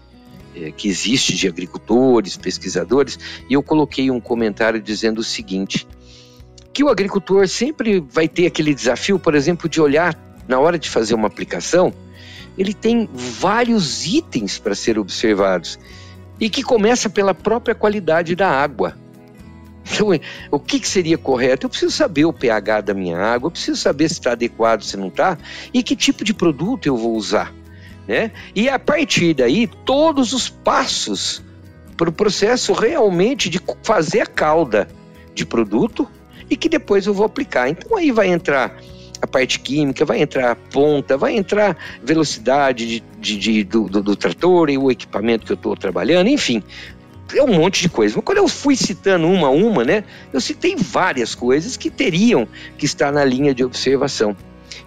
é, 0.54 0.70
que 0.70 0.88
existe 0.88 1.34
de 1.34 1.48
agricultores, 1.48 2.36
pesquisadores, 2.36 3.18
e 3.48 3.54
eu 3.54 3.62
coloquei 3.62 4.10
um 4.10 4.20
comentário 4.20 4.78
dizendo 4.78 5.20
o 5.20 5.24
seguinte: 5.24 5.88
que 6.70 6.84
o 6.84 6.90
agricultor 6.90 7.48
sempre 7.48 7.98
vai 7.98 8.28
ter 8.28 8.44
aquele 8.44 8.74
desafio, 8.74 9.18
por 9.18 9.34
exemplo, 9.34 9.70
de 9.70 9.80
olhar 9.80 10.14
na 10.46 10.60
hora 10.60 10.78
de 10.78 10.90
fazer 10.90 11.14
uma 11.14 11.28
aplicação 11.28 11.94
ele 12.56 12.72
tem 12.72 13.08
vários 13.12 14.06
itens 14.06 14.58
para 14.58 14.74
ser 14.74 14.98
observados 14.98 15.78
e 16.40 16.48
que 16.50 16.62
começa 16.62 17.08
pela 17.08 17.34
própria 17.34 17.74
qualidade 17.74 18.34
da 18.34 18.48
água. 18.48 18.96
Então, 19.90 20.08
o 20.50 20.58
que, 20.58 20.80
que, 20.80 20.88
seria 20.88 21.16
correto? 21.16 21.66
Eu 21.66 21.70
preciso 21.70 21.92
saber 21.92 22.24
o 22.24 22.32
pH 22.32 22.80
da 22.80 22.94
minha 22.94 23.18
água, 23.18 23.46
eu 23.46 23.50
preciso 23.52 23.80
saber 23.80 24.08
se 24.08 24.14
está 24.14 24.32
adequado, 24.32 24.82
se 24.82 24.96
não 24.96 25.08
está, 25.08 25.38
e 25.72 25.82
que 25.82 25.94
tipo 25.94 26.24
de 26.24 26.34
produto 26.34 26.86
eu 26.86 26.96
vou 26.96 27.14
usar. 27.14 27.54
Né? 28.06 28.32
E 28.54 28.68
a 28.68 28.78
partir 28.78 29.34
daí, 29.34 29.68
todos 29.84 30.32
os 30.32 30.48
passos 30.48 31.42
para 31.96 32.10
o 32.10 32.12
processo 32.12 32.72
realmente 32.72 33.48
de 33.48 33.60
fazer 33.82 34.20
a 34.20 34.26
calda 34.26 34.88
de 35.34 35.46
produto 35.46 36.08
e 36.50 36.56
que 36.56 36.68
depois 36.68 37.06
eu 37.06 37.14
vou 37.14 37.24
aplicar. 37.24 37.68
Então 37.68 37.96
aí 37.96 38.10
vai 38.10 38.28
entrar 38.28 38.76
a 39.26 39.28
parte 39.28 39.60
química, 39.60 40.04
vai 40.04 40.22
entrar 40.22 40.50
a 40.50 40.54
ponta, 40.54 41.16
vai 41.16 41.36
entrar 41.36 41.76
velocidade 42.02 42.86
de, 42.86 43.04
de, 43.18 43.38
de 43.38 43.64
do, 43.64 43.88
do, 43.88 44.02
do, 44.02 44.16
trator 44.16 44.70
e 44.70 44.78
o 44.78 44.90
equipamento 44.90 45.44
que 45.44 45.52
eu 45.52 45.56
estou 45.56 45.76
trabalhando, 45.76 46.28
enfim. 46.28 46.62
É 47.34 47.42
um 47.42 47.54
monte 47.54 47.82
de 47.82 47.88
coisa. 47.88 48.14
Mas 48.16 48.24
quando 48.24 48.38
eu 48.38 48.48
fui 48.48 48.76
citando 48.76 49.26
uma 49.26 49.48
a 49.48 49.50
uma, 49.50 49.84
né, 49.84 50.04
eu 50.32 50.40
citei 50.40 50.76
várias 50.76 51.34
coisas 51.34 51.76
que 51.76 51.90
teriam 51.90 52.46
que 52.78 52.86
estar 52.86 53.12
na 53.12 53.24
linha 53.24 53.52
de 53.52 53.64
observação. 53.64 54.36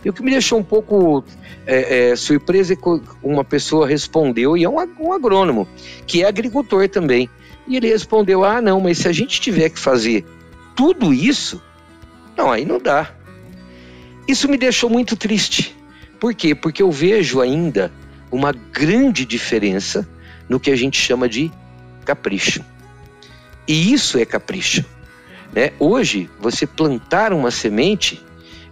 E 0.04 0.10
o 0.10 0.14
que 0.14 0.24
me 0.24 0.32
deixou 0.32 0.58
um 0.58 0.64
pouco 0.64 1.24
é, 1.66 2.12
é, 2.12 2.16
surpresa 2.16 2.74
é 2.74 2.76
que 2.76 3.02
uma 3.22 3.44
pessoa 3.44 3.88
respondeu, 3.88 4.56
e 4.56 4.64
é 4.64 4.70
um, 4.70 4.78
um 5.00 5.14
agrônomo, 5.14 5.68
que 6.08 6.24
é 6.24 6.28
agricultor 6.28 6.88
também. 6.88 7.30
E 7.68 7.76
ele 7.76 7.88
respondeu: 7.88 8.44
Ah, 8.44 8.62
não, 8.62 8.80
mas 8.80 9.00
se 9.00 9.08
a 9.08 9.12
gente 9.12 9.40
tiver 9.42 9.70
que 9.70 9.80
fazer 9.80 10.26
tudo 10.76 11.14
isso, 11.14 11.62
não, 12.38 12.52
aí 12.52 12.66
não 12.66 12.80
dá. 12.80 13.12
Isso 14.30 14.48
me 14.48 14.60
deixou 14.60 14.92
muito 14.92 15.16
triste. 15.16 15.76
Por 16.20 16.36
quê? 16.36 16.54
Porque 16.54 16.84
eu 16.84 16.92
vejo 16.92 17.42
ainda 17.42 17.92
uma 18.32 18.52
grande 18.52 19.26
diferença 19.26 20.08
no 20.48 20.60
que 20.60 20.70
a 20.70 20.76
gente 20.76 21.02
chama 21.02 21.28
de 21.28 21.52
capricho. 22.06 22.64
E 23.68 23.92
isso 23.92 24.20
é 24.20 24.26
capricho. 24.26 24.86
Né? 25.52 25.72
Hoje, 25.80 26.30
você 26.40 26.68
plantar 26.68 27.34
uma 27.34 27.50
semente, 27.50 28.24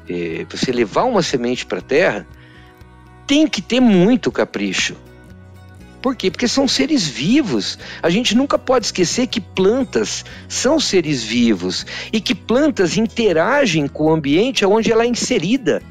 é, 0.08 0.46
você 0.48 0.72
levar 0.72 1.06
uma 1.06 1.24
semente 1.24 1.65
para 1.65 1.80
a 1.80 1.82
terra, 1.82 2.28
tem 3.26 3.48
que 3.48 3.60
ter 3.60 3.80
muito 3.80 4.32
capricho. 4.32 4.96
Por 6.02 6.16
quê? 6.16 6.30
Porque 6.30 6.48
são 6.48 6.68
seres 6.68 7.08
vivos. 7.08 7.78
A 8.02 8.10
gente 8.10 8.36
nunca 8.36 8.58
pode 8.58 8.86
esquecer 8.86 9.28
que 9.28 9.42
plantas 9.42 10.24
são 10.48 10.80
seres 10.80 11.24
vivos 11.24 11.86
e 12.14 12.22
que 12.22 12.36
plantas 12.36 12.98
interagem 12.98 13.88
com 13.88 14.06
o 14.06 14.14
ambiente 14.14 14.66
onde 14.66 14.92
ela 14.92 15.04
é 15.04 15.08
inserida. 15.08 15.82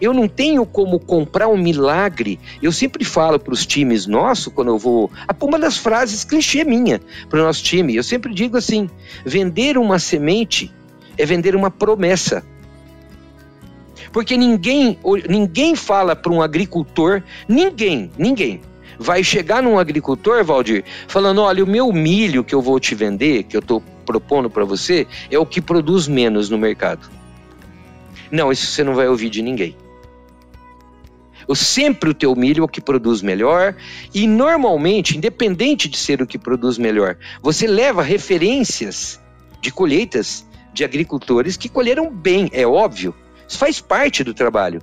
Eu 0.00 0.12
não 0.12 0.28
tenho 0.28 0.64
como 0.66 1.00
comprar 1.00 1.48
um 1.48 1.56
milagre. 1.56 2.38
Eu 2.62 2.70
sempre 2.70 3.04
falo 3.04 3.38
para 3.38 3.54
os 3.54 3.66
times 3.66 4.06
nossos, 4.06 4.52
quando 4.52 4.68
eu 4.68 4.78
vou. 4.78 5.10
Uma 5.40 5.58
das 5.58 5.76
frases 5.76 6.22
clichê 6.22 6.64
minha 6.64 7.00
para 7.28 7.40
o 7.40 7.44
nosso 7.44 7.62
time, 7.62 7.96
eu 7.96 8.02
sempre 8.02 8.34
digo 8.34 8.56
assim: 8.56 8.88
vender 9.24 9.78
uma 9.78 9.98
semente 9.98 10.72
é 11.16 11.24
vender 11.24 11.56
uma 11.56 11.70
promessa. 11.70 12.44
Porque 14.12 14.36
ninguém, 14.36 14.98
ninguém 15.28 15.76
fala 15.76 16.16
para 16.16 16.32
um 16.32 16.42
agricultor, 16.42 17.22
ninguém, 17.48 18.10
ninguém 18.18 18.60
vai 19.00 19.24
chegar 19.24 19.62
num 19.62 19.78
agricultor, 19.78 20.44
Valdir, 20.44 20.84
falando: 21.08 21.40
olha, 21.40 21.64
o 21.64 21.66
meu 21.66 21.90
milho 21.90 22.44
que 22.44 22.54
eu 22.54 22.60
vou 22.60 22.78
te 22.78 22.94
vender, 22.94 23.44
que 23.44 23.56
eu 23.56 23.60
estou 23.60 23.82
propondo 24.04 24.50
para 24.50 24.64
você, 24.64 25.06
é 25.30 25.38
o 25.38 25.46
que 25.46 25.60
produz 25.60 26.06
menos 26.06 26.50
no 26.50 26.58
mercado. 26.58 27.10
Não, 28.30 28.52
isso 28.52 28.66
você 28.66 28.84
não 28.84 28.94
vai 28.94 29.08
ouvir 29.08 29.30
de 29.30 29.40
ninguém. 29.40 29.74
O, 31.48 31.56
sempre 31.56 32.10
o 32.10 32.14
teu 32.14 32.36
milho 32.36 32.60
é 32.60 32.64
o 32.64 32.68
que 32.68 32.80
produz 32.80 33.22
melhor 33.22 33.74
e 34.14 34.26
normalmente, 34.26 35.16
independente 35.16 35.88
de 35.88 35.96
ser 35.96 36.22
o 36.22 36.26
que 36.26 36.38
produz 36.38 36.78
melhor, 36.78 37.16
você 37.42 37.66
leva 37.66 38.02
referências 38.02 39.18
de 39.60 39.72
colheitas 39.72 40.46
de 40.72 40.84
agricultores 40.84 41.56
que 41.56 41.68
colheram 41.68 42.12
bem, 42.12 42.48
é 42.52 42.64
óbvio. 42.66 43.14
Isso 43.48 43.58
faz 43.58 43.80
parte 43.80 44.22
do 44.22 44.32
trabalho. 44.32 44.80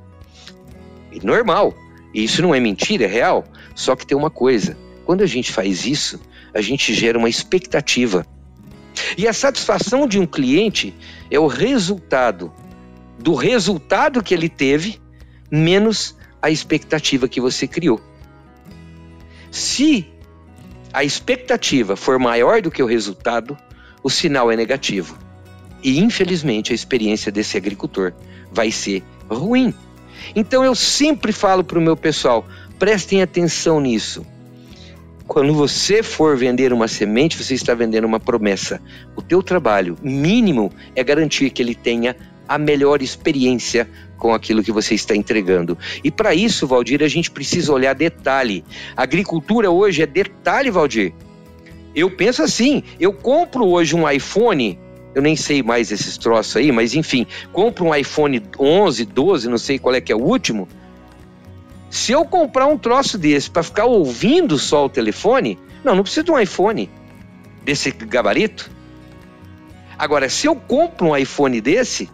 E 1.12 1.26
normal. 1.26 1.74
E 2.14 2.24
isso 2.24 2.42
não 2.42 2.54
é 2.54 2.60
mentira, 2.60 3.06
é 3.06 3.08
real. 3.08 3.44
Só 3.76 3.96
que 3.96 4.06
tem 4.06 4.18
uma 4.18 4.30
coisa: 4.30 4.78
quando 5.06 5.22
a 5.22 5.28
gente 5.28 5.52
faz 5.52 5.86
isso, 5.86 6.20
a 6.54 6.62
gente 6.62 6.94
gera 6.94 7.18
uma 7.18 7.30
expectativa. 7.30 8.26
E 9.18 9.28
a 9.28 9.34
satisfação 9.34 10.08
de 10.08 10.20
um 10.20 10.26
cliente 10.26 10.94
é 11.30 11.40
o 11.40 11.48
resultado 11.48 12.52
do 13.20 13.34
resultado 13.34 14.24
que 14.24 14.34
ele 14.34 14.50
teve 14.50 15.00
menos 15.50 16.16
a 16.42 16.50
expectativa 16.50 17.28
que 17.28 17.42
você 17.42 17.68
criou. 17.68 18.00
Se 19.52 20.08
a 20.94 21.04
expectativa 21.04 21.96
for 21.96 22.20
maior 22.20 22.62
do 22.62 22.72
que 22.72 22.82
o 22.82 22.86
resultado, 22.86 23.58
o 24.04 24.10
sinal 24.10 24.52
é 24.52 24.56
negativo. 24.56 25.18
E 25.84 26.00
infelizmente 26.00 26.72
a 26.72 26.76
experiência 26.76 27.32
desse 27.32 27.58
agricultor 27.58 28.14
vai 28.52 28.72
ser 28.72 29.04
ruim. 29.30 29.74
Então 30.36 30.64
eu 30.64 30.76
sempre 30.76 31.32
falo 31.32 31.64
para 31.64 31.80
o 31.80 31.82
meu 31.82 31.96
pessoal: 31.96 32.46
prestem 32.78 33.22
atenção 33.22 33.80
nisso. 33.80 34.26
Quando 35.28 35.54
você 35.54 36.02
for 36.02 36.38
vender 36.38 36.72
uma 36.72 36.88
semente, 36.88 37.42
você 37.42 37.54
está 37.54 37.74
vendendo 37.74 38.06
uma 38.06 38.20
promessa. 38.20 38.82
O 39.16 39.22
teu 39.22 39.44
trabalho 39.44 39.98
mínimo 40.02 40.72
é 40.96 41.04
garantir 41.04 41.50
que 41.50 41.62
ele 41.62 41.76
tenha 41.76 42.16
a 42.48 42.58
melhor 42.58 43.02
experiência 43.02 43.90
com 44.18 44.34
aquilo 44.34 44.64
que 44.64 44.72
você 44.72 44.96
está 44.96 45.14
entregando. 45.14 45.78
E 46.02 46.10
para 46.10 46.34
isso, 46.34 46.66
Valdir, 46.66 47.04
a 47.04 47.08
gente 47.08 47.30
precisa 47.30 47.74
olhar 47.74 47.94
detalhe. 47.94 48.64
Agricultura 48.96 49.70
hoje 49.70 50.02
é 50.02 50.08
detalhe, 50.08 50.72
Valdir. 50.72 51.14
Eu 51.94 52.10
penso 52.10 52.42
assim, 52.42 52.84
eu 53.00 53.12
compro 53.12 53.66
hoje 53.66 53.96
um 53.96 54.10
iPhone, 54.10 54.80
eu 55.18 55.22
nem 55.24 55.36
sei 55.36 55.64
mais 55.64 55.92
esses 55.92 56.16
troços 56.16 56.58
aí, 56.58 56.72
mas 56.72 56.94
enfim, 56.94 57.26
compro 57.52 57.86
um 57.86 57.96
iPhone 57.96 58.40
11, 58.60 59.04
12, 59.04 59.50
não 59.50 59.58
sei 59.58 59.80
qual 59.80 59.96
é 59.96 60.00
que 60.00 60.12
é 60.12 60.16
o 60.16 60.22
último, 60.22 60.68
se 61.90 62.12
eu 62.12 62.24
comprar 62.24 62.68
um 62.68 62.78
troço 62.78 63.18
desse 63.18 63.50
para 63.50 63.64
ficar 63.64 63.86
ouvindo 63.86 64.60
só 64.60 64.86
o 64.86 64.90
telefone, 64.90 65.58
não, 65.84 65.96
não 65.96 66.04
preciso 66.04 66.26
de 66.26 66.32
um 66.32 66.38
iPhone 66.38 66.88
desse 67.64 67.90
gabarito. 67.90 68.70
Agora, 69.98 70.30
se 70.30 70.46
eu 70.46 70.56
compro 70.56 71.08
um 71.08 71.18
iPhone 71.18 71.60
desse, 71.62 72.08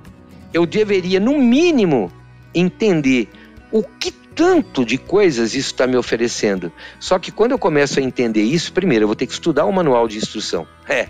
eu 0.54 0.66
deveria, 0.66 1.20
no 1.20 1.38
mínimo, 1.38 2.10
entender 2.56 3.28
o 3.70 3.84
que 3.84 4.12
tanto 4.12 4.86
de 4.86 4.98
coisas 4.98 5.56
isso 5.56 5.72
está 5.72 5.86
me 5.86 5.98
oferecendo. 5.98 6.72
Só 7.02 7.20
que 7.20 7.34
quando 7.34 7.52
eu 7.52 7.60
começo 7.60 8.00
a 8.00 8.02
entender 8.02 8.44
isso, 8.44 8.72
primeiro 8.72 9.04
eu 9.04 9.08
vou 9.10 9.16
ter 9.16 9.28
que 9.28 9.34
estudar 9.34 9.66
o 9.66 9.74
manual 9.74 10.08
de 10.08 10.18
instrução. 10.18 10.66
É, 10.88 11.10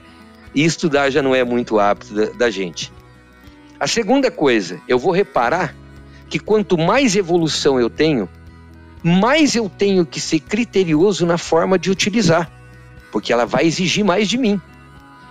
e 0.54 0.64
estudar 0.64 1.10
já 1.10 1.22
não 1.22 1.34
é 1.34 1.44
muito 1.44 1.80
apto 1.80 2.14
da, 2.14 2.26
da 2.26 2.50
gente. 2.50 2.92
A 3.80 3.88
segunda 3.88 4.32
coisa, 4.32 4.80
eu 4.88 4.98
vou 4.98 5.12
reparar 5.12 5.76
que 6.30 6.40
quanto 6.40 6.78
mais 6.78 7.16
evolução 7.16 7.80
eu 7.80 7.90
tenho, 7.90 8.30
mais 9.04 9.56
eu 9.56 9.70
tenho 9.70 10.06
que 10.06 10.22
ser 10.22 10.40
criterioso 10.40 11.26
na 11.26 11.38
forma 11.38 11.78
de 11.78 11.92
utilizar, 11.92 12.50
porque 13.12 13.34
ela 13.34 13.46
vai 13.46 13.66
exigir 13.66 14.06
mais 14.06 14.30
de 14.30 14.38
mim. 14.38 14.62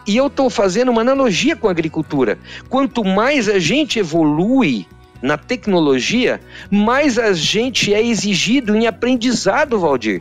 E 0.06 0.16
eu 0.16 0.26
estou 0.26 0.50
fazendo 0.50 0.90
uma 0.90 1.00
analogia 1.00 1.56
com 1.56 1.68
a 1.68 1.70
agricultura. 1.70 2.38
Quanto 2.68 3.04
mais 3.04 3.48
a 3.48 3.58
gente 3.58 3.98
evolui 3.98 4.86
na 5.22 5.38
tecnologia, 5.38 6.40
mais 6.70 7.18
a 7.18 7.32
gente 7.32 7.94
é 7.94 8.04
exigido 8.04 8.76
em 8.76 8.86
aprendizado, 8.86 9.78
Valdir. 9.78 10.20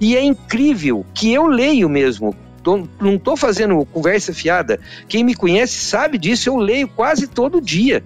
E 0.00 0.16
é 0.16 0.22
incrível 0.22 1.04
que 1.12 1.32
eu 1.32 1.46
leio 1.46 1.88
mesmo. 1.88 2.34
Tô, 2.68 2.86
não 3.00 3.14
estou 3.14 3.34
fazendo 3.34 3.82
conversa 3.86 4.34
fiada. 4.34 4.78
Quem 5.08 5.24
me 5.24 5.34
conhece 5.34 5.72
sabe 5.72 6.18
disso, 6.18 6.50
eu 6.50 6.56
leio 6.58 6.86
quase 6.86 7.26
todo 7.26 7.62
dia. 7.62 8.04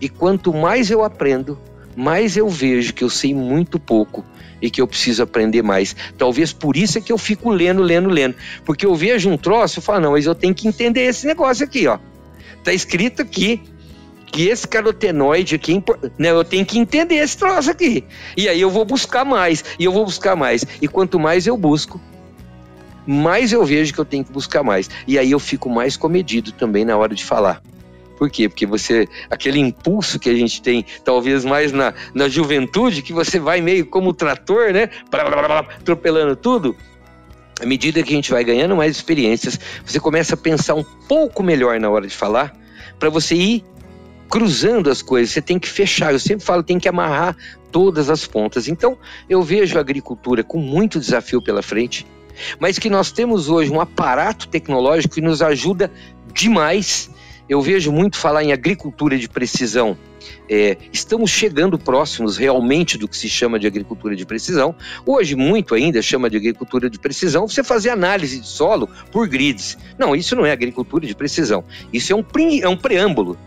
E 0.00 0.08
quanto 0.08 0.50
mais 0.54 0.90
eu 0.90 1.04
aprendo, 1.04 1.58
mais 1.94 2.38
eu 2.38 2.48
vejo 2.48 2.94
que 2.94 3.04
eu 3.04 3.10
sei 3.10 3.34
muito 3.34 3.78
pouco 3.78 4.24
e 4.62 4.70
que 4.70 4.80
eu 4.80 4.86
preciso 4.86 5.22
aprender 5.22 5.62
mais. 5.62 5.94
Talvez 6.16 6.54
por 6.54 6.74
isso 6.74 6.96
é 6.96 7.02
que 7.02 7.12
eu 7.12 7.18
fico 7.18 7.50
lendo, 7.50 7.82
lendo, 7.82 8.08
lendo. 8.08 8.34
Porque 8.64 8.86
eu 8.86 8.94
vejo 8.94 9.28
um 9.28 9.36
troço 9.36 9.78
e 9.78 9.82
falo, 9.82 10.00
não, 10.00 10.12
mas 10.12 10.24
eu 10.24 10.34
tenho 10.34 10.54
que 10.54 10.66
entender 10.66 11.02
esse 11.02 11.26
negócio 11.26 11.62
aqui, 11.62 11.86
ó. 11.86 11.98
Tá 12.64 12.72
escrito 12.72 13.20
aqui 13.20 13.60
que 14.32 14.48
esse 14.48 14.66
carotenoide 14.66 15.54
aqui, 15.54 15.84
né, 16.16 16.30
eu 16.30 16.44
tenho 16.44 16.64
que 16.64 16.78
entender 16.78 17.16
esse 17.16 17.36
troço 17.36 17.70
aqui. 17.70 18.04
E 18.38 18.48
aí 18.48 18.58
eu 18.58 18.70
vou 18.70 18.86
buscar 18.86 19.22
mais, 19.22 19.62
e 19.78 19.84
eu 19.84 19.92
vou 19.92 20.06
buscar 20.06 20.34
mais. 20.34 20.64
E 20.80 20.88
quanto 20.88 21.20
mais 21.20 21.46
eu 21.46 21.58
busco, 21.58 22.00
mais 23.06 23.52
eu 23.52 23.64
vejo 23.64 23.94
que 23.94 23.98
eu 23.98 24.04
tenho 24.04 24.24
que 24.24 24.32
buscar 24.32 24.62
mais. 24.62 24.90
E 25.06 25.18
aí 25.18 25.30
eu 25.30 25.38
fico 25.38 25.70
mais 25.70 25.96
comedido 25.96 26.52
também 26.52 26.84
na 26.84 26.96
hora 26.96 27.14
de 27.14 27.24
falar. 27.24 27.62
Por 28.16 28.30
quê? 28.30 28.48
Porque 28.48 28.66
você, 28.66 29.06
aquele 29.30 29.60
impulso 29.60 30.18
que 30.18 30.30
a 30.30 30.34
gente 30.34 30.62
tem, 30.62 30.84
talvez 31.04 31.44
mais 31.44 31.70
na, 31.70 31.92
na 32.14 32.28
juventude, 32.28 33.02
que 33.02 33.12
você 33.12 33.38
vai 33.38 33.60
meio 33.60 33.86
como 33.86 34.12
trator, 34.12 34.72
né? 34.72 34.88
Atropelando 35.78 36.34
tudo. 36.34 36.74
À 37.60 37.66
medida 37.66 38.02
que 38.02 38.12
a 38.12 38.16
gente 38.16 38.30
vai 38.30 38.42
ganhando 38.42 38.74
mais 38.74 38.96
experiências, 38.96 39.58
você 39.84 40.00
começa 40.00 40.34
a 40.34 40.36
pensar 40.36 40.74
um 40.74 40.84
pouco 40.84 41.42
melhor 41.42 41.78
na 41.78 41.88
hora 41.88 42.06
de 42.06 42.14
falar, 42.14 42.54
para 42.98 43.08
você 43.08 43.34
ir 43.34 43.64
cruzando 44.28 44.90
as 44.90 45.02
coisas. 45.02 45.32
Você 45.32 45.42
tem 45.42 45.58
que 45.58 45.68
fechar. 45.68 46.12
Eu 46.12 46.18
sempre 46.18 46.44
falo, 46.44 46.62
tem 46.62 46.78
que 46.78 46.88
amarrar 46.88 47.36
todas 47.70 48.10
as 48.10 48.26
pontas. 48.26 48.68
Então, 48.68 48.98
eu 49.28 49.42
vejo 49.42 49.76
a 49.76 49.80
agricultura 49.80 50.42
com 50.42 50.58
muito 50.58 50.98
desafio 50.98 51.40
pela 51.40 51.62
frente, 51.62 52.06
mas 52.58 52.78
que 52.78 52.90
nós 52.90 53.12
temos 53.12 53.48
hoje 53.48 53.70
um 53.70 53.80
aparato 53.80 54.48
tecnológico 54.48 55.14
que 55.14 55.20
nos 55.20 55.42
ajuda 55.42 55.90
demais 56.32 57.10
eu 57.48 57.62
vejo 57.62 57.92
muito 57.92 58.16
falar 58.16 58.42
em 58.42 58.52
agricultura 58.52 59.16
de 59.16 59.28
precisão. 59.28 59.96
É, 60.48 60.76
estamos 60.92 61.30
chegando 61.30 61.78
próximos 61.78 62.36
realmente 62.36 62.98
do 62.98 63.06
que 63.06 63.16
se 63.16 63.28
chama 63.28 63.58
de 63.58 63.66
agricultura 63.66 64.16
de 64.16 64.26
precisão. 64.26 64.74
Hoje, 65.04 65.36
muito 65.36 65.74
ainda 65.74 66.02
chama 66.02 66.28
de 66.28 66.36
agricultura 66.36 66.90
de 66.90 66.98
precisão 66.98 67.46
você 67.46 67.62
fazer 67.62 67.90
análise 67.90 68.40
de 68.40 68.48
solo 68.48 68.88
por 69.12 69.28
grids. 69.28 69.78
Não, 69.96 70.14
isso 70.14 70.34
não 70.34 70.44
é 70.44 70.50
agricultura 70.50 71.06
de 71.06 71.14
precisão. 71.14 71.64
Isso 71.92 72.12
é 72.12 72.16
um, 72.16 72.24
é 72.60 72.68
um 72.68 72.76
preâmbulo. 72.76 73.38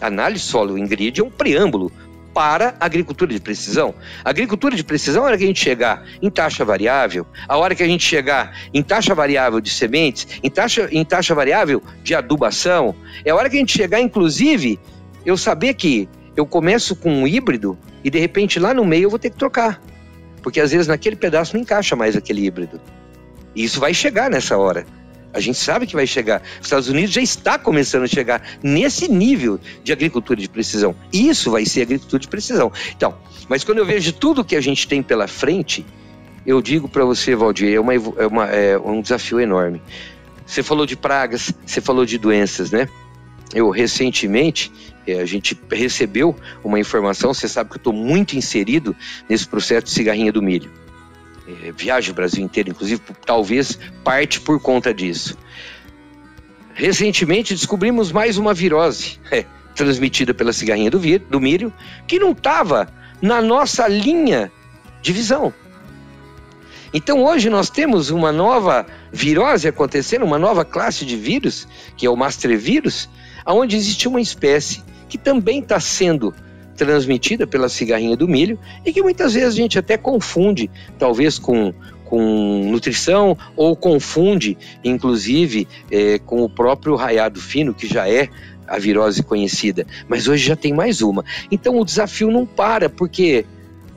Análise 0.00 0.44
solo 0.44 0.76
em 0.76 0.86
grid 0.86 1.20
é 1.20 1.24
um 1.24 1.30
preâmbulo 1.30 1.92
para 2.34 2.74
a 2.80 2.84
agricultura 2.84 3.32
de 3.32 3.40
precisão. 3.40 3.94
A 4.24 4.30
agricultura 4.30 4.74
de 4.74 4.82
precisão 4.82 5.22
a 5.22 5.26
hora 5.28 5.38
que 5.38 5.44
a 5.44 5.46
gente 5.46 5.60
chegar 5.60 6.04
em 6.20 6.28
taxa 6.28 6.64
variável, 6.64 7.24
a 7.48 7.56
hora 7.56 7.74
que 7.74 7.82
a 7.82 7.86
gente 7.86 8.04
chegar 8.04 8.58
em 8.74 8.82
taxa 8.82 9.14
variável 9.14 9.60
de 9.60 9.70
sementes, 9.70 10.26
em 10.42 10.50
taxa, 10.50 10.88
em 10.90 11.04
taxa 11.04 11.34
variável 11.34 11.80
de 12.02 12.14
adubação, 12.14 12.94
é 13.24 13.30
a 13.30 13.36
hora 13.36 13.48
que 13.48 13.56
a 13.56 13.60
gente 13.60 13.72
chegar, 13.72 14.00
inclusive, 14.00 14.80
eu 15.24 15.36
saber 15.36 15.74
que 15.74 16.08
eu 16.36 16.44
começo 16.44 16.96
com 16.96 17.10
um 17.10 17.26
híbrido 17.26 17.78
e 18.02 18.10
de 18.10 18.18
repente 18.18 18.58
lá 18.58 18.74
no 18.74 18.84
meio 18.84 19.04
eu 19.04 19.10
vou 19.10 19.18
ter 19.18 19.30
que 19.30 19.36
trocar. 19.36 19.80
Porque 20.42 20.60
às 20.60 20.72
vezes 20.72 20.88
naquele 20.88 21.16
pedaço 21.16 21.54
não 21.54 21.62
encaixa 21.62 21.94
mais 21.94 22.16
aquele 22.16 22.44
híbrido. 22.44 22.80
E 23.54 23.62
isso 23.64 23.78
vai 23.78 23.94
chegar 23.94 24.28
nessa 24.28 24.58
hora. 24.58 24.84
A 25.34 25.40
gente 25.40 25.58
sabe 25.58 25.84
que 25.84 25.96
vai 25.96 26.06
chegar. 26.06 26.40
Os 26.60 26.66
Estados 26.66 26.88
Unidos 26.88 27.12
já 27.12 27.20
está 27.20 27.58
começando 27.58 28.04
a 28.04 28.06
chegar 28.06 28.40
nesse 28.62 29.10
nível 29.10 29.58
de 29.82 29.92
agricultura 29.92 30.40
de 30.40 30.48
precisão. 30.48 30.94
Isso 31.12 31.50
vai 31.50 31.66
ser 31.66 31.82
agricultura 31.82 32.20
de 32.20 32.28
precisão. 32.28 32.72
Então, 32.96 33.18
mas 33.48 33.64
quando 33.64 33.78
eu 33.78 33.84
vejo 33.84 34.12
tudo 34.12 34.44
que 34.44 34.54
a 34.54 34.60
gente 34.60 34.86
tem 34.86 35.02
pela 35.02 35.26
frente, 35.26 35.84
eu 36.46 36.62
digo 36.62 36.88
para 36.88 37.04
você, 37.04 37.34
Valdir, 37.34 37.74
é, 37.74 37.80
uma, 37.80 37.94
é, 37.94 38.26
uma, 38.26 38.46
é 38.46 38.78
um 38.78 39.02
desafio 39.02 39.40
enorme. 39.40 39.82
Você 40.46 40.62
falou 40.62 40.86
de 40.86 40.96
pragas, 40.96 41.52
você 41.66 41.80
falou 41.80 42.06
de 42.06 42.16
doenças, 42.16 42.70
né? 42.70 42.88
Eu 43.52 43.70
recentemente 43.70 44.70
é, 45.06 45.20
a 45.20 45.24
gente 45.24 45.58
recebeu 45.70 46.36
uma 46.62 46.78
informação. 46.78 47.34
Você 47.34 47.48
sabe 47.48 47.70
que 47.70 47.76
eu 47.76 47.80
estou 47.80 47.92
muito 47.92 48.36
inserido 48.36 48.94
nesse 49.28 49.48
processo 49.48 49.86
de 49.86 49.90
cigarrinha 49.90 50.30
do 50.30 50.40
milho 50.40 50.83
é, 51.46 51.72
viaja 51.72 52.10
o 52.10 52.14
Brasil 52.14 52.42
inteiro, 52.42 52.70
inclusive 52.70 53.00
talvez 53.24 53.78
parte 54.02 54.40
por 54.40 54.60
conta 54.60 54.92
disso. 54.92 55.36
Recentemente 56.74 57.54
descobrimos 57.54 58.10
mais 58.10 58.36
uma 58.36 58.52
virose 58.52 59.18
é, 59.30 59.44
transmitida 59.74 60.32
pela 60.34 60.52
cigarrinha 60.52 60.90
do, 60.90 60.98
do 60.98 61.40
milho 61.40 61.72
que 62.06 62.18
não 62.18 62.32
estava 62.32 62.88
na 63.20 63.40
nossa 63.40 63.86
linha 63.86 64.50
de 65.00 65.12
visão. 65.12 65.52
Então 66.92 67.24
hoje 67.24 67.50
nós 67.50 67.68
temos 67.68 68.10
uma 68.10 68.30
nova 68.30 68.86
virose 69.12 69.66
acontecendo, 69.66 70.24
uma 70.24 70.38
nova 70.38 70.64
classe 70.64 71.04
de 71.04 71.16
vírus, 71.16 71.66
que 71.96 72.06
é 72.06 72.10
o 72.10 72.16
mastrevírus, 72.16 73.08
onde 73.44 73.76
existe 73.76 74.06
uma 74.06 74.20
espécie 74.20 74.82
que 75.08 75.18
também 75.18 75.58
está 75.58 75.80
sendo 75.80 76.32
transmitida 76.76 77.46
pela 77.46 77.68
cigarrinha 77.68 78.16
do 78.16 78.28
milho 78.28 78.58
e 78.84 78.92
que 78.92 79.02
muitas 79.02 79.34
vezes 79.34 79.54
a 79.54 79.56
gente 79.56 79.78
até 79.78 79.96
confunde, 79.96 80.70
talvez 80.98 81.38
com, 81.38 81.72
com 82.04 82.70
nutrição 82.70 83.36
ou 83.56 83.74
confunde, 83.74 84.56
inclusive, 84.84 85.66
é, 85.90 86.18
com 86.18 86.42
o 86.42 86.48
próprio 86.48 86.94
raiado 86.96 87.40
fino, 87.40 87.74
que 87.74 87.86
já 87.86 88.08
é 88.08 88.28
a 88.66 88.78
virose 88.78 89.22
conhecida. 89.22 89.86
Mas 90.08 90.28
hoje 90.28 90.46
já 90.46 90.56
tem 90.56 90.72
mais 90.72 91.02
uma. 91.02 91.24
Então 91.50 91.78
o 91.78 91.84
desafio 91.84 92.30
não 92.30 92.46
para, 92.46 92.88
porque 92.88 93.44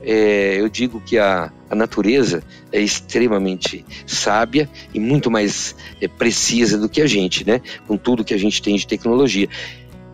é, 0.00 0.60
eu 0.60 0.68
digo 0.68 1.00
que 1.00 1.18
a, 1.18 1.52
a 1.68 1.74
natureza 1.74 2.42
é 2.72 2.80
extremamente 2.80 3.84
sábia 4.06 4.68
e 4.94 5.00
muito 5.00 5.30
mais 5.30 5.74
é, 6.00 6.08
precisa 6.08 6.78
do 6.78 6.88
que 6.88 7.00
a 7.00 7.06
gente, 7.06 7.46
né? 7.46 7.60
Com 7.86 7.96
tudo 7.96 8.24
que 8.24 8.34
a 8.34 8.38
gente 8.38 8.62
tem 8.62 8.76
de 8.76 8.86
tecnologia. 8.86 9.48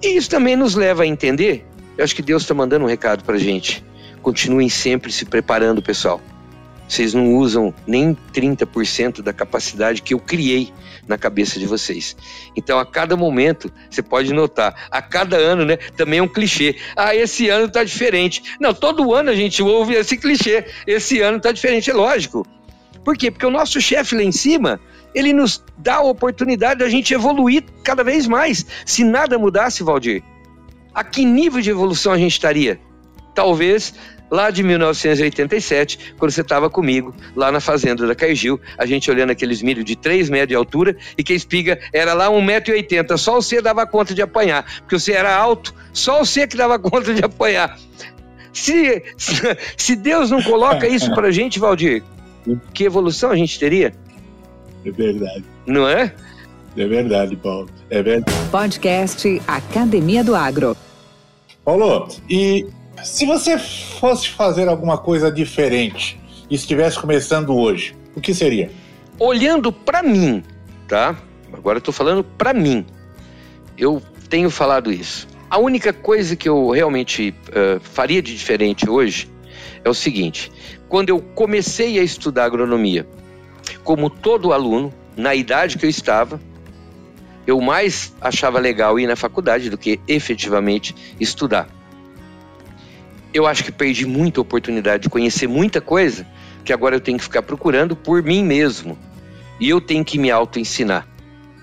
E 0.03 0.17
isso 0.17 0.29
também 0.29 0.57
nos 0.57 0.75
leva 0.75 1.03
a 1.03 1.07
entender 1.07 1.65
eu 1.97 2.05
acho 2.05 2.15
que 2.15 2.23
Deus 2.23 2.43
está 2.43 2.55
mandando 2.55 2.85
um 2.85 2.89
recado 2.89 3.25
para 3.25 3.39
gente. 3.39 3.85
Continuem 4.23 4.69
sempre 4.69 5.13
se 5.13 5.25
preparando, 5.25 5.83
pessoal. 5.83 6.21
Vocês 6.89 7.15
não 7.15 7.35
usam 7.35 7.75
nem 7.87 8.17
30% 8.33 9.23
da 9.23 9.33
capacidade 9.33 10.03
que 10.03 10.15
eu 10.15 10.19
criei 10.19 10.73
na 11.09 11.17
cabeça 11.17 11.59
de 11.59 11.67
vocês. 11.67 12.17
Então, 12.57 12.79
a 12.79 12.87
cada 12.87 13.17
momento, 13.17 13.71
você 13.91 14.03
pode 14.03 14.33
notar, 14.33 14.89
a 14.91 15.01
cada 15.01 15.37
ano, 15.37 15.65
né, 15.65 15.77
também 15.97 16.19
é 16.19 16.23
um 16.23 16.29
clichê. 16.29 16.77
Ah, 16.97 17.15
esse 17.15 17.49
ano 17.49 17.67
está 17.67 17.85
diferente. 17.85 18.43
Não, 18.61 18.75
todo 18.75 19.15
ano 19.15 19.31
a 19.31 19.35
gente 19.35 19.63
ouve 19.63 19.95
esse 19.95 20.17
clichê. 20.17 20.67
Esse 20.87 21.21
ano 21.21 21.39
está 21.39 21.53
diferente, 21.53 21.91
é 21.91 21.95
lógico. 21.95 22.47
Por 23.05 23.17
quê? 23.17 23.31
Porque 23.31 23.47
o 23.47 23.51
nosso 23.51 23.81
chefe 23.81 24.15
lá 24.15 24.23
em 24.23 24.33
cima, 24.33 24.81
ele 25.15 25.33
nos 25.33 25.63
dá 25.77 25.97
a 25.97 26.03
oportunidade 26.03 26.81
da 26.81 26.89
gente 26.89 27.13
evoluir 27.13 27.65
cada 27.83 28.03
vez 28.03 28.27
mais. 28.27 28.65
Se 28.87 29.05
nada 29.05 29.39
mudasse, 29.39 29.83
Valdir, 29.83 30.23
a 30.95 31.03
que 31.03 31.25
nível 31.25 31.61
de 31.61 31.71
evolução 31.71 32.13
a 32.13 32.19
gente 32.19 32.33
estaria? 32.33 32.79
Talvez 33.35 33.95
lá 34.31 34.51
de 34.51 34.63
1987, 34.63 36.15
quando 36.19 36.31
você 36.31 36.41
estava 36.41 36.69
comigo, 36.69 37.15
lá 37.37 37.53
na 37.53 37.61
fazenda 37.61 38.07
da 38.07 38.15
Caigil, 38.15 38.61
a 38.79 38.87
gente 38.87 39.11
olhando 39.11 39.31
aqueles 39.31 39.63
milho 39.63 39.85
de 39.85 39.97
3 39.97 40.29
metros 40.29 40.49
de 40.49 40.55
altura 40.55 40.97
e 41.17 41.23
que 41.23 41.33
a 41.33 41.37
espiga 41.37 41.79
era 41.93 42.15
lá 42.15 42.29
1,80m, 42.29 43.17
só 43.17 43.35
você 43.35 43.61
dava 43.61 43.87
conta 43.87 44.15
de 44.15 44.23
apanhar, 44.23 44.65
porque 44.81 44.99
você 44.99 45.13
era 45.13 45.35
alto, 45.35 45.75
só 45.93 46.19
você 46.19 46.47
que 46.47 46.57
dava 46.57 46.79
conta 46.81 47.15
de 47.15 47.25
apanhar. 47.25 47.79
Se, 48.53 49.03
se 49.77 49.97
Deus 49.97 50.31
não 50.31 50.43
coloca 50.43 50.87
isso 50.89 51.13
pra 51.15 51.31
gente, 51.31 51.59
Valdir, 51.59 52.03
que 52.73 52.85
evolução 52.85 53.31
a 53.31 53.37
gente 53.37 53.59
teria? 53.59 53.93
É 54.85 54.91
verdade. 54.91 55.45
Não 55.67 55.89
é? 55.89 56.13
É 56.77 56.87
verdade, 56.87 57.37
Paulo. 57.37 57.69
É 57.89 58.03
verdade. 58.03 58.37
Podcast 58.51 59.41
Academia 59.47 60.25
do 60.25 60.35
Agro. 60.35 60.77
Paulo, 61.65 62.09
e 62.29 62.67
se 63.03 63.25
você 63.25 63.59
fosse 63.59 64.29
fazer 64.29 64.69
alguma 64.69 64.99
coisa 64.99 65.33
diferente 65.33 66.21
e 66.51 66.55
estivesse 66.55 66.99
começando 66.99 67.57
hoje, 67.57 67.97
o 68.15 68.21
que 68.21 68.35
seria? 68.35 68.71
Olhando 69.19 69.73
para 69.73 70.03
mim, 70.03 70.43
tá? 70.87 71.17
Agora 71.53 71.79
eu 71.79 71.83
tô 71.83 71.91
falando 71.91 72.23
para 72.23 72.53
mim. 72.53 72.85
Eu 73.79 74.03
tenho 74.29 74.51
falado 74.51 74.93
isso. 74.93 75.27
A 75.49 75.59
única 75.59 75.93
coisa 75.93 76.37
que 76.37 76.49
eu 76.49 76.71
realmente 76.71 77.35
uh, 77.49 77.81
faria 77.81 78.21
de 78.21 78.35
diferente 78.37 78.91
hoje 78.91 79.31
é 79.83 79.89
o 79.89 79.95
seguinte: 79.95 80.53
quando 80.89 81.09
eu 81.09 81.21
comecei 81.21 81.99
a 81.99 82.03
estudar 82.03 82.45
agronomia, 82.45 83.07
como 83.83 84.11
todo 84.11 84.53
aluno, 84.53 84.93
na 85.17 85.35
idade 85.35 85.79
que 85.79 85.87
eu 85.87 85.91
estava, 85.91 86.41
eu 87.47 87.61
mais 87.61 88.15
achava 88.21 88.59
legal 88.59 88.99
ir 88.99 89.07
na 89.07 89.17
faculdade 89.17 89.71
do 89.71 89.79
que 89.79 90.01
efetivamente 90.09 90.95
estudar. 91.21 91.69
Eu 93.33 93.47
acho 93.47 93.65
que 93.65 93.73
perdi 93.73 94.07
muita 94.07 94.41
oportunidade 94.41 95.05
de 95.05 95.09
conhecer 95.09 95.47
muita 95.47 95.81
coisa 95.81 96.27
que 96.65 96.73
agora 96.73 96.97
eu 96.97 97.01
tenho 97.01 97.19
que 97.19 97.25
ficar 97.25 97.43
procurando 97.43 97.95
por 97.95 98.23
mim 98.23 98.45
mesmo. 98.45 98.99
E 99.61 99.69
eu 99.69 99.81
tenho 99.81 100.05
que 100.05 100.19
me 100.19 100.31
auto-ensinar. 100.31 101.07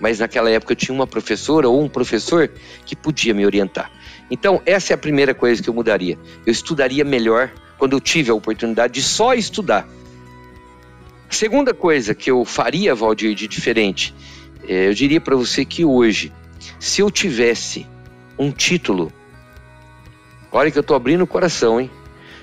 Mas 0.00 0.18
naquela 0.18 0.50
época 0.50 0.72
eu 0.72 0.76
tinha 0.76 0.94
uma 0.94 1.06
professora 1.06 1.68
ou 1.68 1.82
um 1.82 1.88
professor 1.88 2.50
que 2.84 2.94
podia 2.94 3.32
me 3.32 3.46
orientar. 3.46 3.90
Então, 4.30 4.60
essa 4.66 4.92
é 4.92 4.94
a 4.94 4.98
primeira 4.98 5.34
coisa 5.34 5.62
que 5.62 5.68
eu 5.68 5.74
mudaria. 5.74 6.18
Eu 6.44 6.52
estudaria 6.52 7.04
melhor 7.04 7.50
quando 7.78 7.94
eu 7.94 8.00
tive 8.00 8.30
a 8.30 8.34
oportunidade 8.34 8.94
de 8.94 9.02
só 9.02 9.34
estudar 9.34 9.88
Segunda 11.32 11.72
coisa 11.72 12.14
que 12.14 12.30
eu 12.30 12.44
faria, 12.44 12.94
Valdir, 12.94 13.34
de 13.34 13.48
diferente, 13.48 14.14
é, 14.68 14.88
eu 14.88 14.94
diria 14.94 15.20
para 15.20 15.36
você 15.36 15.64
que 15.64 15.84
hoje, 15.84 16.32
se 16.78 17.00
eu 17.00 17.10
tivesse 17.10 17.86
um 18.38 18.50
título, 18.50 19.12
olha 20.50 20.70
que 20.70 20.78
eu 20.78 20.82
estou 20.82 20.96
abrindo 20.96 21.22
o 21.22 21.26
coração, 21.26 21.80
hein? 21.80 21.90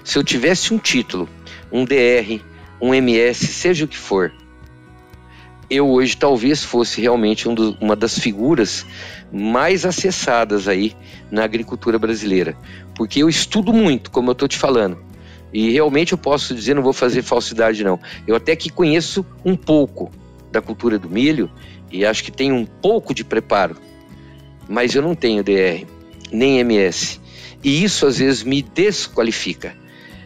Se 0.03 0.17
eu 0.17 0.24
tivesse 0.24 0.74
um 0.74 0.78
título, 0.78 1.30
um 1.72 1.86
DR, 1.86 2.41
um 2.82 2.93
MS, 2.93 3.47
seja 3.47 3.86
o 3.86 3.88
que 3.88 3.97
for, 3.97 4.34
eu 5.70 5.88
hoje 5.88 6.17
talvez 6.17 6.63
fosse 6.63 6.99
realmente 6.99 7.47
um 7.47 7.53
do, 7.53 7.78
uma 7.80 7.95
das 7.95 8.17
figuras 8.17 8.86
mais 9.32 9.86
acessadas 9.86 10.67
aí 10.67 10.95
na 11.30 11.43
agricultura 11.43 11.99
brasileira, 11.99 12.57
porque 12.95 13.22
eu 13.22 13.30
estudo 13.30 13.72
muito, 13.72 14.09
como 14.09 14.30
eu 14.30 14.34
estou 14.34 14.47
te 14.47 14.57
falando, 14.57 14.97
e 15.53 15.72
realmente 15.72 16.13
eu 16.13 16.17
posso 16.17 16.55
dizer, 16.55 16.74
não 16.74 16.82
vou 16.82 16.93
fazer 16.93 17.22
falsidade 17.22 17.84
não, 17.84 17.99
eu 18.26 18.36
até 18.36 18.55
que 18.55 18.70
conheço 18.70 19.24
um 19.45 19.55
pouco 19.55 20.11
da 20.51 20.61
cultura 20.61 20.97
do 20.97 21.09
milho 21.09 21.51
e 21.91 22.05
acho 22.05 22.23
que 22.23 22.31
tenho 22.31 22.55
um 22.55 22.65
pouco 22.65 23.13
de 23.13 23.23
preparo, 23.23 23.75
mas 24.67 24.93
eu 24.93 25.01
não 25.01 25.15
tenho 25.15 25.43
DR, 25.43 25.85
nem 26.31 26.59
MS, 26.59 27.19
e 27.63 27.83
isso 27.83 28.05
às 28.05 28.19
vezes 28.19 28.43
me 28.43 28.61
desqualifica. 28.61 29.75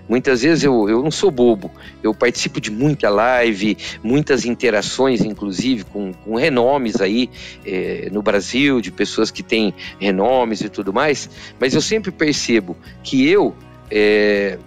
Muitas 0.07 0.41
vezes 0.41 0.65
eu, 0.65 0.89
eu 0.89 1.01
não 1.01 1.09
sou 1.09 1.31
bobo, 1.31 1.71
eu 2.03 2.13
participo 2.13 2.59
de 2.59 2.69
muita 2.69 3.09
live, 3.09 3.77
muitas 4.03 4.43
interações, 4.43 5.21
inclusive, 5.21 5.85
com, 5.85 6.13
com 6.13 6.35
renomes 6.35 6.99
aí 6.99 7.29
é, 7.65 8.09
no 8.11 8.21
Brasil, 8.21 8.81
de 8.81 8.91
pessoas 8.91 9.31
que 9.31 9.41
têm 9.41 9.73
renomes 9.99 10.59
e 10.59 10.67
tudo 10.67 10.91
mais, 10.91 11.29
mas 11.57 11.73
eu 11.73 11.81
sempre 11.81 12.11
percebo 12.11 12.75
que 13.01 13.27
eu. 13.27 13.55
É, 13.89 14.57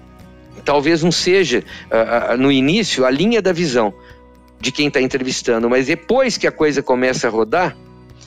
talvez 0.64 1.02
não 1.02 1.12
seja 1.12 1.62
a, 1.90 2.32
a, 2.32 2.36
no 2.36 2.50
início 2.50 3.04
a 3.04 3.10
linha 3.10 3.42
da 3.42 3.52
visão 3.52 3.92
de 4.66 4.72
quem 4.72 4.88
está 4.88 5.00
entrevistando, 5.00 5.70
mas 5.70 5.86
depois 5.86 6.36
que 6.36 6.44
a 6.44 6.50
coisa 6.50 6.82
começa 6.82 7.28
a 7.28 7.30
rodar, 7.30 7.76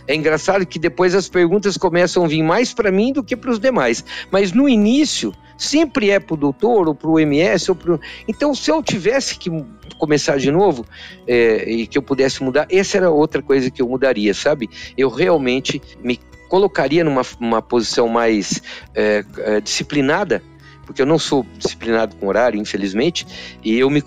é 0.07 0.15
engraçado 0.15 0.65
que 0.65 0.79
depois 0.79 1.13
as 1.13 1.27
perguntas 1.27 1.75
começam 1.75 2.23
a 2.23 2.27
vir 2.29 2.41
mais 2.41 2.73
para 2.73 2.89
mim 2.89 3.11
do 3.11 3.21
que 3.21 3.35
para 3.35 3.51
os 3.51 3.59
demais. 3.59 4.05
Mas 4.31 4.53
no 4.53 4.69
início, 4.69 5.33
sempre 5.57 6.09
é 6.09 6.17
para 6.17 6.33
o 6.33 6.37
doutor 6.37 6.87
ou 6.87 6.95
para 6.95 7.09
o 7.09 7.19
MS. 7.19 7.69
Ou 7.69 7.75
pro... 7.75 7.99
Então, 8.25 8.55
se 8.55 8.71
eu 8.71 8.81
tivesse 8.81 9.37
que 9.37 9.51
começar 9.97 10.37
de 10.37 10.49
novo 10.49 10.85
é, 11.27 11.69
e 11.69 11.85
que 11.85 11.97
eu 11.97 12.01
pudesse 12.01 12.41
mudar, 12.41 12.65
essa 12.71 12.95
era 12.95 13.11
outra 13.11 13.41
coisa 13.41 13.69
que 13.69 13.81
eu 13.81 13.89
mudaria, 13.89 14.33
sabe? 14.33 14.69
Eu 14.97 15.09
realmente 15.09 15.81
me 16.01 16.17
colocaria 16.47 17.03
numa 17.03 17.21
uma 17.37 17.61
posição 17.61 18.07
mais 18.07 18.63
é, 18.95 19.25
é, 19.39 19.59
disciplinada, 19.59 20.41
porque 20.85 21.01
eu 21.01 21.05
não 21.05 21.19
sou 21.19 21.45
disciplinado 21.57 22.15
com 22.15 22.27
horário, 22.27 22.59
infelizmente, 22.59 23.27
e 23.61 23.77
eu 23.77 23.89
me 23.89 24.01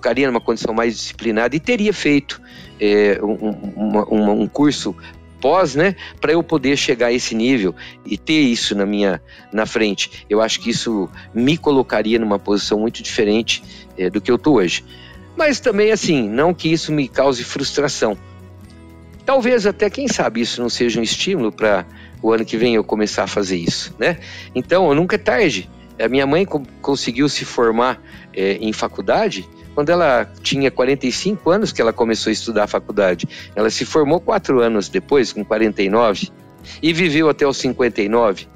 colocaria 0.00 0.26
numa 0.26 0.40
condição 0.40 0.72
mais 0.72 0.96
disciplinada 0.96 1.54
e 1.54 1.60
teria 1.60 1.92
feito 1.92 2.40
é, 2.80 3.20
um, 3.22 3.50
um, 4.10 4.42
um, 4.42 4.48
curso 4.48 4.96
pós, 5.40 5.74
né, 5.74 5.94
para 6.20 6.32
eu 6.32 6.42
poder 6.42 6.76
chegar 6.76 7.08
a 7.08 7.12
esse 7.12 7.34
nível 7.34 7.74
e 8.04 8.16
ter 8.16 8.40
isso 8.40 8.74
na 8.74 8.86
minha 8.86 9.22
na 9.52 9.66
frente. 9.66 10.24
Eu 10.28 10.40
acho 10.40 10.60
que 10.60 10.70
isso 10.70 11.08
me 11.34 11.56
colocaria 11.56 12.18
numa 12.18 12.38
posição 12.38 12.80
muito 12.80 13.02
diferente 13.02 13.62
é, 13.96 14.08
do 14.08 14.20
que 14.20 14.30
eu 14.30 14.38
tô 14.38 14.54
hoje. 14.54 14.84
Mas 15.36 15.60
também 15.60 15.92
assim, 15.92 16.28
não 16.28 16.52
que 16.54 16.72
isso 16.72 16.92
me 16.92 17.06
cause 17.06 17.44
frustração. 17.44 18.16
Talvez 19.24 19.66
até 19.66 19.88
quem 19.88 20.08
sabe 20.08 20.40
isso 20.40 20.60
não 20.60 20.68
seja 20.68 20.98
um 20.98 21.02
estímulo 21.02 21.52
para 21.52 21.86
o 22.22 22.32
ano 22.32 22.44
que 22.44 22.56
vem 22.56 22.74
eu 22.74 22.84
começar 22.84 23.24
a 23.24 23.26
fazer 23.26 23.56
isso, 23.56 23.94
né? 23.98 24.18
Então, 24.54 24.94
nunca 24.94 25.16
é 25.16 25.18
tarde. 25.18 25.70
A 25.98 26.08
minha 26.08 26.26
mãe 26.26 26.46
conseguiu 26.82 27.28
se 27.28 27.44
formar 27.44 28.02
é, 28.34 28.54
em 28.54 28.72
faculdade 28.72 29.48
quando 29.74 29.90
ela 29.90 30.30
tinha 30.42 30.70
45 30.70 31.50
anos 31.50 31.72
que 31.72 31.80
ela 31.80 31.92
começou 31.92 32.30
a 32.30 32.32
estudar 32.32 32.64
a 32.64 32.68
faculdade. 32.68 33.28
Ela 33.54 33.70
se 33.70 33.84
formou 33.84 34.20
quatro 34.20 34.60
anos 34.60 34.88
depois, 34.88 35.32
com 35.32 35.44
49, 35.44 36.30
e 36.82 36.92
viveu 36.92 37.28
até 37.28 37.46
os 37.46 37.56
59. 37.58 38.46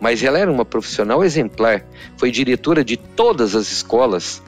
Mas 0.00 0.22
ela 0.22 0.38
era 0.38 0.50
uma 0.50 0.64
profissional 0.64 1.22
exemplar, 1.22 1.84
foi 2.16 2.30
diretora 2.30 2.82
de 2.82 2.96
todas 2.96 3.54
as 3.54 3.70
escolas 3.70 4.42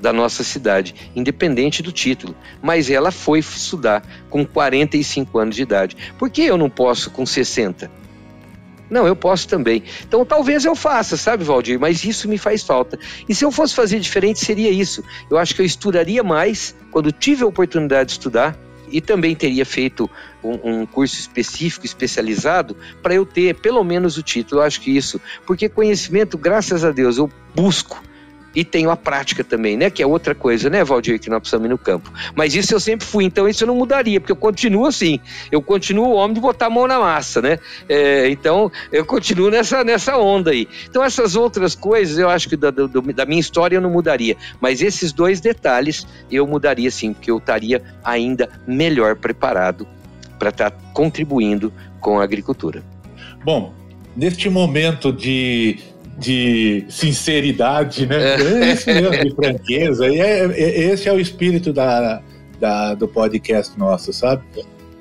da 0.00 0.12
nossa 0.12 0.42
cidade, 0.42 0.94
independente 1.14 1.82
do 1.82 1.92
título. 1.92 2.34
Mas 2.62 2.90
ela 2.90 3.10
foi 3.10 3.38
estudar 3.38 4.02
com 4.28 4.44
45 4.44 5.38
anos 5.38 5.56
de 5.56 5.62
idade. 5.62 5.96
Por 6.18 6.30
que 6.30 6.42
eu 6.42 6.56
não 6.56 6.70
posso 6.70 7.10
com 7.10 7.24
60? 7.24 7.99
Não, 8.90 9.06
eu 9.06 9.14
posso 9.14 9.46
também. 9.46 9.82
Então 10.06 10.24
talvez 10.24 10.64
eu 10.64 10.74
faça, 10.74 11.16
sabe, 11.16 11.44
Valdir? 11.44 11.78
Mas 11.78 12.04
isso 12.04 12.28
me 12.28 12.36
faz 12.36 12.62
falta. 12.62 12.98
E 13.28 13.34
se 13.34 13.44
eu 13.44 13.52
fosse 13.52 13.74
fazer 13.74 14.00
diferente, 14.00 14.40
seria 14.40 14.70
isso. 14.70 15.04
Eu 15.30 15.38
acho 15.38 15.54
que 15.54 15.62
eu 15.62 15.66
estudaria 15.66 16.22
mais 16.22 16.74
quando 16.90 17.12
tive 17.12 17.44
a 17.44 17.46
oportunidade 17.46 18.08
de 18.08 18.12
estudar 18.12 18.58
e 18.90 19.00
também 19.00 19.36
teria 19.36 19.64
feito 19.64 20.10
um, 20.42 20.80
um 20.80 20.86
curso 20.86 21.18
específico, 21.18 21.86
especializado, 21.86 22.76
para 23.00 23.14
eu 23.14 23.24
ter 23.24 23.54
pelo 23.54 23.84
menos 23.84 24.16
o 24.16 24.22
título. 24.22 24.60
Eu 24.60 24.66
acho 24.66 24.80
que 24.80 24.96
isso, 24.96 25.20
porque 25.46 25.68
conhecimento, 25.68 26.36
graças 26.36 26.84
a 26.84 26.90
Deus, 26.90 27.16
eu 27.16 27.30
busco 27.54 28.02
e 28.54 28.64
tenho 28.64 28.90
a 28.90 28.96
prática 28.96 29.44
também, 29.44 29.76
né? 29.76 29.90
Que 29.90 30.02
é 30.02 30.06
outra 30.06 30.34
coisa, 30.34 30.68
né, 30.68 30.82
Valdir, 30.82 31.18
que 31.20 31.30
nós 31.30 31.40
precisamos 31.40 31.66
ir 31.66 31.68
no 31.68 31.78
campo. 31.78 32.12
Mas 32.34 32.54
isso 32.54 32.74
eu 32.74 32.80
sempre 32.80 33.06
fui, 33.06 33.24
então 33.24 33.48
isso 33.48 33.64
eu 33.64 33.68
não 33.68 33.76
mudaria, 33.76 34.20
porque 34.20 34.32
eu 34.32 34.36
continuo 34.36 34.86
assim. 34.86 35.20
Eu 35.50 35.62
continuo 35.62 36.08
o 36.08 36.14
homem 36.14 36.34
de 36.34 36.40
botar 36.40 36.66
a 36.66 36.70
mão 36.70 36.86
na 36.86 36.98
massa, 36.98 37.40
né? 37.40 37.58
É, 37.88 38.28
então 38.28 38.70
eu 38.92 39.04
continuo 39.04 39.50
nessa, 39.50 39.84
nessa 39.84 40.16
onda 40.16 40.50
aí. 40.50 40.68
Então 40.88 41.04
essas 41.04 41.36
outras 41.36 41.74
coisas 41.74 42.18
eu 42.18 42.28
acho 42.28 42.48
que 42.48 42.56
da, 42.56 42.70
do, 42.70 42.88
da 42.88 43.24
minha 43.24 43.40
história 43.40 43.76
eu 43.76 43.80
não 43.80 43.90
mudaria. 43.90 44.36
Mas 44.60 44.82
esses 44.82 45.12
dois 45.12 45.40
detalhes 45.40 46.06
eu 46.30 46.46
mudaria 46.46 46.90
sim, 46.90 47.12
porque 47.12 47.30
eu 47.30 47.38
estaria 47.38 47.82
ainda 48.04 48.48
melhor 48.66 49.16
preparado 49.16 49.86
para 50.38 50.48
estar 50.48 50.70
tá 50.70 50.76
contribuindo 50.92 51.72
com 52.00 52.18
a 52.18 52.24
agricultura. 52.24 52.82
Bom, 53.44 53.74
neste 54.16 54.48
momento 54.48 55.12
de 55.12 55.78
de 56.20 56.84
sinceridade, 56.88 58.06
né? 58.06 58.34
É. 58.34 58.42
é 58.42 58.72
isso 58.72 58.86
mesmo, 58.86 59.24
de 59.24 59.34
franqueza. 59.34 60.06
E 60.06 60.20
é, 60.20 60.44
é, 60.44 60.80
esse 60.92 61.08
é 61.08 61.12
o 61.12 61.18
espírito 61.18 61.72
da, 61.72 62.22
da, 62.60 62.94
do 62.94 63.08
podcast 63.08 63.76
nosso, 63.78 64.12
sabe? 64.12 64.42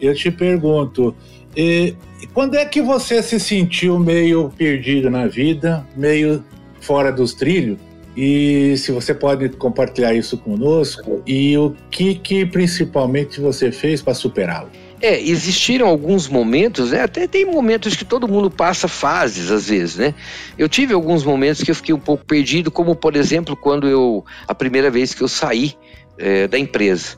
Eu 0.01 0.15
te 0.15 0.31
pergunto, 0.31 1.13
e, 1.55 1.93
quando 2.33 2.55
é 2.55 2.65
que 2.65 2.81
você 2.81 3.21
se 3.21 3.39
sentiu 3.39 3.99
meio 3.99 4.49
perdido 4.57 5.09
na 5.09 5.27
vida, 5.27 5.85
meio 5.95 6.43
fora 6.79 7.11
dos 7.11 7.33
trilhos? 7.33 7.77
E 8.15 8.75
se 8.77 8.91
você 8.91 9.13
pode 9.13 9.49
compartilhar 9.49 10.13
isso 10.13 10.37
conosco 10.37 11.21
e 11.25 11.57
o 11.57 11.75
que, 11.91 12.15
que 12.15 12.45
principalmente 12.45 13.39
você 13.39 13.71
fez 13.71 14.01
para 14.01 14.13
superá-lo? 14.13 14.69
É, 15.01 15.21
existiram 15.21 15.87
alguns 15.87 16.27
momentos, 16.27 16.91
né? 16.91 17.01
Até 17.01 17.25
tem 17.25 17.45
momentos 17.45 17.95
que 17.95 18.03
todo 18.03 18.27
mundo 18.27 18.51
passa 18.51 18.87
fases, 18.87 19.49
às 19.49 19.69
vezes, 19.69 19.95
né? 19.95 20.13
Eu 20.57 20.67
tive 20.67 20.93
alguns 20.93 21.23
momentos 21.23 21.63
que 21.63 21.71
eu 21.71 21.75
fiquei 21.75 21.95
um 21.95 21.99
pouco 21.99 22.25
perdido, 22.25 22.69
como, 22.69 22.95
por 22.95 23.15
exemplo, 23.15 23.55
quando 23.55 23.87
eu... 23.87 24.25
A 24.45 24.53
primeira 24.53 24.91
vez 24.91 25.13
que 25.13 25.21
eu 25.21 25.27
saí 25.29 25.73
é, 26.17 26.47
da 26.47 26.59
empresa. 26.59 27.15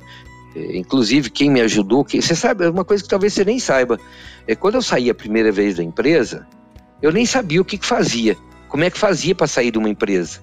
É, 0.55 0.77
inclusive, 0.77 1.31
quem 1.31 1.49
me 1.49 1.59
ajudou... 1.61 2.05
Que, 2.05 2.21
você 2.21 2.35
sabe, 2.35 2.65
é 2.65 2.69
uma 2.69 2.85
coisa 2.85 3.01
que 3.01 3.09
talvez 3.09 3.33
você 3.33 3.43
nem 3.43 3.57
saiba. 3.57 3.99
É, 4.47 4.53
quando 4.53 4.75
eu 4.75 4.81
saí 4.83 5.09
a 5.09 5.15
primeira 5.15 5.51
vez 5.51 5.77
da 5.77 5.83
empresa, 5.83 6.45
eu 7.01 7.11
nem 7.11 7.25
sabia 7.25 7.61
o 7.61 7.65
que, 7.65 7.79
que 7.79 7.85
fazia. 7.85 8.37
Como 8.69 8.83
é 8.83 8.91
que 8.91 8.97
fazia 8.97 9.33
para 9.33 9.47
sair 9.47 9.71
de 9.71 9.79
uma 9.79 9.89
empresa? 9.89 10.39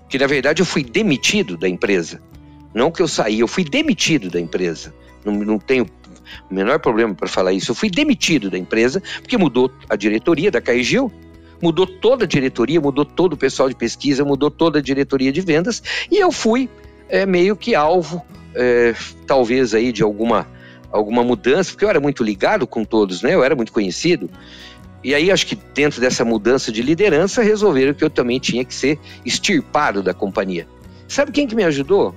Porque, 0.00 0.18
na 0.18 0.26
verdade, 0.26 0.60
eu 0.60 0.66
fui 0.66 0.82
demitido 0.82 1.56
da 1.56 1.68
empresa. 1.68 2.20
Não 2.74 2.90
que 2.90 3.00
eu 3.00 3.06
saí, 3.06 3.38
eu 3.38 3.46
fui 3.46 3.62
demitido 3.62 4.28
da 4.28 4.40
empresa. 4.40 4.92
Não, 5.24 5.32
não 5.32 5.58
tenho 5.58 5.86
o 6.50 6.54
menor 6.54 6.78
problema 6.78 7.14
para 7.14 7.28
falar 7.28 7.52
isso. 7.52 7.70
Eu 7.70 7.74
fui 7.74 7.90
demitido 7.90 8.50
da 8.50 8.58
empresa 8.58 9.02
porque 9.20 9.36
mudou 9.36 9.70
a 9.88 9.96
diretoria 9.96 10.50
da 10.50 10.60
Caigil, 10.60 11.12
mudou 11.62 11.86
toda 11.86 12.24
a 12.24 12.28
diretoria, 12.28 12.80
mudou 12.80 13.04
todo 13.04 13.34
o 13.34 13.36
pessoal 13.36 13.68
de 13.68 13.74
pesquisa, 13.74 14.24
mudou 14.24 14.50
toda 14.50 14.78
a 14.78 14.82
diretoria 14.82 15.32
de 15.32 15.40
vendas 15.40 15.82
e 16.10 16.16
eu 16.18 16.32
fui 16.32 16.68
é, 17.08 17.26
meio 17.26 17.56
que 17.56 17.74
alvo, 17.74 18.22
é, 18.54 18.94
talvez 19.26 19.74
aí 19.74 19.92
de 19.92 20.02
alguma 20.02 20.46
alguma 20.92 21.22
mudança, 21.22 21.70
porque 21.70 21.84
eu 21.84 21.88
era 21.88 22.00
muito 22.00 22.24
ligado 22.24 22.66
com 22.66 22.84
todos, 22.84 23.22
né? 23.22 23.32
Eu 23.32 23.44
era 23.44 23.54
muito 23.54 23.72
conhecido. 23.72 24.28
E 25.02 25.14
aí 25.14 25.30
acho 25.30 25.46
que 25.46 25.54
dentro 25.54 26.00
dessa 26.00 26.24
mudança 26.24 26.70
de 26.70 26.82
liderança 26.82 27.42
resolveram 27.42 27.94
que 27.94 28.04
eu 28.04 28.10
também 28.10 28.38
tinha 28.38 28.64
que 28.64 28.74
ser 28.74 28.98
extirpado 29.24 30.02
da 30.02 30.12
companhia. 30.12 30.66
Sabe 31.08 31.32
quem 31.32 31.46
que 31.46 31.54
me 31.54 31.64
ajudou 31.64 32.14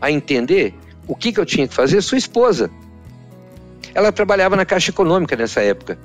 a 0.00 0.10
entender 0.10 0.74
o 1.06 1.16
que, 1.16 1.32
que 1.32 1.40
eu 1.40 1.46
tinha 1.46 1.66
que 1.66 1.74
fazer? 1.74 2.00
Sua 2.00 2.18
esposa. 2.18 2.70
Ela 3.94 4.12
trabalhava 4.12 4.56
na 4.56 4.64
Caixa 4.64 4.90
Econômica 4.90 5.36
nessa 5.36 5.60
época. 5.60 5.98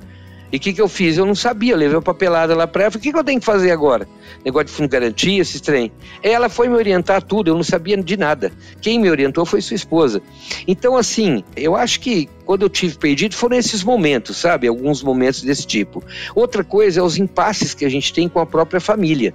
E 0.50 0.56
o 0.56 0.60
que, 0.60 0.72
que 0.72 0.80
eu 0.80 0.88
fiz? 0.88 1.18
Eu 1.18 1.26
não 1.26 1.34
sabia, 1.34 1.74
eu 1.74 1.76
levei 1.76 1.94
uma 1.94 2.02
papelada 2.02 2.54
lá 2.54 2.66
para 2.66 2.84
ela. 2.84 2.96
O 2.96 2.98
que, 2.98 3.12
que 3.12 3.18
eu 3.18 3.24
tenho 3.24 3.38
que 3.38 3.44
fazer 3.44 3.70
agora? 3.70 4.08
Negócio 4.42 4.66
de 4.66 4.72
fundo 4.72 4.88
de 4.88 4.92
garantia, 4.92 5.42
esse 5.42 5.60
trem. 5.60 5.92
Ela 6.22 6.48
foi 6.48 6.68
me 6.68 6.74
orientar 6.74 7.22
tudo, 7.22 7.50
eu 7.50 7.54
não 7.54 7.62
sabia 7.62 7.96
de 7.98 8.16
nada. 8.16 8.50
Quem 8.80 8.98
me 8.98 9.10
orientou 9.10 9.44
foi 9.44 9.60
sua 9.60 9.74
esposa. 9.74 10.22
Então, 10.66 10.96
assim, 10.96 11.44
eu 11.54 11.76
acho 11.76 12.00
que 12.00 12.30
quando 12.46 12.62
eu 12.62 12.70
tive 12.70 12.96
perdido 12.96 13.34
foram 13.34 13.58
esses 13.58 13.84
momentos, 13.84 14.38
sabe? 14.38 14.66
Alguns 14.66 15.02
momentos 15.02 15.42
desse 15.42 15.66
tipo. 15.66 16.02
Outra 16.34 16.64
coisa 16.64 17.00
é 17.00 17.02
os 17.02 17.18
impasses 17.18 17.74
que 17.74 17.84
a 17.84 17.90
gente 17.90 18.12
tem 18.12 18.26
com 18.26 18.40
a 18.40 18.46
própria 18.46 18.80
família 18.80 19.34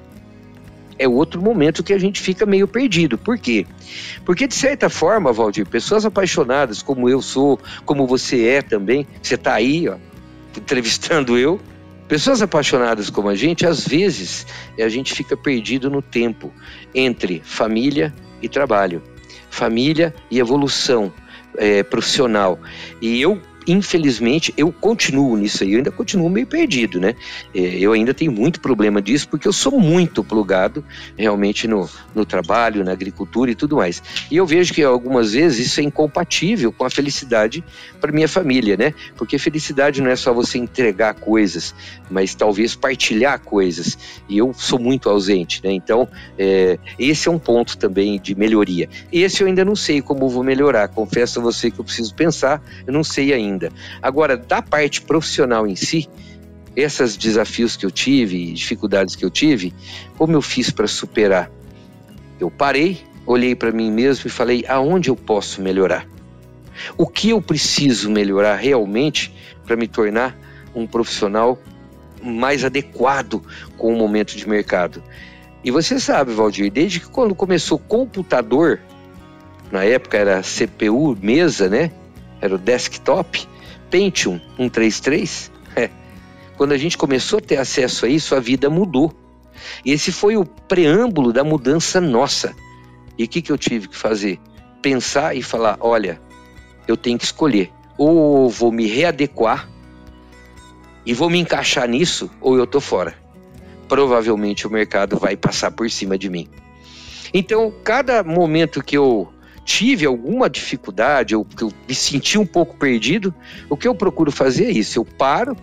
é 1.04 1.08
outro 1.08 1.42
momento 1.42 1.84
que 1.84 1.94
a 1.94 1.98
gente 1.98 2.22
fica 2.22 2.46
meio 2.46 2.68
perdido. 2.68 3.18
Por 3.18 3.38
quê? 3.38 3.66
Porque, 4.26 4.48
de 4.48 4.56
certa 4.56 4.90
forma, 4.90 5.34
Valdir, 5.34 5.68
pessoas 5.68 6.06
apaixonadas 6.06 6.82
como 6.82 7.10
eu 7.10 7.22
sou, 7.22 7.60
como 7.86 8.08
você 8.08 8.46
é 8.46 8.62
também, 8.62 9.06
você 9.22 9.36
está 9.36 9.54
aí, 9.54 9.88
ó, 9.90 9.96
entrevistando 10.58 11.38
eu, 11.38 11.60
pessoas 12.08 12.42
apaixonadas 12.42 13.10
como 13.10 13.30
a 13.30 13.36
gente, 13.36 13.66
às 13.66 13.88
vezes 13.88 14.46
a 14.80 14.88
gente 14.88 15.14
fica 15.14 15.36
perdido 15.36 15.90
no 15.90 16.02
tempo 16.02 16.54
entre 16.94 17.42
família 17.44 18.14
e 18.42 18.48
trabalho, 18.48 19.02
família 19.50 20.14
e 20.30 20.40
evolução 20.40 21.12
é, 21.58 21.84
profissional. 21.84 22.60
E 23.02 23.22
eu 23.22 23.42
infelizmente, 23.68 24.54
eu 24.58 24.72
continuo 24.72 25.36
nisso 25.38 25.64
aí, 25.64 25.74
eu 25.74 25.78
ainda 25.78 25.92
continuo 25.92 26.30
meio 26.30 26.48
perdido, 26.48 27.00
né? 27.00 27.16
É, 27.54 27.60
eu 27.60 27.92
ainda 27.92 28.14
tenho 28.14 28.32
muito 28.32 28.60
problema 28.60 29.02
disso, 29.02 29.28
porque 29.30 29.48
eu 29.48 29.54
sou 29.54 29.80
muito 29.80 30.24
plugado 30.24 30.84
realmente 31.18 31.68
no, 31.68 31.90
no 32.14 32.26
trabalho, 32.26 32.84
na 32.84 32.92
agricultura 32.92 33.52
e 33.52 33.56
tudo 33.56 33.78
mais. 33.78 34.02
E 34.30 34.38
eu 34.38 34.46
vejo 34.46 34.74
que 34.74 34.84
algumas 34.84 35.34
vezes 35.34 35.68
isso 35.68 35.80
é 35.80 35.84
incompatível 35.84 36.72
com 36.72 36.86
a 36.86 36.90
felicidade 36.90 37.64
para 38.00 38.12
minha 38.12 38.28
família, 38.28 38.76
né? 38.78 38.94
Porque 39.16 39.38
felicidade 39.38 40.02
não 40.02 40.10
é 40.10 40.16
só 40.16 40.34
você 40.34 40.58
entregar 40.58 41.14
coisas, 41.14 41.74
mas 42.10 42.36
talvez 42.36 42.76
partilhar 42.76 43.40
coisas. 43.40 43.98
E 44.28 44.38
eu 44.38 44.54
sou 44.54 44.80
muito 44.80 45.10
ausente, 45.10 45.62
né? 45.64 45.72
Então, 45.72 46.08
é, 46.38 46.78
esse 46.98 47.28
é 47.28 47.32
um 47.32 47.40
ponto 47.40 47.78
também 47.78 48.20
de 48.20 48.36
melhoria. 48.36 48.90
Esse 49.12 49.42
eu 49.42 49.48
ainda 49.48 49.64
não 49.64 49.76
sei 49.76 50.02
como 50.02 50.30
vou 50.30 50.44
melhorar. 50.44 50.88
Confesso 50.88 51.40
a 51.40 51.44
você 51.44 51.72
que 51.72 51.80
eu 51.80 51.86
preciso 51.86 52.14
pensar, 52.14 52.62
eu 52.86 52.94
não 52.94 53.04
sei 53.04 53.34
ainda 53.34 53.53
ainda. 53.54 53.72
Agora, 54.02 54.36
da 54.36 54.62
parte 54.62 55.02
profissional 55.02 55.68
em 55.68 55.76
si, 55.76 56.10
esses 56.76 57.16
desafios 57.16 57.76
que 57.78 57.86
eu 57.86 57.92
tive, 57.92 58.52
dificuldades 58.54 59.16
que 59.16 59.24
eu 59.24 59.30
tive, 59.30 59.74
como 60.18 60.34
eu 60.34 60.42
fiz 60.42 60.72
para 60.72 60.88
superar? 60.88 61.50
Eu 62.40 62.50
parei, 62.50 63.02
olhei 63.26 63.56
para 63.56 63.72
mim 63.72 63.92
mesmo 63.92 64.28
e 64.28 64.30
falei: 64.30 64.66
aonde 64.68 65.10
eu 65.10 65.16
posso 65.16 65.62
melhorar? 65.62 66.08
O 66.98 67.06
que 67.06 67.30
eu 67.30 67.42
preciso 67.42 68.10
melhorar 68.10 68.56
realmente 68.56 69.34
para 69.66 69.76
me 69.76 69.88
tornar 69.88 70.36
um 70.74 70.88
profissional 70.88 71.60
mais 72.22 72.66
adequado 72.66 73.44
com 73.78 73.94
o 73.94 73.98
momento 73.98 74.36
de 74.36 74.50
mercado? 74.50 75.02
E 75.64 75.70
você 75.70 76.00
sabe, 76.00 76.34
Valdir, 76.34 76.72
desde 76.72 77.00
que 77.00 77.08
quando 77.08 77.36
começou 77.36 77.78
computador, 77.78 78.82
na 79.72 79.84
época 79.86 80.18
era 80.18 80.42
CPU, 80.42 81.16
mesa, 81.22 81.70
né? 81.70 81.92
Era 82.44 82.56
o 82.56 82.58
desktop, 82.58 83.48
Pentium 83.90 84.38
133, 84.58 85.50
é, 85.78 85.90
quando 86.58 86.74
a 86.74 86.78
gente 86.78 86.98
começou 86.98 87.40
a 87.40 87.42
ter 87.42 87.56
acesso 87.56 88.06
a 88.06 88.10
isso, 88.10 88.36
a 88.36 88.42
vida 88.42 88.70
mudou. 88.70 89.14
E 89.86 89.94
esse 89.94 90.12
foi 90.12 90.36
o 90.36 90.44
preâmbulo 90.44 91.32
da 91.32 91.42
mudança 91.42 92.02
nossa. 92.02 92.54
E 93.18 93.24
o 93.24 93.28
que, 93.30 93.42
que 93.42 93.50
eu 93.50 93.58
tive 93.58 93.88
que 93.88 93.96
fazer? 93.96 94.42
Pensar 94.82 95.38
e 95.38 95.42
falar: 95.42 95.78
olha, 95.80 96.20
eu 96.86 96.98
tenho 96.98 97.18
que 97.18 97.24
escolher. 97.24 97.72
Ou 97.98 98.50
vou 98.50 98.74
me 98.74 98.88
readequar 98.88 99.70
e 101.06 101.14
vou 101.14 101.30
me 101.30 101.40
encaixar 101.40 101.88
nisso, 101.88 102.30
ou 102.42 102.58
eu 102.58 102.68
tô 102.68 102.82
fora. 102.82 103.16
Provavelmente 103.88 104.68
o 104.68 104.70
mercado 104.70 105.18
vai 105.18 105.38
passar 105.38 105.72
por 105.72 105.90
cima 105.90 106.18
de 106.18 106.30
mim. 106.30 106.50
Então, 107.34 107.74
cada 107.86 108.22
momento 108.22 108.84
que 108.84 108.98
eu 108.98 109.33
tive 109.64 110.06
alguma 110.06 110.50
dificuldade 110.50 111.36
ou 111.36 111.46
que 111.46 111.64
eu 111.64 111.72
me 111.88 111.96
senti 111.96 112.38
um 112.38 112.46
pouco 112.46 112.76
perdido, 112.76 113.34
o 113.70 113.78
que 113.78 113.88
eu 113.88 113.96
procuro 113.96 114.32
fazer 114.32 114.66
é 114.66 114.72
isso: 114.72 115.00
eu 115.00 115.06
paro, 115.06 115.56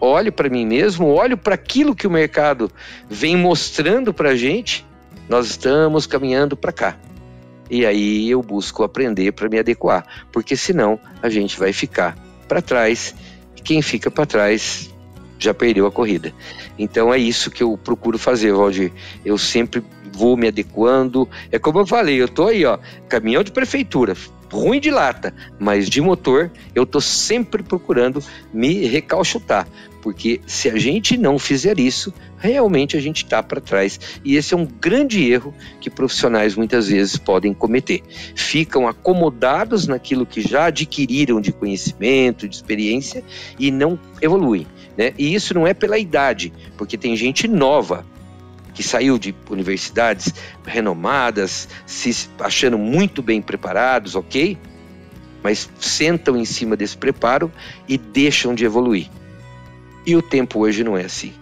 olho 0.00 0.32
para 0.32 0.48
mim 0.48 0.66
mesmo, 0.66 1.06
olho 1.06 1.36
para 1.36 1.54
aquilo 1.54 1.94
que 1.94 2.06
o 2.06 2.10
mercado 2.10 2.70
vem 3.08 3.36
mostrando 3.36 4.12
para 4.12 4.30
a 4.30 4.36
gente, 4.36 4.84
nós 5.28 5.46
estamos 5.46 6.06
caminhando 6.06 6.56
para 6.56 6.72
cá. 6.72 6.96
E 7.70 7.86
aí 7.86 8.28
eu 8.28 8.42
busco 8.42 8.82
aprender 8.82 9.32
para 9.32 9.48
me 9.48 9.58
adequar, 9.58 10.04
porque 10.30 10.56
senão 10.56 11.00
a 11.22 11.30
gente 11.30 11.58
vai 11.58 11.72
ficar 11.72 12.18
para 12.46 12.60
trás. 12.60 13.14
E 13.56 13.62
quem 13.62 13.80
fica 13.80 14.10
para 14.10 14.26
trás 14.26 14.91
já 15.42 15.54
perdeu 15.54 15.86
a 15.86 15.92
corrida. 15.92 16.32
Então 16.78 17.12
é 17.12 17.18
isso 17.18 17.50
que 17.50 17.62
eu 17.62 17.76
procuro 17.76 18.18
fazer, 18.18 18.52
Valdir. 18.52 18.92
Eu 19.24 19.36
sempre 19.38 19.82
vou 20.12 20.36
me 20.36 20.48
adequando. 20.48 21.28
É 21.50 21.58
como 21.58 21.80
eu 21.80 21.86
falei, 21.86 22.20
eu 22.20 22.28
tô 22.28 22.46
aí, 22.46 22.64
ó, 22.64 22.78
caminhão 23.08 23.42
de 23.42 23.50
prefeitura, 23.50 24.14
ruim 24.52 24.78
de 24.78 24.90
lata, 24.90 25.34
mas 25.58 25.88
de 25.88 26.00
motor, 26.00 26.50
eu 26.74 26.84
tô 26.84 27.00
sempre 27.00 27.62
procurando 27.62 28.22
me 28.52 28.86
recalchutar, 28.86 29.66
porque 30.02 30.40
se 30.46 30.68
a 30.68 30.76
gente 30.76 31.16
não 31.16 31.38
fizer 31.38 31.78
isso, 31.78 32.12
realmente 32.36 32.96
a 32.96 33.00
gente 33.00 33.24
está 33.24 33.42
para 33.42 33.60
trás. 33.60 33.98
E 34.24 34.36
esse 34.36 34.52
é 34.52 34.56
um 34.56 34.66
grande 34.66 35.24
erro 35.30 35.54
que 35.80 35.88
profissionais 35.88 36.54
muitas 36.56 36.88
vezes 36.88 37.16
podem 37.16 37.54
cometer. 37.54 38.02
Ficam 38.34 38.86
acomodados 38.86 39.86
naquilo 39.86 40.26
que 40.26 40.40
já 40.40 40.66
adquiriram 40.66 41.40
de 41.40 41.52
conhecimento, 41.52 42.48
de 42.48 42.56
experiência 42.56 43.24
e 43.58 43.70
não 43.70 43.98
evoluem. 44.20 44.66
Né? 44.96 45.12
E 45.18 45.34
isso 45.34 45.54
não 45.54 45.66
é 45.66 45.72
pela 45.72 45.98
idade, 45.98 46.52
porque 46.76 46.98
tem 46.98 47.16
gente 47.16 47.48
nova 47.48 48.04
que 48.74 48.82
saiu 48.82 49.18
de 49.18 49.34
universidades 49.50 50.32
renomadas, 50.64 51.68
se 51.86 52.28
achando 52.38 52.78
muito 52.78 53.22
bem 53.22 53.42
preparados, 53.42 54.14
ok? 54.14 54.56
Mas 55.42 55.68
sentam 55.78 56.36
em 56.36 56.44
cima 56.44 56.76
desse 56.76 56.96
preparo 56.96 57.52
e 57.86 57.98
deixam 57.98 58.54
de 58.54 58.64
evoluir. 58.64 59.10
E 60.06 60.16
o 60.16 60.22
tempo 60.22 60.60
hoje 60.60 60.82
não 60.82 60.96
é 60.96 61.04
assim. 61.04 61.34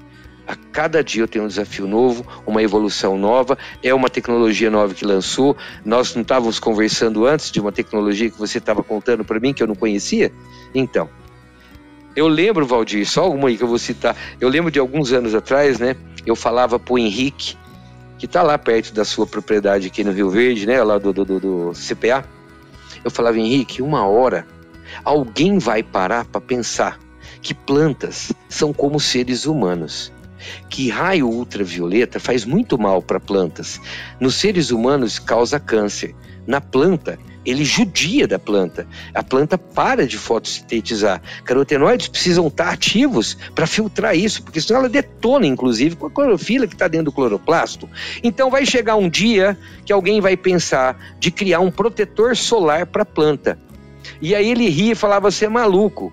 A 0.47 0.57
cada 0.57 1.05
dia 1.05 1.23
eu 1.23 1.29
tenho 1.29 1.45
um 1.45 1.49
desafio 1.49 1.87
novo, 1.87 2.27
uma 2.45 2.61
evolução 2.61 3.17
nova, 3.17 3.57
é 3.85 3.95
uma 3.95 4.11
tecnologia 4.11 4.69
nova 4.69 4.93
que 4.93 5.05
lançou. 5.05 5.57
Nós 5.85 6.15
não 6.17 6.23
estávamos 6.23 6.59
conversando 6.59 7.25
antes 7.25 7.53
de 7.53 7.61
uma 7.61 7.71
tecnologia 7.71 8.29
que 8.29 8.37
você 8.39 8.59
estava 8.59 8.83
contando 8.83 9.25
para 9.25 9.39
mim 9.39 9.55
que 9.55 9.63
eu 9.63 9.69
não 9.69 9.77
conhecia? 9.77 10.33
Então, 10.75 11.09
eu 12.17 12.27
lembro, 12.27 12.67
Valdir, 12.67 13.09
só 13.09 13.31
uma 13.31 13.49
aí 13.49 13.57
que 13.57 13.63
eu 13.63 13.69
vou 13.69 13.79
citar. 13.79 14.17
Eu 14.41 14.49
lembro 14.49 14.71
de 14.71 14.79
alguns 14.79 15.13
anos 15.13 15.35
atrás, 15.35 15.79
né? 15.79 15.97
Eu 16.27 16.35
falava 16.35 16.79
pro 16.79 16.99
Henrique, 16.99 17.57
que 18.19 18.27
tá 18.27 18.43
lá 18.43 18.59
perto 18.59 18.93
da 18.93 19.05
sua 19.05 19.27
propriedade 19.27 19.87
aqui 19.87 20.03
no 20.03 20.13
Rio 20.13 20.29
Verde, 20.29 20.67
né? 20.67 20.83
Lá 20.83 20.99
do, 20.99 21.13
do, 21.13 21.25
do, 21.25 21.41
do 21.41 21.73
CPA. 21.73 22.25
Eu 23.05 23.11
falava, 23.11 23.39
Henrique, 23.39 23.81
uma 23.81 24.07
hora 24.07 24.47
alguém 25.05 25.59
vai 25.59 25.83
parar 25.83 26.25
para 26.25 26.41
pensar 26.41 26.99
que 27.41 27.55
plantas 27.55 28.33
são 28.49 28.73
como 28.73 28.99
seres 28.99 29.47
humanos. 29.47 30.13
Que 30.69 30.89
raio 30.89 31.29
ultravioleta 31.29 32.19
faz 32.19 32.45
muito 32.45 32.79
mal 32.79 33.03
para 33.03 33.21
plantas. 33.21 33.81
Nos 34.19 34.35
seres 34.35 34.71
humanos 34.71 35.19
causa 35.19 35.61
câncer. 35.61 36.15
Na 36.47 36.61
planta 36.61 37.19
ele 37.45 37.65
judia 37.65 38.27
da 38.27 38.39
planta. 38.39 38.87
A 39.15 39.23
planta 39.23 39.57
para 39.57 40.07
de 40.07 40.19
fotossintetizar. 40.19 41.23
Carotenoides 41.45 42.09
precisam 42.09 42.47
estar 42.49 42.71
ativos 42.71 43.37
para 43.55 43.67
filtrar 43.67 44.17
isso, 44.17 44.43
porque 44.43 44.61
senão 44.61 44.81
ela 44.81 44.89
detona, 44.89 45.47
inclusive, 45.47 45.97
com 45.97 46.07
a 46.07 46.11
clorofila 46.11 46.67
que 46.67 46.75
está 46.75 46.89
dentro 46.89 47.07
do 47.07 47.13
cloroplasto. 47.13 47.89
Então 48.23 48.51
vai 48.51 48.67
chegar 48.67 48.97
um 48.97 49.09
dia 49.09 49.59
que 49.85 49.93
alguém 49.93 50.21
vai 50.21 50.37
pensar 50.37 50.99
de 51.19 51.31
criar 51.31 51.61
um 51.61 51.71
protetor 51.71 52.37
solar 52.37 52.87
para 52.87 53.03
a 53.03 53.07
planta. 53.07 53.59
E 54.21 54.35
aí 54.35 54.51
ele 54.51 54.69
ria 54.69 54.93
e 54.93 54.97
falava: 54.97 55.31
Você 55.31 55.47
é 55.47 55.49
maluco. 55.49 56.13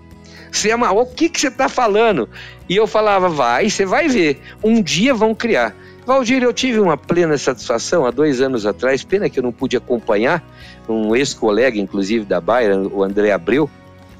Você 0.52 0.70
é 0.70 0.76
maluco. 0.76 1.12
O 1.12 1.16
que, 1.16 1.30
que 1.30 1.40
você 1.40 1.48
está 1.48 1.68
falando? 1.68 2.30
E 2.70 2.76
eu 2.76 2.88
falava: 2.88 3.28
Vai, 3.30 3.70
você 3.70 3.86
vai 3.86 4.08
ver. 4.08 4.42
Um 4.64 4.82
dia 4.82 5.14
vão 5.14 5.36
criar. 5.36 5.76
Valdir, 6.08 6.42
eu 6.42 6.54
tive 6.54 6.80
uma 6.80 6.96
plena 6.96 7.38
satisfação 7.38 8.06
há 8.06 8.12
dois 8.12 8.40
anos 8.40 8.66
atrás, 8.66 9.04
pena 9.04 9.30
que 9.30 9.40
eu 9.40 9.44
não 9.44 9.52
pude 9.52 9.76
acompanhar, 9.76 10.42
um 10.88 11.16
ex-colega, 11.16 11.80
inclusive, 11.80 12.26
da 12.26 12.40
Bayer, 12.40 12.76
o 12.94 13.04
André 13.04 13.32
Abreu, 13.32 13.70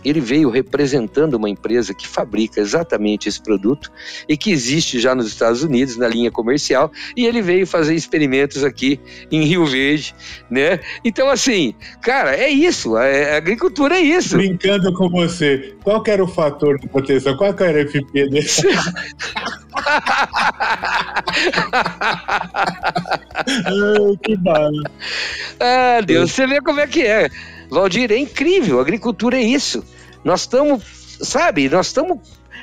ele 0.10 0.20
veio 0.20 0.50
representando 0.50 1.36
uma 1.36 1.50
empresa 1.50 1.94
que 1.94 2.08
fabrica 2.08 2.62
exatamente 2.62 3.28
esse 3.28 3.42
produto 3.42 3.92
e 4.28 4.38
que 4.38 4.52
existe 4.52 5.00
já 5.00 5.14
nos 5.16 5.28
Estados 5.28 5.64
Unidos 5.64 5.98
na 5.98 6.08
linha 6.08 6.32
comercial 6.32 6.92
e 7.16 7.26
ele 7.26 7.42
veio 7.42 7.66
fazer 7.68 7.96
experimentos 7.96 8.64
aqui 8.64 9.00
em 9.32 9.44
Rio 9.44 9.66
Verde, 9.66 10.14
né? 10.50 10.80
Então 11.04 11.30
assim, 11.30 11.74
cara, 12.02 12.36
é 12.36 12.50
isso, 12.50 12.96
a, 12.96 13.38
agricultura 13.38 13.96
é 13.96 14.02
isso. 14.02 14.38
Brincando 14.38 14.94
com 14.94 15.10
você, 15.10 15.76
qual 15.84 16.04
era 16.08 16.24
o 16.24 16.28
fator 16.28 16.80
de 16.80 16.88
proteção? 16.88 17.36
Qual 17.36 17.54
era 17.60 17.84
o 17.84 17.88
FP 17.88 18.30
desse? 18.30 18.68
Ai, 23.66 24.18
que 24.24 24.36
bala. 24.38 24.84
Ah, 25.60 26.02
Deus, 26.02 26.32
você 26.32 26.48
vê 26.48 26.62
como 26.62 26.80
é 26.80 26.88
que 26.88 27.02
é. 27.06 27.30
Valdir, 27.70 28.12
é 28.12 28.18
incrível, 28.18 28.80
a 28.80 28.82
agricultura 28.82 29.38
é 29.38 29.42
isso. 29.42 29.84
Nós 30.28 30.42
estamos, 30.42 30.84
sabe, 31.22 31.70
nós 31.70 31.88
estamos 31.88 32.20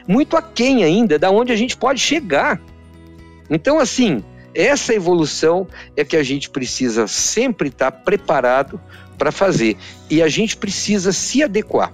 muito 0.06 0.36
aquém 0.36 0.84
ainda 0.84 1.18
da 1.18 1.30
onde 1.30 1.50
a 1.50 1.56
gente 1.56 1.78
pode 1.78 1.98
chegar. 1.98 2.60
Então, 3.48 3.78
assim, 3.78 4.22
essa 4.54 4.92
evolução 4.92 5.66
é 5.96 6.04
que 6.04 6.14
a 6.14 6.22
gente 6.22 6.50
precisa 6.50 7.06
sempre 7.06 7.70
estar 7.70 7.90
preparado 7.90 8.78
para 9.16 9.32
fazer 9.32 9.78
e 10.10 10.20
a 10.20 10.28
gente 10.28 10.58
precisa 10.58 11.10
se 11.10 11.42
adequar. 11.42 11.90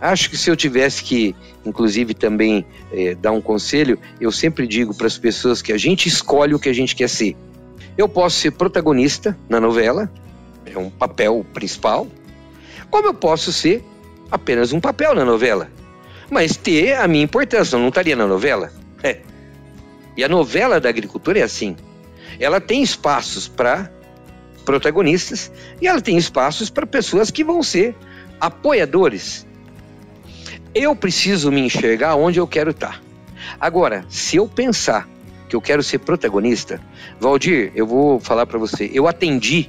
Acho 0.00 0.28
que 0.28 0.36
se 0.36 0.50
eu 0.50 0.56
tivesse 0.56 1.04
que, 1.04 1.36
inclusive, 1.64 2.12
também 2.12 2.66
é, 2.90 3.14
dar 3.14 3.30
um 3.30 3.40
conselho, 3.40 3.96
eu 4.20 4.32
sempre 4.32 4.66
digo 4.66 4.92
para 4.92 5.06
as 5.06 5.16
pessoas 5.16 5.62
que 5.62 5.72
a 5.72 5.78
gente 5.78 6.08
escolhe 6.08 6.52
o 6.52 6.58
que 6.58 6.68
a 6.68 6.74
gente 6.74 6.96
quer 6.96 7.08
ser. 7.08 7.36
Eu 7.96 8.08
posso 8.08 8.40
ser 8.40 8.50
protagonista 8.50 9.38
na 9.48 9.60
novela, 9.60 10.10
é 10.66 10.76
um 10.76 10.90
papel 10.90 11.46
principal, 11.54 12.08
como 12.90 13.06
eu 13.06 13.14
posso 13.14 13.52
ser 13.52 13.84
apenas 14.34 14.72
um 14.72 14.80
papel 14.80 15.14
na 15.14 15.24
novela, 15.24 15.70
mas 16.30 16.56
ter 16.56 16.94
a 16.94 17.06
minha 17.06 17.24
importância, 17.24 17.76
eu 17.76 17.80
não 17.80 17.88
estaria 17.88 18.16
na 18.16 18.26
novela. 18.26 18.72
É. 19.02 19.20
E 20.16 20.24
a 20.24 20.28
novela 20.28 20.80
da 20.80 20.88
agricultura 20.88 21.38
é 21.38 21.42
assim. 21.42 21.76
Ela 22.38 22.60
tem 22.60 22.82
espaços 22.82 23.48
para 23.48 23.90
protagonistas 24.64 25.52
e 25.80 25.86
ela 25.86 26.00
tem 26.00 26.16
espaços 26.16 26.70
para 26.70 26.86
pessoas 26.86 27.30
que 27.30 27.44
vão 27.44 27.62
ser 27.62 27.94
apoiadores. 28.40 29.46
Eu 30.74 30.96
preciso 30.96 31.52
me 31.52 31.60
enxergar 31.60 32.16
onde 32.16 32.40
eu 32.40 32.46
quero 32.46 32.70
estar. 32.70 33.00
Agora, 33.60 34.04
se 34.08 34.36
eu 34.36 34.48
pensar 34.48 35.08
que 35.48 35.54
eu 35.54 35.60
quero 35.60 35.82
ser 35.82 35.98
protagonista, 35.98 36.80
Valdir, 37.20 37.70
eu 37.74 37.86
vou 37.86 38.18
falar 38.18 38.46
para 38.46 38.58
você. 38.58 38.90
Eu 38.92 39.06
atendi 39.06 39.68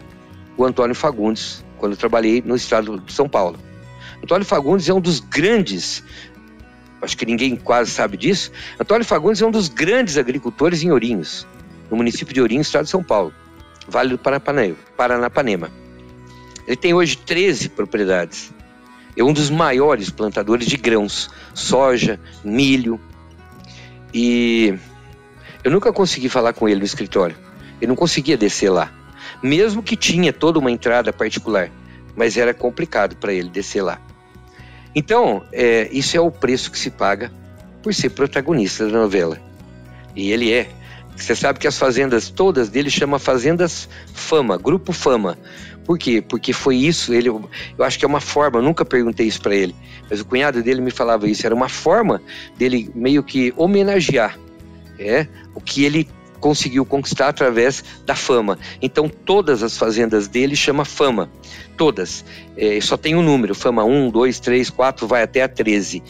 o 0.57 0.65
Antônio 0.65 0.95
Fagundes 0.95 1.63
quando 1.77 1.91
eu 1.91 1.97
trabalhei 1.97 2.41
no 2.43 2.55
estado 2.55 2.99
de 2.99 3.13
São 3.13 3.29
Paulo. 3.29 3.59
Antônio 4.25 4.43
Fagundes 4.43 4.89
é 4.89 4.93
um 4.93 4.99
dos 4.99 5.19
grandes, 5.19 6.03
acho 6.99 7.15
que 7.15 7.27
ninguém 7.27 7.55
quase 7.55 7.91
sabe 7.91 8.17
disso. 8.17 8.51
Antônio 8.79 9.05
Fagundes 9.05 9.39
é 9.39 9.45
um 9.45 9.51
dos 9.51 9.69
grandes 9.69 10.17
agricultores 10.17 10.81
em 10.81 10.89
Ourinhos, 10.89 11.45
no 11.91 11.97
município 11.97 12.33
de 12.33 12.41
Ourinhos, 12.41 12.65
estado 12.65 12.85
de 12.85 12.89
São 12.89 13.03
Paulo, 13.03 13.31
Vale 13.87 14.09
do 14.09 14.17
Paranapanema. 14.17 15.69
Ele 16.65 16.75
tem 16.75 16.91
hoje 16.91 17.17
13 17.17 17.69
propriedades. 17.69 18.51
É 19.15 19.23
um 19.23 19.31
dos 19.31 19.51
maiores 19.51 20.09
plantadores 20.09 20.65
de 20.65 20.75
grãos, 20.75 21.29
soja, 21.53 22.19
milho. 22.43 22.99
E 24.11 24.73
eu 25.63 25.69
nunca 25.69 25.93
consegui 25.93 26.29
falar 26.29 26.53
com 26.53 26.67
ele 26.67 26.79
no 26.79 26.85
escritório. 26.85 27.37
Eu 27.79 27.87
não 27.87 27.95
conseguia 27.95 28.35
descer 28.35 28.71
lá 28.71 28.91
mesmo 29.41 29.83
que 29.83 29.95
tinha 29.95 30.33
toda 30.33 30.59
uma 30.59 30.71
entrada 30.71 31.13
particular, 31.13 31.69
mas 32.15 32.37
era 32.37 32.53
complicado 32.53 33.15
para 33.15 33.33
ele 33.33 33.49
descer 33.49 33.81
lá. 33.81 33.99
Então, 34.95 35.43
é, 35.51 35.89
isso 35.91 36.15
é 36.15 36.21
o 36.21 36.31
preço 36.31 36.71
que 36.71 36.79
se 36.79 36.89
paga 36.89 37.31
por 37.83 37.93
ser 37.93 38.09
protagonista 38.11 38.87
da 38.87 38.97
novela. 38.97 39.39
E 40.15 40.31
ele 40.31 40.51
é. 40.51 40.69
Você 41.15 41.35
sabe 41.35 41.59
que 41.59 41.67
as 41.67 41.77
fazendas 41.77 42.29
todas 42.29 42.69
dele 42.69 42.89
chama 42.89 43.19
Fazendas 43.19 43.87
Fama, 44.13 44.57
Grupo 44.57 44.91
Fama. 44.91 45.37
Por 45.85 45.99
quê? 45.99 46.21
Porque 46.21 46.51
foi 46.51 46.77
isso, 46.77 47.13
ele, 47.13 47.29
eu 47.29 47.49
acho 47.79 47.99
que 47.99 48.05
é 48.05 48.07
uma 48.07 48.19
forma, 48.19 48.59
nunca 48.59 48.83
perguntei 48.83 49.27
isso 49.27 49.39
para 49.39 49.55
ele, 49.55 49.75
mas 50.09 50.19
o 50.19 50.25
cunhado 50.25 50.63
dele 50.63 50.81
me 50.81 50.89
falava 50.89 51.29
isso, 51.29 51.45
era 51.45 51.53
uma 51.53 51.69
forma 51.69 52.23
dele 52.57 52.89
meio 52.95 53.21
que 53.21 53.53
homenagear 53.55 54.35
é, 54.97 55.27
o 55.53 55.61
que 55.61 55.85
ele 55.85 56.09
conseguiu 56.45 56.85
conquistar 56.85 57.29
através 57.29 57.83
da 58.05 58.13
fama. 58.13 58.59
Então 58.79 59.09
todas 59.09 59.63
as 59.63 59.79
fazendas 59.79 60.27
dele 60.27 60.55
chama 60.55 60.85
fama, 60.85 61.27
todas. 61.75 62.23
É, 62.55 62.79
só 62.79 62.95
tem 62.95 63.15
um 63.15 63.23
número, 63.23 63.55
fama 63.55 63.83
1, 63.83 64.11
2, 64.11 64.39
3, 64.39 64.69
4, 64.69 65.07
vai 65.07 65.23
até 65.23 65.41
a 65.41 65.47
13. 65.47 66.03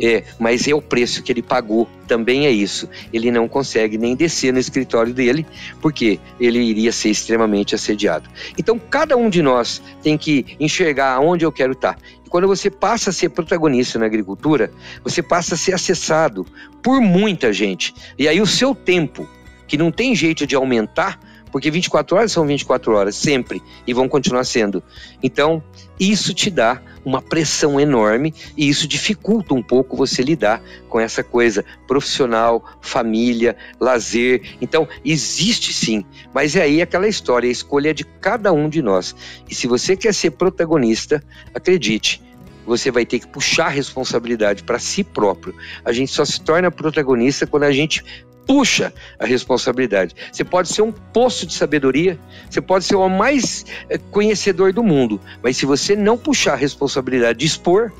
É, 0.00 0.24
mas 0.38 0.66
é 0.66 0.74
o 0.74 0.80
preço 0.80 1.22
que 1.22 1.30
ele 1.30 1.42
pagou, 1.42 1.86
também 2.08 2.46
é 2.46 2.50
isso. 2.50 2.88
Ele 3.12 3.30
não 3.30 3.46
consegue 3.46 3.98
nem 3.98 4.16
descer 4.16 4.50
no 4.50 4.58
escritório 4.58 5.12
dele, 5.12 5.46
porque 5.82 6.18
ele 6.40 6.58
iria 6.58 6.90
ser 6.90 7.10
extremamente 7.10 7.74
assediado. 7.74 8.30
Então 8.56 8.78
cada 8.78 9.14
um 9.14 9.28
de 9.28 9.42
nós 9.42 9.82
tem 10.02 10.16
que 10.16 10.56
enxergar 10.58 11.20
onde 11.20 11.44
eu 11.44 11.52
quero 11.52 11.72
estar 11.72 11.98
quando 12.30 12.48
você 12.48 12.70
passa 12.70 13.10
a 13.10 13.12
ser 13.12 13.28
protagonista 13.28 13.98
na 13.98 14.06
agricultura, 14.06 14.72
você 15.04 15.22
passa 15.22 15.54
a 15.54 15.58
ser 15.58 15.74
acessado 15.74 16.46
por 16.82 16.98
muita 16.98 17.52
gente. 17.52 17.94
E 18.18 18.26
aí 18.26 18.40
o 18.40 18.46
seu 18.46 18.74
tempo 18.74 19.28
que 19.66 19.76
não 19.76 19.90
tem 19.90 20.14
jeito 20.14 20.46
de 20.46 20.54
aumentar, 20.54 21.18
porque 21.50 21.70
24 21.70 22.16
horas 22.16 22.32
são 22.32 22.46
24 22.46 22.92
horas, 22.94 23.14
sempre, 23.14 23.62
e 23.86 23.92
vão 23.92 24.08
continuar 24.08 24.44
sendo. 24.44 24.82
Então, 25.22 25.62
isso 26.00 26.32
te 26.32 26.50
dá 26.50 26.80
uma 27.04 27.20
pressão 27.20 27.80
enorme 27.80 28.32
e 28.56 28.68
isso 28.68 28.88
dificulta 28.88 29.54
um 29.54 29.62
pouco 29.62 29.96
você 29.96 30.22
lidar 30.22 30.62
com 30.88 30.98
essa 30.98 31.22
coisa 31.22 31.64
profissional, 31.86 32.64
família, 32.80 33.56
lazer. 33.78 34.56
Então, 34.60 34.88
existe 35.04 35.72
sim, 35.72 36.04
mas 36.32 36.56
é 36.56 36.62
aí 36.62 36.80
aquela 36.80 37.06
história, 37.06 37.48
a 37.48 37.52
escolha 37.52 37.90
é 37.90 37.94
de 37.94 38.04
cada 38.04 38.52
um 38.52 38.68
de 38.68 38.80
nós. 38.80 39.14
E 39.48 39.54
se 39.54 39.66
você 39.66 39.96
quer 39.96 40.14
ser 40.14 40.30
protagonista, 40.32 41.22
acredite, 41.54 42.22
você 42.64 42.90
vai 42.90 43.04
ter 43.04 43.18
que 43.18 43.26
puxar 43.26 43.66
a 43.66 43.70
responsabilidade 43.70 44.62
para 44.62 44.78
si 44.78 45.02
próprio. 45.02 45.54
A 45.84 45.92
gente 45.92 46.12
só 46.12 46.24
se 46.24 46.40
torna 46.40 46.70
protagonista 46.70 47.46
quando 47.46 47.64
a 47.64 47.72
gente 47.72 48.04
puxa 48.46 48.92
a 49.18 49.26
responsabilidade. 49.26 50.14
Você 50.30 50.44
pode 50.44 50.68
ser 50.68 50.82
um 50.82 50.92
poço 50.92 51.46
de 51.46 51.54
sabedoria, 51.54 52.18
você 52.48 52.60
pode 52.60 52.84
ser 52.84 52.96
o 52.96 53.08
mais 53.08 53.64
eh, 53.88 53.98
conhecedor 54.10 54.72
do 54.72 54.82
mundo, 54.82 55.20
mas 55.42 55.56
se 55.56 55.66
você 55.66 55.96
não 55.96 56.16
puxar 56.16 56.54
a 56.54 56.56
responsabilidade 56.56 57.38
de 57.38 57.46
expor, 57.46 57.92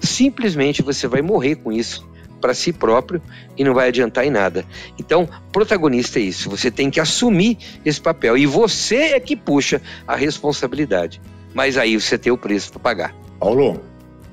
simplesmente 0.00 0.82
você 0.82 1.06
vai 1.06 1.22
morrer 1.22 1.56
com 1.56 1.72
isso 1.72 2.08
para 2.40 2.54
si 2.54 2.72
próprio 2.72 3.20
e 3.56 3.62
não 3.62 3.74
vai 3.74 3.88
adiantar 3.88 4.24
em 4.24 4.30
nada. 4.30 4.64
Então, 4.98 5.28
protagonista 5.52 6.18
é 6.18 6.22
isso, 6.22 6.48
você 6.48 6.70
tem 6.70 6.90
que 6.90 6.98
assumir 6.98 7.58
esse 7.84 8.00
papel 8.00 8.36
e 8.36 8.46
você 8.46 8.96
é 8.96 9.20
que 9.20 9.36
puxa 9.36 9.80
a 10.06 10.16
responsabilidade. 10.16 11.20
Mas 11.52 11.76
aí 11.76 12.00
você 12.00 12.16
tem 12.16 12.32
o 12.32 12.38
preço 12.38 12.70
para 12.72 12.80
pagar. 12.80 13.14
Paulo, 13.38 13.82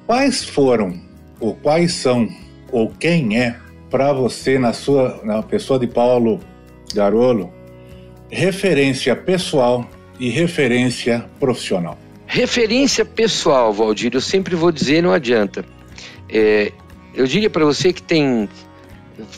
quais 0.06 0.44
foram 0.44 1.00
ou 1.40 1.56
quais 1.56 1.94
são 1.94 2.30
ou 2.72 2.90
quem 2.92 3.38
é 3.38 3.60
para 3.90 4.14
você, 4.14 4.60
na 4.60 4.74
sua 4.74 5.22
na 5.24 5.42
pessoa 5.42 5.80
de 5.80 5.88
Paulo 5.88 6.40
Garolo, 6.94 7.52
referência 8.30 9.16
pessoal 9.16 9.88
e 10.20 10.30
referência 10.30 11.26
profissional? 11.40 11.98
Referência 12.26 13.06
pessoal, 13.06 13.72
Valdir, 13.72 14.12
eu 14.14 14.22
sempre 14.22 14.56
vou 14.56 14.72
dizer, 14.72 15.02
não 15.02 15.14
adianta. 15.14 15.64
É, 16.30 16.74
eu 17.16 17.26
diria 17.26 17.50
para 17.50 17.64
você 17.64 17.94
que 17.94 18.02
tem. 18.02 18.50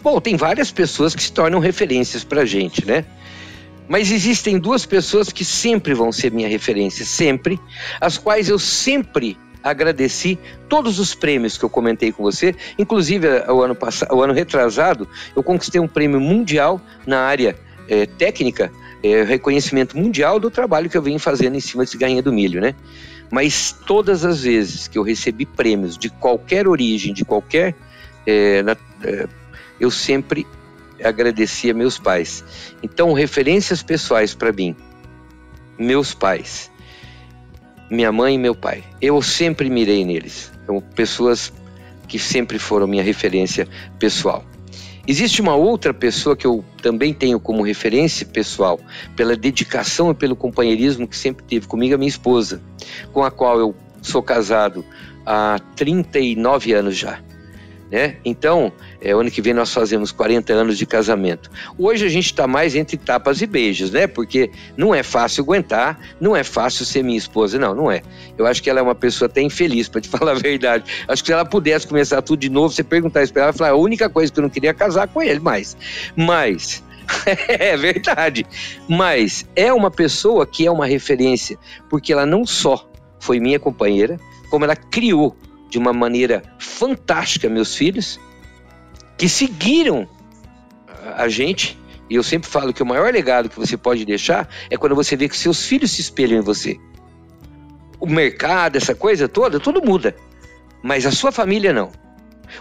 Bom, 0.02 0.20
tem 0.20 0.36
várias 0.36 0.72
pessoas 0.72 1.16
que 1.16 1.22
se 1.22 1.32
tornam 1.32 1.60
referências 1.60 2.24
para 2.24 2.44
gente, 2.46 2.86
né? 2.86 3.06
Mas 3.88 4.12
existem 4.12 4.60
duas 4.60 4.86
pessoas 4.86 5.32
que 5.32 5.46
sempre 5.46 5.94
vão 5.94 6.12
ser 6.12 6.32
minha 6.32 6.48
referência, 6.48 7.06
sempre, 7.06 7.60
as 8.00 8.18
quais 8.18 8.50
eu 8.50 8.60
sempre 8.60 9.38
agradeci 9.64 10.40
todos 10.68 11.00
os 11.00 11.14
prêmios 11.14 11.58
que 11.58 11.66
eu 11.66 11.70
comentei 11.70 12.12
com 12.12 12.24
você, 12.24 12.56
inclusive 12.78 13.28
eh, 13.28 13.52
o 13.52 13.62
ano 13.62 13.76
passado, 13.76 14.16
o 14.16 14.22
ano 14.22 14.34
retrasado, 14.34 15.08
eu 15.36 15.44
conquistei 15.44 15.80
um 15.80 15.88
prêmio 15.88 16.20
mundial 16.20 16.82
na 17.06 17.22
área 17.22 17.56
é, 17.88 18.06
técnica, 18.06 18.72
é, 19.04 19.24
reconhecimento 19.24 19.98
mundial 19.98 20.40
do 20.40 20.50
trabalho 20.50 20.90
que 20.90 20.98
eu 20.98 21.02
venho 21.02 21.20
fazendo 21.20 21.56
em 21.56 21.60
cima 21.60 21.84
desse 21.84 21.98
gainha 21.98 22.22
do 22.22 22.32
milho, 22.32 22.62
né? 22.62 22.76
Mas 23.32 23.76
todas 23.86 24.26
as 24.26 24.44
vezes 24.44 24.88
que 24.88 24.98
eu 24.98 25.04
recebi 25.04 25.46
prêmios 25.46 25.98
de 25.98 26.10
qualquer 26.10 26.68
origem, 26.68 27.14
de 27.14 27.24
qualquer, 27.24 27.76
é, 28.26 28.64
na, 28.64 28.76
eu 29.80 29.92
sempre 29.92 30.48
agradeci 31.04 31.70
a 31.70 31.74
meus 31.74 31.98
pais. 31.98 32.44
Então, 32.82 33.14
referências 33.14 33.84
pessoais 33.84 34.34
para 34.34 34.52
mim, 34.52 34.76
meus 35.78 36.14
pais 36.14 36.69
minha 37.90 38.12
mãe 38.12 38.36
e 38.36 38.38
meu 38.38 38.56
pai. 38.56 38.84
Eu 39.02 39.22
sempre 39.22 39.70
mirei 39.70 40.06
neles. 40.06 40.52
São 40.66 40.82
pessoas 40.82 41.52
que 42.08 42.20
sempre 42.20 42.60
foram 42.60 42.88
minha 42.88 43.04
referência 43.04 43.68
pessoal. 44.00 44.44
Existe 45.08 45.42
uma 45.42 45.56
outra 45.56 45.94
pessoa 45.94 46.36
que 46.36 46.46
eu 46.46 46.64
também 46.84 47.14
tenho 47.14 47.40
como 47.40 47.64
referência 47.64 48.26
pessoal, 48.26 48.80
pela 49.16 49.36
dedicação 49.36 50.12
e 50.12 50.14
pelo 50.14 50.36
companheirismo 50.36 51.08
que 51.08 51.18
sempre 51.18 51.44
teve 51.46 51.66
comigo, 51.68 51.96
a 51.96 51.98
minha 51.98 52.10
esposa, 52.10 52.62
com 53.12 53.24
a 53.24 53.32
qual 53.32 53.60
eu 53.60 53.76
sou 54.04 54.22
casado 54.22 54.86
há 55.26 55.60
39 55.76 56.74
anos 56.74 56.96
já. 56.96 57.20
Né? 57.92 58.18
Então, 58.24 58.72
é, 59.02 59.12
ano 59.12 59.32
que 59.32 59.42
vem 59.42 59.54
nós 59.54 59.74
fazemos 59.74 60.12
40 60.12 60.54
anos 60.54 60.78
de 60.78 60.86
casamento. 60.86 61.50
Hoje 61.78 62.06
a 62.06 62.10
gente 62.10 62.28
está 62.28 62.46
mais 62.46 62.76
entre 62.76 62.98
tapas 62.98 63.42
e 63.42 63.48
beijos, 63.48 63.90
né? 63.90 64.06
Porque 64.06 64.52
não 64.78 64.94
é 64.94 65.02
fácil 65.02 65.44
aguentar, 65.44 66.00
não 66.22 66.36
é 66.36 66.44
fácil 66.44 66.86
ser 66.86 67.04
minha 67.04 67.18
esposa, 67.18 67.58
não, 67.58 67.74
não 67.74 67.92
é. 67.92 68.04
Eu 68.38 68.46
acho 68.46 68.62
que 68.62 68.70
ela 68.70 68.80
é 68.80 68.84
uma 68.84 68.94
pessoa 68.94 69.28
até 69.28 69.42
infeliz, 69.42 69.88
para 69.88 70.02
te 70.02 70.08
falar 70.10 70.34
a 70.34 70.36
verdade. 70.36 70.84
Acho 71.08 71.24
que 71.24 71.28
se 71.28 71.34
ela 71.34 71.46
pudesse 71.46 71.88
começar 71.88 72.22
tudo 72.22 72.40
de 72.40 72.50
novo, 72.50 72.74
você 72.74 72.84
perguntar 72.84 73.24
isso 73.24 73.34
para 73.34 73.42
ela, 73.42 73.50
ela 73.50 73.58
falar, 73.58 73.72
a 73.72 73.76
única 73.76 74.08
coisa 74.08 74.32
que 74.32 74.40
eu 74.40 74.44
não 74.44 74.50
queria 74.50 74.70
é 74.70 74.74
casar 74.74 75.08
com 75.08 75.22
ele 75.22 75.40
mais. 75.40 75.76
Mas 76.16 76.84
é 77.48 77.76
verdade. 77.76 78.46
Mas 78.88 79.48
é 79.56 79.74
uma 79.74 79.90
pessoa 79.90 80.46
que 80.46 80.66
é 80.66 80.72
uma 80.72 80.86
referência, 80.86 81.58
porque 81.90 82.14
ela 82.14 82.26
não 82.26 82.46
só 82.46 82.88
foi 83.20 83.40
minha 83.40 83.60
companheira, 83.60 84.20
como 84.50 84.64
ela 84.66 84.76
criou 84.76 85.36
de 85.70 85.78
uma 85.78 85.94
maneira 85.94 86.42
fantástica 86.58 87.48
meus 87.48 87.76
filhos, 87.76 88.20
que 89.18 89.30
seguiram 89.30 90.08
a 91.16 91.28
gente. 91.28 91.78
E 92.10 92.16
eu 92.16 92.24
sempre 92.24 92.50
falo 92.50 92.74
que 92.74 92.82
o 92.82 92.86
maior 92.86 93.14
legado 93.14 93.50
que 93.50 93.60
você 93.60 93.78
pode 93.78 94.04
deixar 94.04 94.50
é 94.70 94.78
quando 94.78 94.96
você 94.96 95.16
vê 95.16 95.30
que 95.30 95.38
seus 95.38 95.66
filhos 95.66 95.92
se 95.92 96.02
espelham 96.02 96.40
em 96.40 96.44
você. 96.44 96.80
O 98.00 98.08
mercado, 98.08 98.78
essa 98.78 98.96
coisa 98.96 99.28
toda, 99.28 99.60
tudo 99.60 99.82
muda. 99.82 100.16
mas 100.82 101.06
a 101.06 101.12
sua 101.12 101.32
família 101.32 101.74
não. 101.74 101.92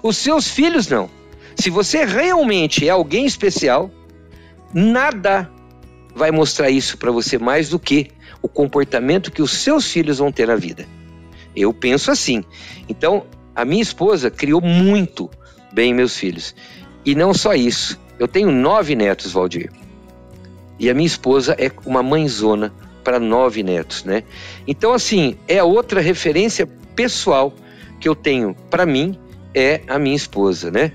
Os 0.03 0.17
seus 0.17 0.49
filhos 0.49 0.89
não. 0.89 1.09
Se 1.55 1.71
você 1.71 2.05
realmente 2.05 2.87
é 2.87 2.91
alguém 2.91 3.25
especial, 3.27 3.91
nada 4.73 5.51
vai 6.15 6.31
mostrar 6.31 6.69
isso 6.69 6.99
para 6.99 7.11
você 7.11 7.39
mais 7.39 7.69
do 7.69 7.79
que 7.79 8.11
o 8.43 8.49
comportamento 8.49 9.33
que 9.33 9.43
os 9.43 9.53
seus 9.53 9.91
filhos 9.91 10.19
vão 10.19 10.31
ter 10.31 10.47
na 10.47 10.57
vida. 10.57 10.87
Eu 11.61 11.73
penso 11.73 12.11
assim. 12.11 12.45
Então, 12.89 13.25
a 13.55 13.65
minha 13.65 13.83
esposa 13.83 14.31
criou 14.31 14.61
muito 14.61 15.31
bem 15.73 15.93
meus 15.93 16.17
filhos. 16.17 16.55
E 17.05 17.15
não 17.15 17.35
só 17.35 17.55
isso. 17.55 17.99
Eu 18.19 18.29
tenho 18.29 18.51
nove 18.51 18.95
netos, 18.95 19.33
Valdir. 19.33 19.71
E 20.79 20.89
a 20.89 20.95
minha 20.95 21.07
esposa 21.07 21.57
é 21.59 21.71
uma 21.85 22.03
mãezona 22.03 22.73
para 23.03 23.19
nove 23.19 23.63
netos, 23.63 24.05
né? 24.05 24.23
Então, 24.67 24.93
assim, 24.93 25.37
é 25.49 25.63
outra 25.63 26.01
referência 26.01 26.69
pessoal 26.95 27.55
que 28.01 28.09
eu 28.09 28.15
tenho 28.15 28.55
para 28.71 28.87
mim 28.87 29.19
é 29.55 29.81
a 29.89 29.99
minha 29.99 30.17
esposa, 30.17 30.71
né? 30.71 30.93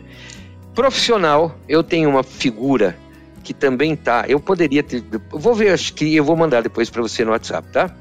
Profissional, 0.75 1.57
eu 1.67 1.83
tenho 1.83 2.09
uma 2.09 2.23
figura 2.23 2.97
que 3.43 3.53
também 3.53 3.95
tá. 3.95 4.25
Eu 4.27 4.39
poderia 4.39 4.81
ter. 4.81 5.03
Vou 5.29 5.53
ver, 5.53 5.73
acho 5.73 5.93
que 5.93 6.15
eu 6.15 6.23
vou 6.23 6.35
mandar 6.35 6.61
depois 6.61 6.89
para 6.89 7.01
você 7.01 7.25
no 7.25 7.31
WhatsApp, 7.31 7.67
tá? 7.71 7.95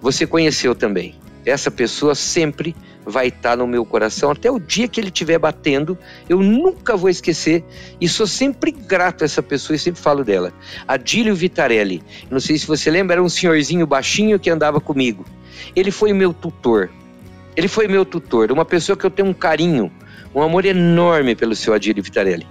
Você 0.00 0.26
conheceu 0.26 0.74
também. 0.74 1.14
Essa 1.44 1.70
pessoa 1.70 2.14
sempre 2.14 2.74
vai 3.04 3.28
estar 3.28 3.56
no 3.56 3.66
meu 3.66 3.84
coração 3.84 4.30
até 4.30 4.50
o 4.50 4.60
dia 4.60 4.86
que 4.86 5.00
ele 5.00 5.08
estiver 5.08 5.38
batendo. 5.38 5.98
Eu 6.28 6.40
nunca 6.40 6.96
vou 6.96 7.10
esquecer 7.10 7.64
e 8.00 8.08
sou 8.08 8.26
sempre 8.26 8.70
grato 8.70 9.22
a 9.22 9.24
essa 9.24 9.42
pessoa 9.42 9.74
e 9.76 9.78
sempre 9.78 10.00
falo 10.00 10.24
dela. 10.24 10.52
Adílio 10.86 11.34
Vitarelli. 11.34 12.02
Não 12.30 12.38
sei 12.38 12.56
se 12.58 12.66
você 12.66 12.90
lembra, 12.90 13.14
era 13.14 13.22
um 13.22 13.28
senhorzinho 13.28 13.86
baixinho 13.86 14.38
que 14.38 14.50
andava 14.50 14.80
comigo. 14.80 15.24
Ele 15.74 15.90
foi 15.90 16.12
meu 16.12 16.32
tutor. 16.32 16.90
Ele 17.56 17.68
foi 17.68 17.86
meu 17.86 18.04
tutor, 18.04 18.50
uma 18.50 18.64
pessoa 18.64 18.96
que 18.96 19.04
eu 19.04 19.10
tenho 19.10 19.28
um 19.28 19.34
carinho, 19.34 19.92
um 20.34 20.40
amor 20.40 20.64
enorme 20.64 21.34
pelo 21.34 21.54
seu 21.54 21.74
Adílio 21.74 22.02
Vitarelli. 22.02 22.46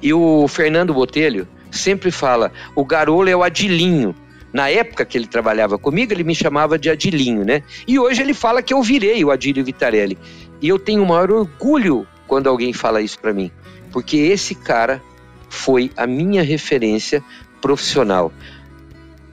E 0.00 0.12
o 0.12 0.48
Fernando 0.48 0.94
Botelho 0.94 1.46
sempre 1.70 2.10
fala: 2.10 2.50
o 2.74 2.84
Garolo 2.84 3.28
é 3.28 3.36
o 3.36 3.42
Adilinho. 3.42 4.14
Na 4.56 4.70
época 4.70 5.04
que 5.04 5.18
ele 5.18 5.26
trabalhava 5.26 5.76
comigo, 5.76 6.14
ele 6.14 6.24
me 6.24 6.34
chamava 6.34 6.78
de 6.78 6.88
Adilinho, 6.88 7.44
né? 7.44 7.62
E 7.86 7.98
hoje 7.98 8.22
ele 8.22 8.32
fala 8.32 8.62
que 8.62 8.72
eu 8.72 8.82
virei 8.82 9.22
o 9.22 9.30
Adílio 9.30 9.62
Vitarelli. 9.62 10.16
E 10.62 10.68
eu 10.70 10.78
tenho 10.78 11.02
o 11.02 11.06
maior 11.06 11.30
orgulho 11.30 12.06
quando 12.26 12.48
alguém 12.48 12.72
fala 12.72 13.02
isso 13.02 13.18
para 13.18 13.34
mim, 13.34 13.50
porque 13.92 14.16
esse 14.16 14.54
cara 14.54 15.02
foi 15.50 15.92
a 15.94 16.06
minha 16.06 16.42
referência 16.42 17.22
profissional. 17.60 18.32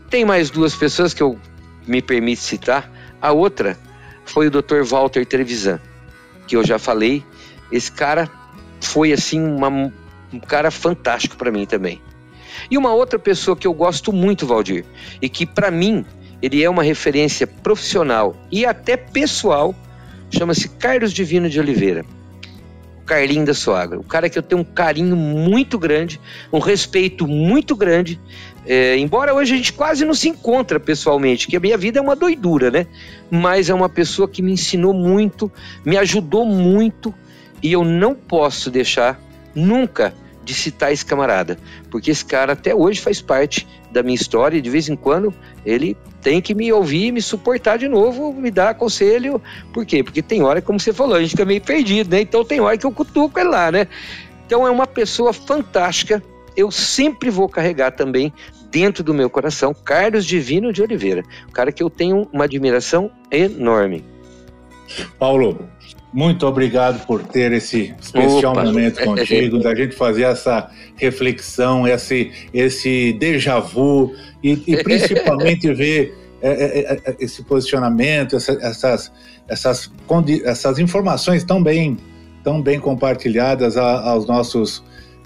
Tem 0.09 0.25
mais 0.25 0.49
duas 0.49 0.75
pessoas 0.75 1.13
que 1.13 1.23
eu 1.23 1.39
me 1.87 2.01
permito 2.01 2.41
citar. 2.41 2.91
A 3.21 3.31
outra 3.31 3.79
foi 4.25 4.47
o 4.47 4.51
Dr. 4.51 4.83
Walter 4.83 5.25
Trevisan, 5.25 5.79
que 6.45 6.57
eu 6.57 6.65
já 6.65 6.77
falei. 6.77 7.23
Esse 7.71 7.93
cara 7.93 8.29
foi 8.81 9.13
assim 9.13 9.41
uma, 9.41 9.69
um 9.69 10.39
cara 10.45 10.69
fantástico 10.69 11.37
para 11.37 11.49
mim 11.49 11.65
também. 11.65 12.01
E 12.69 12.77
uma 12.77 12.93
outra 12.93 13.19
pessoa 13.19 13.55
que 13.55 13.67
eu 13.67 13.73
gosto 13.73 14.11
muito, 14.11 14.45
Valdir, 14.45 14.85
e 15.21 15.29
que 15.29 15.45
para 15.45 15.71
mim 15.71 16.05
ele 16.41 16.61
é 16.61 16.69
uma 16.69 16.83
referência 16.83 17.47
profissional 17.47 18.35
e 18.51 18.65
até 18.65 18.97
pessoal, 18.97 19.73
chama-se 20.29 20.67
Carlos 20.69 21.13
Divino 21.13 21.49
de 21.49 21.59
Oliveira. 21.59 22.05
Carlinho 23.05 23.45
da 23.45 23.53
Soagra. 23.53 23.99
O 23.99 24.03
cara 24.03 24.29
que 24.29 24.37
eu 24.37 24.43
tenho 24.43 24.61
um 24.61 24.63
carinho 24.63 25.15
muito 25.15 25.77
grande, 25.77 26.19
um 26.51 26.59
respeito 26.59 27.27
muito 27.27 27.75
grande. 27.75 28.19
É, 28.65 28.97
embora 28.97 29.33
hoje 29.33 29.53
a 29.53 29.57
gente 29.57 29.73
quase 29.73 30.05
não 30.05 30.13
se 30.13 30.29
encontra 30.29 30.79
pessoalmente, 30.79 31.47
que 31.47 31.57
a 31.57 31.59
minha 31.59 31.77
vida 31.77 31.99
é 31.99 32.01
uma 32.01 32.15
doidura, 32.15 32.71
né? 32.71 32.87
Mas 33.29 33.69
é 33.69 33.73
uma 33.73 33.89
pessoa 33.89 34.27
que 34.27 34.41
me 34.41 34.53
ensinou 34.53 34.93
muito, 34.93 35.51
me 35.85 35.97
ajudou 35.97 36.45
muito 36.45 37.13
e 37.61 37.71
eu 37.71 37.83
não 37.83 38.15
posso 38.15 38.71
deixar 38.71 39.19
nunca 39.53 40.13
de 40.43 40.53
citar 40.53 40.91
esse 40.91 41.05
camarada, 41.05 41.57
porque 41.89 42.11
esse 42.11 42.25
cara 42.25 42.53
até 42.53 42.75
hoje 42.75 42.99
faz 42.99 43.21
parte 43.21 43.67
da 43.91 44.03
minha 44.03 44.15
história 44.15 44.57
e 44.57 44.61
de 44.61 44.69
vez 44.69 44.89
em 44.89 44.95
quando 44.95 45.33
ele 45.65 45.95
tem 46.21 46.41
que 46.41 46.53
me 46.53 46.71
ouvir, 46.71 47.11
me 47.11 47.21
suportar 47.21 47.77
de 47.77 47.87
novo, 47.87 48.33
me 48.33 48.49
dar 48.49 48.75
conselho. 48.75 49.41
Por 49.73 49.85
quê? 49.85 50.03
Porque 50.03 50.21
tem 50.21 50.41
hora, 50.41 50.61
como 50.61 50.79
você 50.79 50.93
falou, 50.93 51.15
a 51.15 51.21
gente 51.21 51.31
fica 51.31 51.45
meio 51.45 51.61
perdido, 51.61 52.09
né? 52.09 52.21
Então 52.21 52.43
tem 52.43 52.59
hora 52.59 52.77
que 52.77 52.85
eu 52.85 52.91
cutuco 52.91 53.39
ele 53.39 53.49
lá, 53.49 53.71
né? 53.71 53.87
Então 54.45 54.65
é 54.65 54.69
uma 54.69 54.87
pessoa 54.87 55.33
fantástica. 55.33 56.21
Eu 56.55 56.71
sempre 56.71 57.29
vou 57.29 57.49
carregar 57.49 57.91
também 57.91 58.31
dentro 58.69 59.03
do 59.03 59.13
meu 59.13 59.29
coração 59.29 59.73
Carlos 59.73 60.25
Divino 60.25 60.73
de 60.73 60.81
Oliveira, 60.81 61.23
um 61.47 61.51
cara 61.51 61.71
que 61.71 61.83
eu 61.83 61.89
tenho 61.89 62.27
uma 62.33 62.45
admiração 62.45 63.11
enorme. 63.31 64.03
Paulo, 65.19 65.69
muito 66.13 66.45
obrigado 66.45 67.05
por 67.07 67.23
ter 67.23 67.51
esse 67.51 67.93
especial 67.99 68.53
Opa. 68.53 68.63
momento 68.63 69.03
contigo, 69.03 69.57
da 69.59 69.73
gente 69.73 69.95
fazer 69.95 70.23
essa 70.23 70.69
reflexão, 70.95 71.87
esse, 71.87 72.31
esse 72.53 73.13
déjà 73.13 73.59
vu 73.59 74.13
e, 74.43 74.61
e 74.67 74.77
principalmente 74.83 75.73
ver 75.73 76.15
é, 76.39 76.49
é, 76.49 76.79
é, 76.79 77.01
é, 77.05 77.15
esse 77.19 77.41
posicionamento, 77.43 78.35
essa, 78.35 78.51
essas, 78.61 79.11
essas, 79.47 79.91
essas 80.43 80.77
informações 80.77 81.43
tão 81.43 81.63
bem, 81.63 81.97
tão 82.43 82.61
bem 82.61 82.79
compartilhadas 82.79 83.75
a, 83.77 84.09
aos 84.09 84.27
nossos 84.27 84.79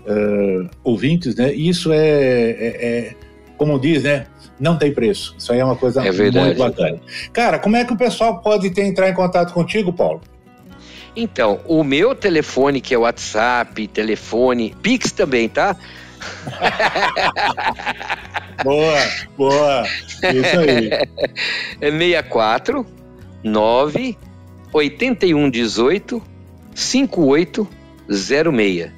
uh, 0.04 0.70
ouvintes, 0.84 1.36
né? 1.36 1.52
Isso 1.54 1.92
é, 1.92 1.98
é, 1.98 2.88
é, 2.88 3.16
como 3.58 3.80
diz, 3.80 4.04
né? 4.04 4.28
Não 4.60 4.78
tem 4.78 4.94
preço. 4.94 5.36
Isso 5.38 5.52
aí 5.52 5.60
é 5.60 5.66
uma 5.66 5.76
coisa 5.76 6.02
muito 6.02 6.58
bacana. 6.58 7.00
Cara, 7.34 7.60
como 7.60 7.76
é 7.76 7.84
que 7.84 7.94
o 7.94 7.98
pessoal 7.98 8.40
pode 8.40 8.70
ter, 8.70 8.84
entrar 8.84 9.10
em 9.10 9.14
contato 9.14 9.54
contigo, 9.54 9.92
Paulo? 9.92 10.22
Então, 11.20 11.60
o 11.66 11.84
meu 11.84 12.14
telefone, 12.14 12.80
que 12.80 12.94
é 12.94 12.98
WhatsApp, 12.98 13.88
telefone, 13.88 14.76
Pix 14.84 15.12
também, 15.12 15.50
tá? 15.50 15.76
boa, 18.64 19.00
boa. 19.36 19.84
Isso 19.84 20.60
aí. 20.60 20.92
É 21.82 21.90
64 21.92 22.86
9 23.44 24.16
81 24.72 25.50
18 25.50 26.22
5806 26.76 28.92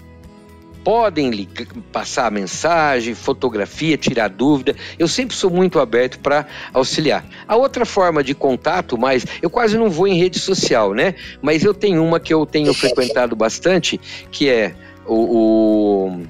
podem 0.83 1.29
ligar, 1.29 1.67
passar 1.91 2.31
mensagem, 2.31 3.13
fotografia, 3.13 3.97
tirar 3.97 4.29
dúvida. 4.29 4.75
Eu 4.97 5.07
sempre 5.07 5.35
sou 5.35 5.49
muito 5.49 5.79
aberto 5.79 6.19
para 6.19 6.45
auxiliar. 6.73 7.25
A 7.47 7.55
outra 7.55 7.85
forma 7.85 8.23
de 8.23 8.33
contato, 8.33 8.97
mas 8.97 9.25
eu 9.41 9.49
quase 9.49 9.77
não 9.77 9.89
vou 9.89 10.07
em 10.07 10.17
rede 10.17 10.39
social, 10.39 10.93
né? 10.93 11.15
Mas 11.41 11.63
eu 11.63 11.73
tenho 11.73 12.03
uma 12.03 12.19
que 12.19 12.33
eu 12.33 12.45
tenho 12.45 12.73
frequentado 12.73 13.35
bastante, 13.35 13.99
que 14.31 14.49
é 14.49 14.73
o, 15.05 15.15
o... 15.15 16.21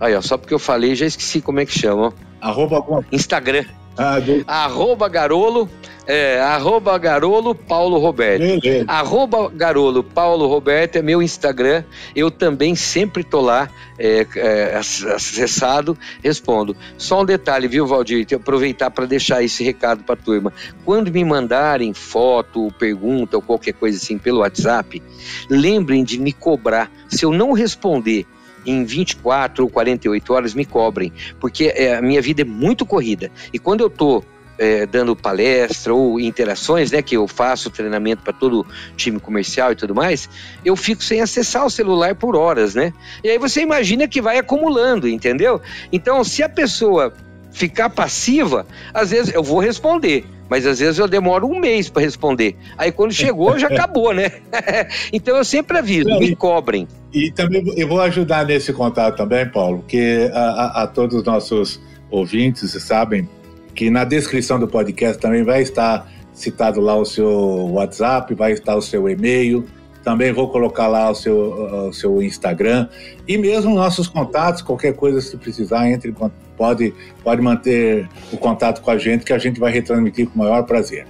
Aí, 0.00 0.14
ó, 0.14 0.20
só 0.20 0.36
porque 0.36 0.54
eu 0.54 0.58
falei, 0.58 0.94
já 0.94 1.06
esqueci 1.06 1.40
como 1.40 1.60
é 1.60 1.66
que 1.66 1.78
chama. 1.78 2.12
Arroba 2.40 2.76
alguma... 2.76 3.04
Instagram. 3.10 3.64
Ah, 3.96 4.18
do... 4.18 4.44
Arroba 4.46 5.08
Garolo, 5.08 5.68
é, 6.06 6.40
arroba 6.40 6.98
Garolo 6.98 7.54
Paulo 7.54 7.98
Roberto. 7.98 8.40
Beleza. 8.40 8.84
Arroba 8.86 9.48
Garolo 9.48 10.02
Paulo 10.02 10.46
Roberto 10.46 10.96
é 10.96 11.02
meu 11.02 11.22
Instagram. 11.22 11.84
Eu 12.14 12.30
também 12.30 12.74
sempre 12.74 13.24
tô 13.24 13.40
lá 13.40 13.70
é, 13.98 14.26
é, 14.36 14.76
acessado, 14.76 15.96
respondo. 16.22 16.76
Só 16.98 17.22
um 17.22 17.24
detalhe, 17.24 17.68
viu, 17.68 17.86
Valdir? 17.86 18.26
Aproveitar 18.34 18.90
para 18.90 19.06
deixar 19.06 19.42
esse 19.42 19.64
recado 19.64 20.04
para 20.04 20.14
a 20.14 20.18
turma. 20.18 20.52
Quando 20.84 21.10
me 21.10 21.24
mandarem 21.24 21.94
foto, 21.94 22.72
pergunta 22.78 23.36
ou 23.36 23.42
qualquer 23.42 23.72
coisa 23.72 23.96
assim 23.96 24.18
pelo 24.18 24.40
WhatsApp, 24.40 25.02
lembrem 25.48 26.04
de 26.04 26.18
me 26.18 26.32
cobrar. 26.32 26.90
Se 27.08 27.24
eu 27.24 27.32
não 27.32 27.52
responder 27.52 28.26
em 28.66 28.84
24 28.84 29.64
ou 29.64 29.70
48 29.70 30.32
horas 30.32 30.54
me 30.54 30.64
cobrem, 30.64 31.12
porque 31.40 31.72
é, 31.74 31.96
a 31.96 32.02
minha 32.02 32.20
vida 32.20 32.42
é 32.42 32.44
muito 32.44 32.84
corrida. 32.86 33.30
E 33.52 33.58
quando 33.58 33.80
eu 33.80 33.88
estou 33.88 34.24
é, 34.58 34.86
dando 34.86 35.16
palestra 35.16 35.92
ou 35.92 36.20
interações, 36.20 36.90
né, 36.90 37.02
que 37.02 37.16
eu 37.16 37.26
faço 37.26 37.70
treinamento 37.70 38.22
para 38.22 38.32
todo 38.32 38.66
time 38.96 39.18
comercial 39.18 39.72
e 39.72 39.76
tudo 39.76 39.94
mais, 39.94 40.28
eu 40.64 40.76
fico 40.76 41.02
sem 41.02 41.20
acessar 41.20 41.66
o 41.66 41.70
celular 41.70 42.14
por 42.14 42.36
horas, 42.36 42.74
né? 42.74 42.92
E 43.22 43.30
aí 43.30 43.38
você 43.38 43.60
imagina 43.60 44.06
que 44.06 44.20
vai 44.20 44.38
acumulando, 44.38 45.08
entendeu? 45.08 45.60
Então, 45.92 46.22
se 46.22 46.42
a 46.42 46.48
pessoa 46.48 47.12
ficar 47.52 47.90
passiva, 47.90 48.66
às 48.92 49.10
vezes 49.10 49.32
eu 49.32 49.42
vou 49.42 49.60
responder, 49.60 50.24
mas 50.48 50.66
às 50.66 50.78
vezes 50.78 50.98
eu 50.98 51.08
demoro 51.08 51.46
um 51.46 51.58
mês 51.58 51.88
para 51.88 52.02
responder. 52.02 52.56
Aí 52.76 52.92
quando 52.92 53.12
chegou, 53.12 53.58
já 53.58 53.68
acabou, 53.68 54.12
né? 54.12 54.32
então 55.12 55.36
eu 55.36 55.44
sempre 55.44 55.78
aviso, 55.78 56.08
Não, 56.08 56.18
me 56.18 56.30
e, 56.30 56.36
cobrem. 56.36 56.86
E 57.12 57.30
também 57.30 57.64
eu 57.76 57.88
vou 57.88 58.00
ajudar 58.00 58.44
nesse 58.44 58.72
contato 58.72 59.16
também, 59.16 59.48
Paulo, 59.48 59.78
porque 59.78 60.30
a, 60.32 60.40
a, 60.40 60.82
a 60.82 60.86
todos 60.86 61.16
os 61.16 61.24
nossos 61.24 61.80
ouvintes 62.10 62.70
sabem 62.82 63.28
que 63.74 63.90
na 63.90 64.04
descrição 64.04 64.58
do 64.58 64.68
podcast 64.68 65.20
também 65.20 65.42
vai 65.42 65.62
estar 65.62 66.08
citado 66.32 66.80
lá 66.80 66.96
o 66.96 67.04
seu 67.04 67.70
WhatsApp, 67.72 68.34
vai 68.34 68.52
estar 68.52 68.76
o 68.76 68.82
seu 68.82 69.08
e-mail, 69.08 69.64
também 70.04 70.32
vou 70.32 70.48
colocar 70.48 70.86
lá 70.86 71.10
o 71.10 71.14
seu, 71.14 71.88
o 71.88 71.92
seu 71.92 72.22
Instagram 72.22 72.88
e 73.26 73.38
mesmo 73.38 73.74
nossos 73.74 74.06
contatos, 74.06 74.60
qualquer 74.60 74.94
coisa 74.94 75.20
se 75.20 75.36
precisar, 75.36 75.90
entre 75.90 76.14
pode, 76.56 76.94
pode 77.22 77.40
manter 77.40 78.08
o 78.30 78.36
contato 78.36 78.82
com 78.82 78.90
a 78.90 78.98
gente 78.98 79.24
que 79.24 79.32
a 79.32 79.38
gente 79.38 79.58
vai 79.58 79.72
retransmitir 79.72 80.28
com 80.28 80.36
o 80.36 80.38
maior 80.38 80.62
prazer. 80.64 81.06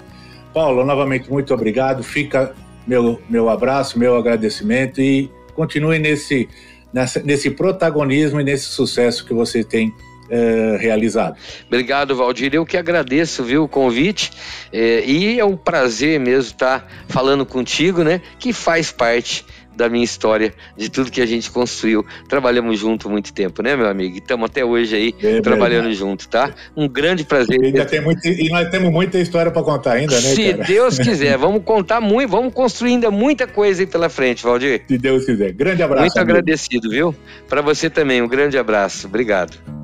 Paulo, 0.53 0.85
novamente 0.85 1.31
muito 1.31 1.53
obrigado. 1.53 2.05
Fica 2.05 2.55
meu, 2.87 3.21
meu 3.29 3.49
abraço, 3.49 3.99
meu 3.99 4.17
agradecimento 4.17 5.01
e 5.01 5.31
continue 5.55 5.99
nesse, 5.99 6.49
nessa, 6.93 7.21
nesse 7.21 7.51
protagonismo 7.51 8.41
e 8.41 8.45
nesse 8.45 8.67
sucesso 8.67 9.25
que 9.27 9.35
você 9.35 9.65
tem 9.65 9.93
é, 10.31 10.77
realizado. 10.81 11.37
Obrigado, 11.67 12.15
Valdir. 12.17 12.55
Eu 12.55 12.65
que 12.65 12.77
agradeço, 12.77 13.43
viu, 13.45 13.65
o 13.65 13.69
convite. 13.69 14.31
É, 14.73 15.05
e 15.05 15.39
é 15.39 15.45
um 15.45 15.57
prazer 15.57 16.19
mesmo 16.19 16.53
estar 16.53 16.87
falando 17.09 17.45
contigo, 17.45 18.03
né? 18.03 18.21
Que 18.39 18.53
faz 18.53 18.91
parte 18.91 19.45
da 19.77 19.89
minha 19.89 20.05
história, 20.05 20.55
de 20.77 20.89
tudo 20.89 21.11
que 21.11 21.21
a 21.21 21.27
gente 21.27 21.51
construiu. 21.51 22.05
Trabalhamos 22.29 22.79
junto 22.79 23.11
muito 23.11 23.33
tempo, 23.33 23.63
né, 23.63 23.77
meu 23.77 23.89
amigo? 23.89 24.17
Estamos 24.17 24.49
até 24.49 24.65
hoje 24.65 24.95
aí 24.95 25.15
é 25.23 25.41
trabalhando 25.41 25.93
junto, 25.93 26.29
tá? 26.29 26.55
Um 26.77 26.89
grande 26.89 27.25
prazer. 27.25 27.61
E, 27.61 27.67
ainda 27.67 27.85
tem 27.85 28.01
muito, 28.01 28.27
e 28.27 28.49
nós 28.51 28.69
temos 28.71 28.93
muita 28.93 29.19
história 29.19 29.51
para 29.51 29.63
contar 29.63 29.95
ainda, 29.95 30.15
né? 30.15 30.21
Se 30.21 30.53
cara? 30.53 30.65
Deus 30.65 30.99
quiser, 31.01 31.37
vamos 31.37 31.63
contar 31.65 32.01
muito, 32.01 32.31
vamos 32.31 32.55
construir 32.55 32.93
ainda 32.93 33.11
muita 33.11 33.47
coisa 33.47 33.83
aí 33.83 33.87
pela 33.87 34.09
frente, 34.09 34.43
Valdir. 34.43 34.83
Se 34.87 34.99
Deus 34.99 35.25
quiser. 35.25 35.53
Grande 35.53 35.83
abraço. 35.83 36.03
Muito 36.03 36.17
amigo. 36.17 36.31
agradecido, 36.31 36.89
viu? 36.89 37.15
Para 37.49 37.61
você 37.61 37.91
também, 37.91 38.23
um 38.23 38.29
grande 38.29 38.57
abraço. 38.57 39.07
Obrigado. 39.07 39.84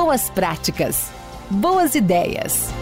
boas 0.00 0.30
práticas, 0.30 1.10
boas 1.50 1.96
ideias. 1.96 2.72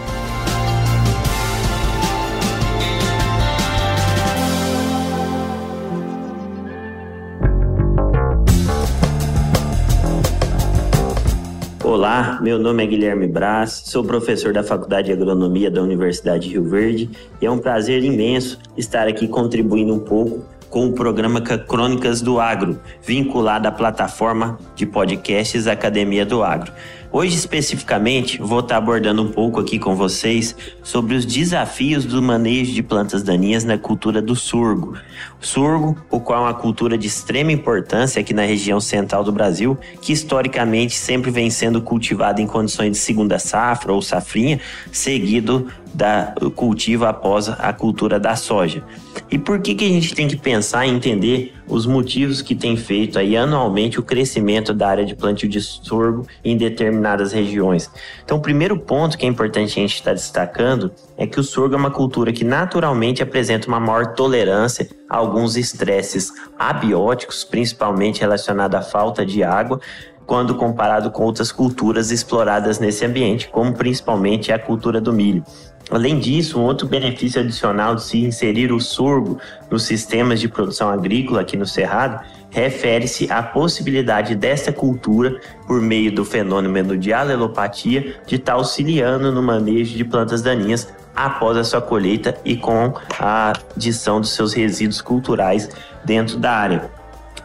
Olá, 11.83 12.39
meu 12.39 12.59
nome 12.59 12.83
é 12.83 12.85
Guilherme 12.85 13.27
Braz, 13.27 13.81
sou 13.85 14.03
professor 14.03 14.53
da 14.53 14.63
Faculdade 14.63 15.07
de 15.07 15.13
Agronomia 15.13 15.71
da 15.71 15.81
Universidade 15.81 16.47
de 16.47 16.53
Rio 16.53 16.69
Verde 16.69 17.09
e 17.41 17.47
é 17.47 17.49
um 17.49 17.57
prazer 17.57 18.03
imenso 18.03 18.59
estar 18.77 19.07
aqui 19.07 19.27
contribuindo 19.27 19.91
um 19.91 19.99
pouco 19.99 20.45
com 20.69 20.87
o 20.87 20.93
programa 20.93 21.41
Crônicas 21.41 22.21
do 22.21 22.39
Agro, 22.39 22.79
vinculado 23.01 23.67
à 23.67 23.71
plataforma 23.71 24.59
de 24.75 24.85
podcasts 24.85 25.65
Academia 25.65 26.25
do 26.25 26.43
Agro. 26.43 26.71
Hoje, 27.09 27.35
especificamente, 27.35 28.37
vou 28.37 28.59
estar 28.59 28.77
abordando 28.77 29.23
um 29.23 29.31
pouco 29.31 29.61
aqui 29.61 29.79
com 29.79 29.95
vocês 29.95 30.55
sobre 30.83 31.15
os 31.15 31.25
desafios 31.25 32.03
do 32.05 32.21
manejo 32.21 32.73
de 32.73 32.83
plantas 32.83 33.23
daninhas 33.23 33.63
na 33.63 33.77
cultura 33.77 34.21
do 34.21 34.35
sorgo. 34.35 34.97
Sorgo, 35.39 35.95
o 36.09 36.19
qual 36.19 36.39
é 36.39 36.43
uma 36.45 36.53
cultura 36.53 36.97
de 36.97 37.07
extrema 37.07 37.51
importância 37.51 38.19
aqui 38.19 38.33
na 38.33 38.43
região 38.43 38.79
central 38.79 39.23
do 39.23 39.31
Brasil, 39.31 39.77
que 40.01 40.11
historicamente 40.11 40.95
sempre 40.95 41.29
vem 41.29 41.49
sendo 41.49 41.81
cultivado 41.81 42.41
em 42.41 42.47
condições 42.47 42.91
de 42.91 42.97
segunda 42.97 43.37
safra 43.37 43.93
ou 43.93 44.01
safrinha, 44.01 44.59
seguido 44.91 45.67
da 45.93 46.35
cultivo 46.55 47.05
após 47.05 47.49
a 47.49 47.73
cultura 47.73 48.19
da 48.19 48.35
soja. 48.35 48.83
E 49.31 49.37
por 49.37 49.59
que, 49.59 49.73
que 49.73 49.85
a 49.85 49.89
gente 49.89 50.13
tem 50.13 50.27
que 50.27 50.37
pensar 50.37 50.85
e 50.85 50.91
entender 50.91 51.53
os 51.67 51.85
motivos 51.85 52.41
que 52.41 52.55
tem 52.55 52.77
feito 52.77 53.17
aí 53.19 53.35
anualmente 53.35 53.99
o 53.99 54.03
crescimento 54.03 54.73
da 54.73 54.87
área 54.87 55.05
de 55.05 55.15
plantio 55.15 55.49
de 55.49 55.59
sorgo 55.59 56.25
em 56.43 56.55
determinadas 56.55 57.33
regiões? 57.33 57.89
Então, 58.23 58.37
o 58.37 58.41
primeiro 58.41 58.77
ponto 58.79 59.17
que 59.17 59.25
é 59.25 59.29
importante 59.29 59.71
a 59.71 59.81
gente 59.81 59.95
estar 59.95 60.13
destacando 60.13 60.91
é 61.17 61.25
que 61.25 61.39
o 61.39 61.43
sorgo 61.43 61.73
é 61.73 61.77
uma 61.77 61.91
cultura 61.91 62.31
que 62.31 62.43
naturalmente 62.43 63.23
apresenta 63.23 63.67
uma 63.67 63.79
maior 63.79 64.13
tolerância 64.13 64.87
alguns 65.09 65.55
estresses 65.55 66.31
abióticos, 66.57 67.43
principalmente 67.43 68.21
relacionados 68.21 68.77
à 68.77 68.81
falta 68.81 69.25
de 69.25 69.43
água, 69.43 69.79
quando 70.25 70.55
comparado 70.55 71.09
com 71.09 71.23
outras 71.23 71.51
culturas 71.51 72.11
exploradas 72.11 72.79
nesse 72.79 73.05
ambiente, 73.05 73.47
como 73.47 73.73
principalmente 73.73 74.51
a 74.51 74.59
cultura 74.59 74.99
do 74.99 75.13
milho. 75.13 75.43
Além 75.89 76.19
disso, 76.19 76.59
um 76.59 76.63
outro 76.63 76.85
benefício 76.85 77.39
adicional 77.39 77.95
de 77.95 78.03
se 78.03 78.17
inserir 78.17 78.73
o 78.73 78.79
sorgo 78.79 79.39
nos 79.71 79.83
sistemas 79.83 80.41
de 80.41 80.49
produção 80.49 80.89
agrícola 80.89 81.41
aqui 81.41 81.55
no 81.55 81.65
Cerrado 81.65 82.19
refere-se 82.49 83.31
à 83.31 83.41
possibilidade 83.41 84.35
desta 84.35 84.73
cultura, 84.73 85.39
por 85.65 85.81
meio 85.81 86.11
do 86.13 86.25
fenômeno 86.25 86.97
de 86.97 87.13
alelopatia, 87.13 88.15
de 88.25 88.35
estar 88.35 88.53
auxiliando 88.53 89.31
no 89.31 89.41
manejo 89.41 89.95
de 89.95 90.03
plantas 90.03 90.41
daninhas 90.41 90.93
após 91.17 91.57
a 91.57 91.63
sua 91.63 91.81
colheita 91.81 92.37
e 92.45 92.55
com 92.55 92.93
a 93.19 93.51
adição 93.75 94.21
dos 94.21 94.29
seus 94.29 94.53
resíduos 94.53 95.01
culturais 95.01 95.67
dentro 96.05 96.37
da 96.37 96.51
área. 96.51 96.91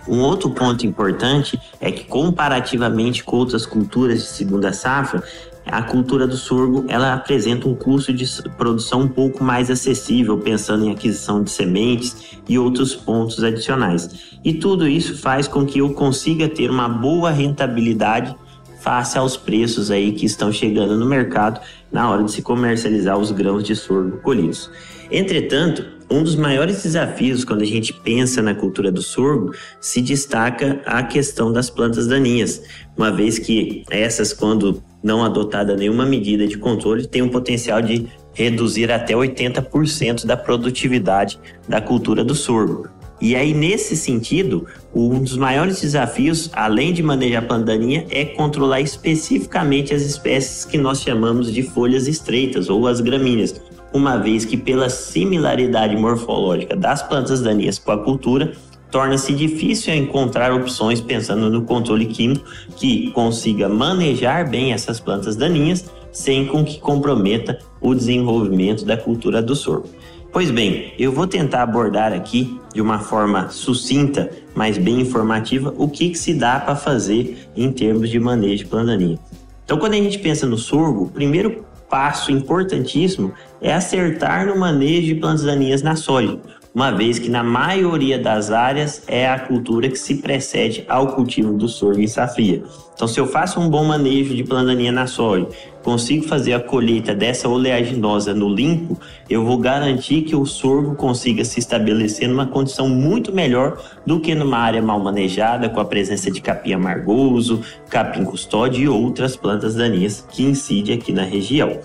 Um 0.07 0.21
outro 0.21 0.51
ponto 0.51 0.85
importante 0.85 1.59
é 1.81 1.91
que, 1.91 2.05
comparativamente 2.05 3.25
com 3.25 3.37
outras 3.37 3.65
culturas 3.65 4.19
de 4.19 4.27
segunda 4.27 4.73
safra, 4.73 5.23
a 5.65 5.81
cultura 5.81 6.27
do 6.27 6.37
sorgo 6.37 6.85
ela 6.89 7.15
apresenta 7.15 7.69
um 7.69 7.75
custo 7.75 8.13
de 8.13 8.27
produção 8.59 9.03
um 9.03 9.09
pouco 9.09 9.45
mais 9.45 9.71
acessível, 9.71 10.37
pensando 10.39 10.85
em 10.85 10.91
aquisição 10.91 11.43
de 11.43 11.51
sementes 11.51 12.37
e 12.49 12.59
outros 12.59 12.95
pontos 12.95 13.43
adicionais. 13.45 14.37
E 14.45 14.53
tudo 14.53 14.89
isso 14.89 15.17
faz 15.17 15.47
com 15.47 15.65
que 15.65 15.79
eu 15.79 15.95
consiga 15.95 16.49
ter 16.49 16.69
uma 16.69 16.89
boa 16.89 17.31
rentabilidade 17.31 18.35
face 18.81 19.17
aos 19.17 19.37
preços 19.37 19.93
aí 19.93 20.11
que 20.11 20.27
estão 20.27 20.53
chegando 20.53 20.97
no 20.97 21.07
mercado 21.07 21.61
na 21.93 22.11
hora 22.11 22.25
de 22.25 22.33
se 22.33 22.43
comercializar 22.43 23.19
os 23.19 23.31
grãos 23.31 23.63
de 23.63 23.77
sorgo 23.77 24.19
colhidos. 24.19 24.71
Entretanto, 25.11 25.85
um 26.11 26.23
dos 26.23 26.37
maiores 26.37 26.83
desafios 26.83 27.45
quando 27.45 27.63
a 27.63 27.67
gente 27.67 27.93
pensa 27.93 28.43
na 28.43 28.55
cultura 28.55 28.91
do 28.91 29.03
sorgo 29.03 29.55
se 29.81 30.01
destaca 30.01 30.81
a 30.85 31.03
questão 31.03 31.53
das 31.53 31.71
plantas 31.71 32.07
daninhas, 32.07 32.63
uma 32.97 33.11
vez 33.11 33.39
que 33.39 33.85
essas, 33.91 34.33
quando 34.33 34.83
não 35.03 35.25
adotada 35.25 35.77
nenhuma 35.77 36.07
medida 36.07 36.47
de 36.47 36.59
controle, 36.59 37.07
têm 37.07 37.23
o 37.23 37.31
potencial 37.31 37.81
de 37.81 38.07
reduzir 38.35 38.91
até 38.91 39.15
80% 39.15 40.25
da 40.25 40.37
produtividade 40.37 41.39
da 41.69 41.81
cultura 41.81 42.25
do 42.25 42.35
sorgo. 42.35 42.89
E 43.23 43.37
aí, 43.37 43.55
nesse 43.55 43.97
sentido, 43.97 44.67
um 44.93 45.23
dos 45.23 45.37
maiores 45.37 45.81
desafios, 45.81 46.51
além 46.53 46.93
de 46.93 47.05
manejar 47.05 47.45
a 47.45 47.47
planta 47.47 47.67
daninha, 47.67 48.05
é 48.11 48.25
controlar 48.25 48.81
especificamente 48.81 49.95
as 49.95 50.03
espécies 50.03 50.65
que 50.65 50.77
nós 50.77 51.01
chamamos 51.01 51.53
de 51.53 51.63
folhas 51.63 52.09
estreitas 52.09 52.69
ou 52.69 52.85
as 52.89 53.01
gramíneas, 53.01 53.63
uma 53.95 54.17
vez 54.17 54.45
que, 54.45 54.57
pela 54.57 54.89
similaridade 54.91 55.95
morfológica 55.95 56.75
das 56.75 57.01
plantas 57.01 57.41
daninhas 57.41 57.79
com 57.79 57.93
a 57.93 57.99
cultura, 57.99 58.55
torna-se 58.91 59.33
difícil 59.33 59.95
encontrar 59.95 60.53
opções 60.53 61.01
pensando 61.01 61.49
no 61.49 61.63
controle 61.63 62.07
químico 62.07 62.45
que 62.77 63.13
consiga 63.13 63.69
manejar 63.69 64.51
bem 64.51 64.73
essas 64.73 64.99
plantas 64.99 65.37
daninhas 65.37 65.85
sem 66.13 66.47
com 66.47 66.65
que 66.65 66.79
comprometa 66.79 67.59
o 67.81 67.95
desenvolvimento 67.95 68.85
da 68.85 68.97
cultura 68.97 69.43
do 69.43 69.57
sorgo. 69.57 69.89
Pois 70.33 70.51
bem, 70.51 70.95
eu 70.99 71.13
vou 71.13 71.27
tentar 71.27 71.63
abordar 71.63 72.13
aqui 72.13 72.59
de 72.73 72.81
uma 72.81 73.01
forma 73.01 73.51
sucinta, 73.51 74.31
mas 74.55 74.79
bem 74.79 75.01
informativa, 75.01 75.75
o 75.77 75.89
que, 75.89 76.11
que 76.11 76.19
se 76.19 76.33
dá 76.33 76.59
para 76.61 76.77
fazer 76.77 77.49
em 77.55 77.71
termos 77.71 78.09
de 78.09 78.19
manejo 78.19 78.65
de 78.65 78.71
plantaninha. 78.71 79.19
Então, 79.65 79.79
quando 79.79 79.93
a 79.93 79.97
gente 79.97 80.19
pensa 80.19 80.47
no 80.47 80.57
sorgo, 80.57 81.05
o 81.05 81.09
primeiro 81.09 81.65
passo 81.89 82.33
importantíssimo 82.33 83.35
é 83.61 83.75
acertar 83.75 84.47
no 84.47 84.59
manejo 84.59 85.09
de 85.09 85.15
plantas 85.17 85.45
daninhas 85.45 85.83
na 85.83 85.97
soja, 85.97 86.39
uma 86.75 86.91
vez 86.91 87.19
que 87.19 87.29
na 87.29 87.43
maioria 87.43 88.19
das 88.19 88.51
áreas 88.51 89.03
é 89.07 89.29
a 89.29 89.39
cultura 89.39 89.89
que 89.89 89.99
se 89.99 90.17
precede 90.17 90.85
ao 90.89 91.09
cultivo 91.09 91.53
do 91.53 91.69
sorgo 91.69 92.01
em 92.01 92.07
safria. 92.07 92.63
Então, 92.95 93.07
se 93.07 93.19
eu 93.19 93.27
faço 93.27 93.61
um 93.61 93.69
bom 93.69 93.85
manejo 93.85 94.35
de 94.35 94.45
plantaninha 94.45 94.93
na 94.93 95.07
soja, 95.07 95.47
consigo 95.83 96.27
fazer 96.27 96.55
a 96.55 96.61
colheita 96.61 97.15
dessa 97.15 97.49
oleaginosa 97.49 98.33
no 98.33 98.49
limpo, 98.49 98.99
eu 99.29 99.45
vou 99.45 99.59
garantir 99.59 100.23
que 100.23 100.37
o 100.37 100.47
sorgo 100.47 100.95
consiga 100.95 101.45
se 101.45 101.59
estabelecer 101.59 102.29
numa 102.29 102.47
condição 102.47 102.89
muito 102.89 103.33
melhor 103.33 103.83
do 104.07 104.21
que 104.21 104.35
numa 104.35 104.59
área 104.59 104.81
mal 104.81 105.01
manejada, 105.01 105.69
com 105.69 105.81
a 105.81 105.85
presença 105.85 106.31
de 106.31 106.41
capim 106.41 106.75
amargoso, 106.75 107.63
capim 107.91 108.25
custódio 108.25 108.83
e 108.85 108.89
outras 108.89 109.37
plantas 109.37 109.75
daninhas 109.75 110.27
que 110.31 110.45
incidem 110.45 110.95
aqui 110.95 111.13
na 111.13 111.25
região. 111.25 111.79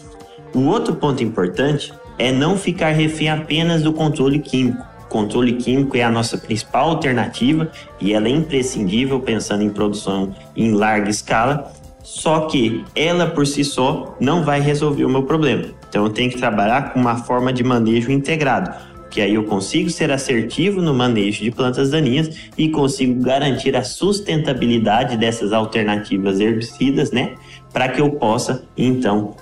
O 0.53 0.65
outro 0.65 0.95
ponto 0.95 1.23
importante 1.23 1.91
é 2.17 2.31
não 2.31 2.57
ficar 2.57 2.91
refém 2.91 3.29
apenas 3.29 3.83
do 3.83 3.93
controle 3.93 4.39
químico. 4.39 4.83
O 5.05 5.09
controle 5.09 5.53
químico 5.53 5.95
é 5.95 6.03
a 6.03 6.11
nossa 6.11 6.37
principal 6.37 6.89
alternativa 6.89 7.71
e 7.99 8.13
ela 8.13 8.27
é 8.27 8.31
imprescindível 8.31 9.19
pensando 9.21 9.63
em 9.63 9.69
produção 9.69 10.35
em 10.55 10.71
larga 10.71 11.09
escala, 11.09 11.71
só 12.03 12.41
que 12.41 12.83
ela 12.95 13.27
por 13.27 13.47
si 13.47 13.63
só 13.63 14.15
não 14.19 14.43
vai 14.43 14.59
resolver 14.59 15.05
o 15.05 15.09
meu 15.09 15.23
problema. 15.23 15.65
Então 15.87 16.03
eu 16.05 16.09
tenho 16.09 16.29
que 16.29 16.37
trabalhar 16.37 16.93
com 16.93 16.99
uma 16.99 17.15
forma 17.15 17.53
de 17.53 17.63
manejo 17.63 18.11
integrado, 18.11 18.73
que 19.09 19.21
aí 19.21 19.35
eu 19.35 19.45
consigo 19.45 19.89
ser 19.89 20.11
assertivo 20.11 20.81
no 20.81 20.93
manejo 20.93 21.41
de 21.41 21.51
plantas 21.51 21.91
daninhas 21.91 22.29
e 22.57 22.69
consigo 22.69 23.21
garantir 23.21 23.75
a 23.75 23.83
sustentabilidade 23.83 25.15
dessas 25.15 25.53
alternativas 25.53 26.39
herbicidas, 26.39 27.11
né? 27.11 27.35
Para 27.71 27.87
que 27.87 28.01
eu 28.01 28.11
possa 28.11 28.63
então 28.75 29.35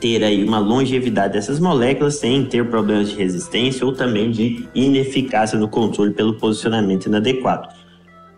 ter 0.00 0.22
aí 0.22 0.44
uma 0.44 0.58
longevidade 0.58 1.34
dessas 1.34 1.58
moléculas 1.58 2.16
sem 2.16 2.44
ter 2.44 2.68
problemas 2.68 3.10
de 3.10 3.16
resistência 3.16 3.84
ou 3.86 3.92
também 3.92 4.30
de 4.30 4.68
ineficácia 4.74 5.58
no 5.58 5.68
controle 5.68 6.12
pelo 6.12 6.34
posicionamento 6.34 7.06
inadequado. 7.06 7.68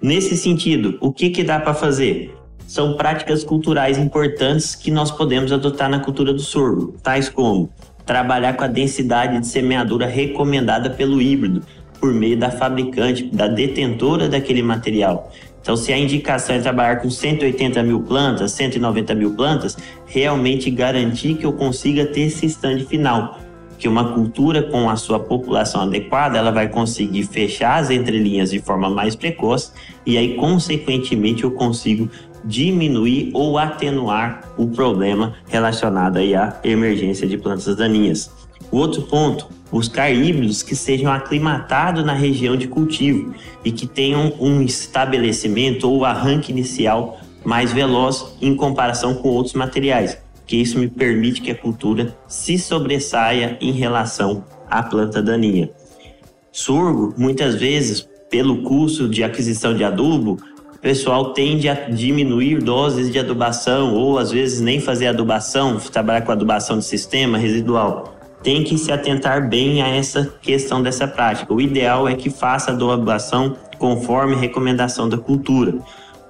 Nesse 0.01 0.37
sentido, 0.37 0.97
o 1.01 1.13
que, 1.13 1.31
que 1.31 1.43
dá 1.43 1.59
para 1.59 1.75
fazer? 1.75 2.35
São 2.67 2.97
práticas 2.97 3.43
culturais 3.43 3.99
importantes 3.99 4.75
que 4.75 4.91
nós 4.91 5.11
podemos 5.11 5.51
adotar 5.51 5.89
na 5.91 6.01
cultura 6.01 6.33
do 6.33 6.41
sorgo, 6.41 6.95
tais 7.03 7.29
como 7.29 7.71
trabalhar 8.07 8.55
com 8.55 8.65
a 8.65 8.69
densidade 8.69 9.39
de 9.41 9.47
semeadura 9.47 10.07
recomendada 10.07 10.89
pelo 10.91 11.21
híbrido, 11.21 11.63
por 12.01 12.13
meio 12.15 12.39
da 12.39 12.51
fabricante, 12.51 13.25
da 13.25 13.49
detentora 13.49 14.29
daquele 14.29 14.63
material. 14.63 15.33
Então, 15.69 15.77
se 15.77 15.93
a 15.93 15.99
indicação 15.99 16.57
é 16.57 16.61
trabalhar 16.61 16.97
com 17.03 17.11
180 17.11 17.83
mil 17.83 18.01
plantas, 18.01 18.53
190 18.53 19.15
mil 19.15 19.35
plantas, 19.35 19.77
realmente 20.07 20.71
garantir 20.71 21.35
que 21.35 21.45
eu 21.45 21.53
consiga 21.53 22.07
ter 22.07 22.23
esse 22.23 22.47
stand 22.47 22.87
final. 22.87 23.39
Que 23.79 23.87
uma 23.87 24.15
cultura 24.15 24.63
com 24.63 24.89
a 24.89 24.97
sua 24.97 25.21
população 25.21 25.83
adequada, 25.83 26.39
ela 26.39 26.51
vai 26.51 26.71
conseguir 26.71 27.25
fechar 27.25 27.77
as 27.77 27.91
entrelinhas 27.91 28.51
de 28.51 28.61
forma 28.61 28.89
mais 28.89 29.15
precoce 29.15 29.71
e 30.07 30.17
aí, 30.17 30.37
consequentemente, 30.37 31.45
eu 31.45 31.51
consigo 31.51 32.09
diminuir 32.43 33.31
ou 33.35 33.59
atenuar 33.59 34.49
o 34.57 34.69
problema 34.69 35.35
relacionado 35.49 36.17
aí 36.17 36.35
à 36.35 36.59
emergência 36.65 37.27
de 37.27 37.37
plantas 37.37 37.77
daninhas. 37.77 38.31
O 38.71 38.79
outro 38.79 39.03
ponto, 39.03 39.47
buscar 39.71 40.11
híbridos 40.11 40.63
que 40.63 40.75
sejam 40.75 41.13
aclimatados 41.13 42.05
na 42.05 42.15
região 42.15 42.57
de 42.57 42.67
cultivo 42.67 43.35
e 43.65 43.71
que 43.71 43.87
tenham 43.87 44.33
um 44.41 44.63
estabelecimento 44.63 45.91
ou 45.91 46.05
arranque 46.05 46.51
inicial 46.51 47.21
mais 47.45 47.73
veloz 47.73 48.37
em 48.41 48.55
comparação 48.55 49.15
com 49.15 49.29
outros 49.29 49.55
materiais, 49.55 50.19
que 50.47 50.57
isso 50.57 50.79
me 50.79 50.89
permite 50.89 51.41
que 51.41 51.51
a 51.51 51.55
cultura 51.55 52.17
se 52.27 52.59
sobressaia 52.59 53.57
em 53.61 53.73
relação 53.73 54.45
à 54.69 54.83
planta 54.83 55.23
daninha. 55.23 55.71
Sorgo, 56.51 57.15
muitas 57.17 57.55
vezes, 57.55 58.07
pelo 58.31 58.63
custo 58.63 59.09
de 59.09 59.23
aquisição 59.23 59.75
de 59.75 59.85
adubo, 59.85 60.39
o 60.75 60.79
pessoal 60.79 61.33
tende 61.33 61.69
a 61.69 61.75
diminuir 61.75 62.63
doses 62.63 63.11
de 63.11 63.19
adubação 63.19 63.95
ou 63.95 64.19
às 64.19 64.31
vezes 64.31 64.61
nem 64.61 64.81
fazer 64.81 65.09
adubação, 65.09 65.77
trabalhar 65.77 66.23
com 66.23 66.33
adubação 66.33 66.79
de 66.79 66.85
sistema 66.85 67.37
residual 67.37 68.18
tem 68.43 68.63
que 68.63 68.79
se 68.79 68.93
atentar 68.93 69.49
bem 69.49 69.83
a 69.83 69.89
essa 69.89 70.33
questão 70.41 70.83
dessa 70.83 71.07
prática. 71.07 71.53
O 71.53 71.61
ideal 71.61 72.09
é 72.09 72.15
que 72.15 72.31
faça 72.31 72.71
a 72.71 72.75
doação 72.75 73.57
conforme 73.79 74.35
recomendação 74.35 75.09
da 75.09 75.19
cultura, 75.19 75.75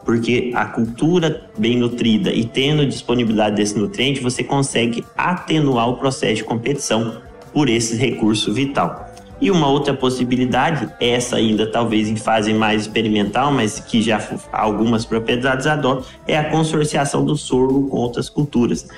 porque 0.05 0.53
a 0.55 0.65
cultura 0.65 1.49
bem 1.59 1.77
nutrida 1.77 2.33
e 2.33 2.45
tendo 2.45 2.87
disponibilidade 2.87 3.57
desse 3.57 3.79
nutriente, 3.79 4.21
você 4.21 4.43
consegue 4.43 5.05
atenuar 5.17 5.89
o 5.89 5.97
processo 5.97 6.37
de 6.37 6.45
competição 6.45 7.21
por 7.53 7.69
esse 7.69 7.97
recurso 7.97 8.53
vital. 8.53 9.07
E 9.41 9.51
uma 9.51 9.69
outra 9.69 9.95
possibilidade, 9.95 10.89
essa 11.01 11.37
ainda 11.37 11.71
talvez 11.71 12.09
em 12.09 12.17
fase 12.17 12.53
mais 12.53 12.83
experimental, 12.83 13.53
mas 13.53 13.79
que 13.79 14.03
já 14.03 14.21
algumas 14.53 15.05
propriedades 15.05 15.67
adotam, 15.67 16.05
é 16.27 16.37
a 16.37 16.51
consorciação 16.51 17.25
do 17.25 17.37
sorgo 17.37 17.87
com 17.89 17.99
outras 17.99 18.29
culturas, 18.29 18.89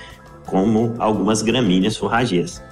como 0.46 0.94
algumas 0.98 1.42
gramíneas 1.42 1.96
forrageiras. 1.96 2.69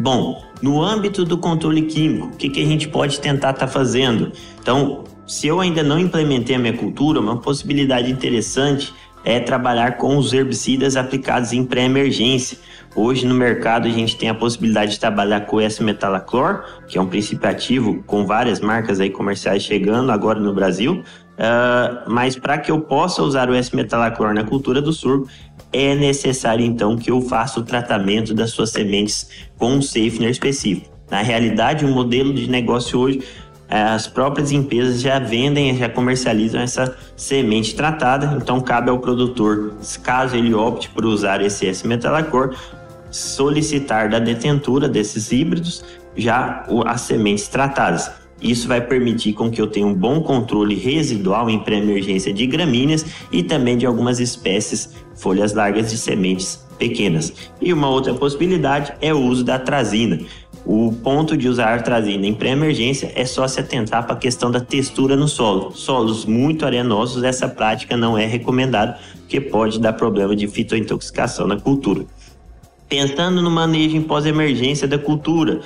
Bom, 0.00 0.42
no 0.62 0.82
âmbito 0.82 1.26
do 1.26 1.36
controle 1.36 1.82
químico, 1.82 2.28
o 2.28 2.36
que, 2.36 2.48
que 2.48 2.62
a 2.62 2.66
gente 2.66 2.88
pode 2.88 3.20
tentar 3.20 3.50
estar 3.50 3.66
tá 3.66 3.68
fazendo? 3.68 4.32
Então, 4.58 5.04
se 5.26 5.46
eu 5.46 5.60
ainda 5.60 5.82
não 5.82 5.98
implementei 5.98 6.56
a 6.56 6.58
minha 6.58 6.72
cultura, 6.72 7.20
uma 7.20 7.36
possibilidade 7.36 8.10
interessante 8.10 8.94
é 9.22 9.38
trabalhar 9.38 9.98
com 9.98 10.16
os 10.16 10.32
herbicidas 10.32 10.96
aplicados 10.96 11.52
em 11.52 11.66
pré-emergência. 11.66 12.56
Hoje 12.96 13.26
no 13.26 13.34
mercado 13.34 13.86
a 13.86 13.90
gente 13.90 14.16
tem 14.16 14.30
a 14.30 14.34
possibilidade 14.34 14.92
de 14.92 15.00
trabalhar 15.00 15.42
com 15.42 15.56
o 15.56 15.60
S-metalaclor, 15.60 16.64
que 16.88 16.96
é 16.96 17.00
um 17.00 17.06
princípio 17.06 17.48
ativo 17.48 18.02
com 18.06 18.24
várias 18.24 18.58
marcas 18.58 19.00
aí 19.00 19.10
comerciais 19.10 19.62
chegando 19.62 20.10
agora 20.10 20.40
no 20.40 20.54
Brasil. 20.54 21.04
Uh, 21.40 22.10
mas 22.10 22.36
para 22.36 22.58
que 22.58 22.70
eu 22.70 22.80
possa 22.80 23.22
usar 23.22 23.48
o 23.48 23.54
S-metalaclor 23.54 24.34
na 24.34 24.44
cultura 24.44 24.82
do 24.82 24.92
surco, 24.92 25.28
é 25.72 25.94
necessário 25.94 26.64
então 26.64 26.96
que 26.96 27.10
eu 27.10 27.20
faça 27.20 27.60
o 27.60 27.62
tratamento 27.62 28.34
das 28.34 28.50
suas 28.50 28.70
sementes 28.70 29.28
com 29.56 29.74
um 29.74 29.82
safener 29.82 30.30
específico. 30.30 30.90
Na 31.10 31.22
realidade, 31.22 31.84
o 31.84 31.88
modelo 31.88 32.32
de 32.32 32.48
negócio 32.48 32.98
hoje, 32.98 33.22
as 33.68 34.06
próprias 34.06 34.50
empresas 34.50 35.00
já 35.00 35.18
vendem, 35.18 35.76
já 35.76 35.88
comercializam 35.88 36.60
essa 36.60 36.96
semente 37.16 37.74
tratada, 37.74 38.36
então 38.40 38.60
cabe 38.60 38.90
ao 38.90 38.98
produtor, 38.98 39.74
caso 40.02 40.36
ele 40.36 40.54
opte 40.54 40.88
por 40.88 41.04
usar 41.04 41.40
esse 41.40 41.66
S-metalacor, 41.66 42.54
solicitar 43.10 44.08
da 44.08 44.18
detentura 44.18 44.88
desses 44.88 45.30
híbridos 45.32 45.84
já 46.16 46.64
as 46.86 47.00
sementes 47.02 47.48
tratadas. 47.48 48.19
Isso 48.40 48.66
vai 48.66 48.80
permitir 48.80 49.32
com 49.34 49.50
que 49.50 49.60
eu 49.60 49.66
tenha 49.66 49.86
um 49.86 49.94
bom 49.94 50.22
controle 50.22 50.74
residual 50.74 51.50
em 51.50 51.58
pré-emergência 51.58 52.32
de 52.32 52.46
gramíneas 52.46 53.04
e 53.30 53.42
também 53.42 53.76
de 53.76 53.86
algumas 53.86 54.18
espécies 54.18 54.94
folhas 55.14 55.52
largas 55.52 55.90
de 55.90 55.98
sementes 55.98 56.64
pequenas. 56.78 57.32
E 57.60 57.72
uma 57.72 57.88
outra 57.88 58.14
possibilidade 58.14 58.92
é 59.00 59.12
o 59.12 59.20
uso 59.20 59.44
da 59.44 59.56
atrazina. 59.56 60.18
O 60.64 60.92
ponto 60.92 61.36
de 61.36 61.48
usar 61.48 61.74
atrazina 61.74 62.26
em 62.26 62.34
pré-emergência 62.34 63.12
é 63.14 63.24
só 63.24 63.46
se 63.46 63.60
atentar 63.60 64.04
para 64.04 64.14
a 64.14 64.18
questão 64.18 64.50
da 64.50 64.60
textura 64.60 65.16
no 65.16 65.28
solo. 65.28 65.72
Solos 65.72 66.24
muito 66.24 66.64
arenosos, 66.64 67.22
essa 67.22 67.48
prática 67.48 67.96
não 67.96 68.16
é 68.16 68.26
recomendada, 68.26 68.98
porque 69.20 69.40
pode 69.40 69.78
dar 69.78 69.92
problema 69.94 70.34
de 70.34 70.46
fitointoxicação 70.48 71.46
na 71.46 71.58
cultura. 71.58 72.04
Pensando 72.88 73.40
no 73.40 73.50
manejo 73.50 73.96
em 73.96 74.02
pós-emergência 74.02 74.88
da 74.88 74.98
cultura, 74.98 75.60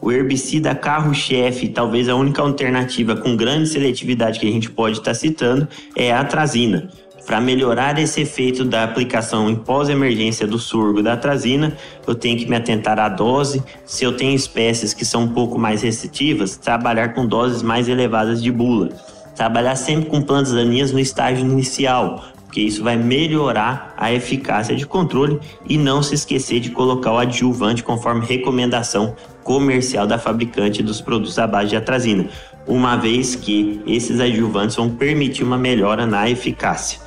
o 0.00 0.10
herbicida 0.10 0.74
carro-chefe, 0.74 1.68
talvez 1.68 2.08
a 2.08 2.14
única 2.14 2.40
alternativa 2.40 3.14
com 3.16 3.36
grande 3.36 3.68
seletividade 3.68 4.40
que 4.40 4.48
a 4.48 4.50
gente 4.50 4.70
pode 4.70 4.98
estar 4.98 5.14
citando, 5.14 5.68
é 5.94 6.12
a 6.12 6.20
atrazina. 6.20 6.88
Para 7.26 7.40
melhorar 7.40 7.98
esse 7.98 8.22
efeito 8.22 8.64
da 8.64 8.82
aplicação 8.82 9.48
em 9.48 9.54
pós-emergência 9.54 10.46
do 10.46 10.58
surgo 10.58 11.02
da 11.02 11.12
atrazina, 11.12 11.76
eu 12.06 12.14
tenho 12.14 12.38
que 12.38 12.48
me 12.48 12.56
atentar 12.56 12.98
à 12.98 13.08
dose. 13.08 13.62
Se 13.84 14.04
eu 14.04 14.16
tenho 14.16 14.34
espécies 14.34 14.94
que 14.94 15.04
são 15.04 15.24
um 15.24 15.28
pouco 15.28 15.58
mais 15.58 15.82
restritivas, 15.82 16.56
trabalhar 16.56 17.14
com 17.14 17.26
doses 17.26 17.62
mais 17.62 17.88
elevadas 17.88 18.42
de 18.42 18.50
bula. 18.50 18.88
Trabalhar 19.36 19.76
sempre 19.76 20.06
com 20.06 20.22
plantas 20.22 20.52
daninhas 20.52 20.92
no 20.92 20.98
estágio 20.98 21.46
inicial, 21.46 22.24
porque 22.46 22.62
isso 22.62 22.82
vai 22.82 22.96
melhorar 22.96 23.94
a 23.96 24.12
eficácia 24.12 24.74
de 24.74 24.84
controle 24.84 25.38
e 25.68 25.78
não 25.78 26.02
se 26.02 26.16
esquecer 26.16 26.58
de 26.58 26.70
colocar 26.70 27.12
o 27.12 27.18
adjuvante 27.18 27.84
conforme 27.84 28.26
recomendação 28.26 29.14
comercial 29.42 30.06
da 30.06 30.18
fabricante 30.18 30.82
dos 30.82 31.00
produtos 31.00 31.38
à 31.38 31.46
base 31.46 31.70
de 31.70 31.76
atrazina, 31.76 32.28
uma 32.66 32.96
vez 32.96 33.34
que 33.34 33.80
esses 33.86 34.20
adjuvantes 34.20 34.76
vão 34.76 34.90
permitir 34.90 35.42
uma 35.42 35.58
melhora 35.58 36.06
na 36.06 36.28
eficácia. 36.28 37.00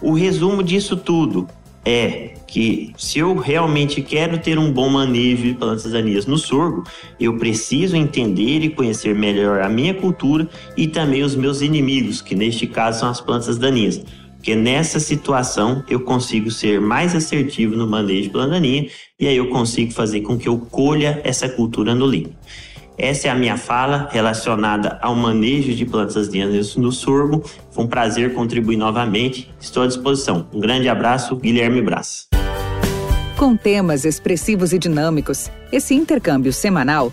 O 0.00 0.12
resumo 0.12 0.62
disso 0.62 0.96
tudo 0.96 1.48
é 1.84 2.34
que 2.46 2.92
se 2.96 3.18
eu 3.18 3.36
realmente 3.36 4.00
quero 4.00 4.38
ter 4.38 4.58
um 4.58 4.72
bom 4.72 4.88
manejo 4.88 5.42
de 5.42 5.54
plantas 5.54 5.90
daninhas 5.92 6.26
no 6.26 6.38
sorgo, 6.38 6.84
eu 7.20 7.36
preciso 7.36 7.96
entender 7.96 8.60
e 8.60 8.70
conhecer 8.70 9.14
melhor 9.14 9.62
a 9.62 9.68
minha 9.68 9.92
cultura 9.94 10.48
e 10.76 10.86
também 10.86 11.22
os 11.22 11.34
meus 11.34 11.60
inimigos, 11.60 12.22
que 12.22 12.34
neste 12.34 12.66
caso 12.66 13.00
são 13.00 13.08
as 13.08 13.20
plantas 13.20 13.58
daninhas 13.58 14.02
porque 14.38 14.54
nessa 14.54 15.00
situação 15.00 15.84
eu 15.90 16.00
consigo 16.00 16.50
ser 16.50 16.80
mais 16.80 17.14
assertivo 17.14 17.76
no 17.76 17.88
manejo 17.88 18.22
de 18.22 18.30
plantaninha 18.30 18.88
e 19.18 19.26
aí 19.26 19.36
eu 19.36 19.48
consigo 19.48 19.92
fazer 19.92 20.20
com 20.20 20.38
que 20.38 20.48
eu 20.48 20.56
colha 20.58 21.20
essa 21.24 21.48
cultura 21.48 21.92
no 21.92 22.06
limpo. 22.06 22.30
Essa 22.96 23.28
é 23.28 23.30
a 23.30 23.34
minha 23.34 23.56
fala 23.56 24.08
relacionada 24.10 24.98
ao 25.02 25.14
manejo 25.14 25.74
de 25.74 25.84
plantas 25.84 26.28
daninhas 26.28 26.76
no 26.76 26.90
sorgo. 26.90 27.44
Foi 27.70 27.84
um 27.84 27.88
prazer 27.88 28.32
contribuir 28.32 28.76
novamente. 28.76 29.52
Estou 29.60 29.82
à 29.82 29.86
disposição. 29.86 30.48
Um 30.52 30.60
grande 30.60 30.88
abraço, 30.88 31.36
Guilherme 31.36 31.82
Brás. 31.82 32.28
Com 33.36 33.56
temas 33.56 34.04
expressivos 34.04 34.72
e 34.72 34.78
dinâmicos, 34.78 35.48
esse 35.70 35.94
intercâmbio 35.94 36.52
semanal 36.52 37.12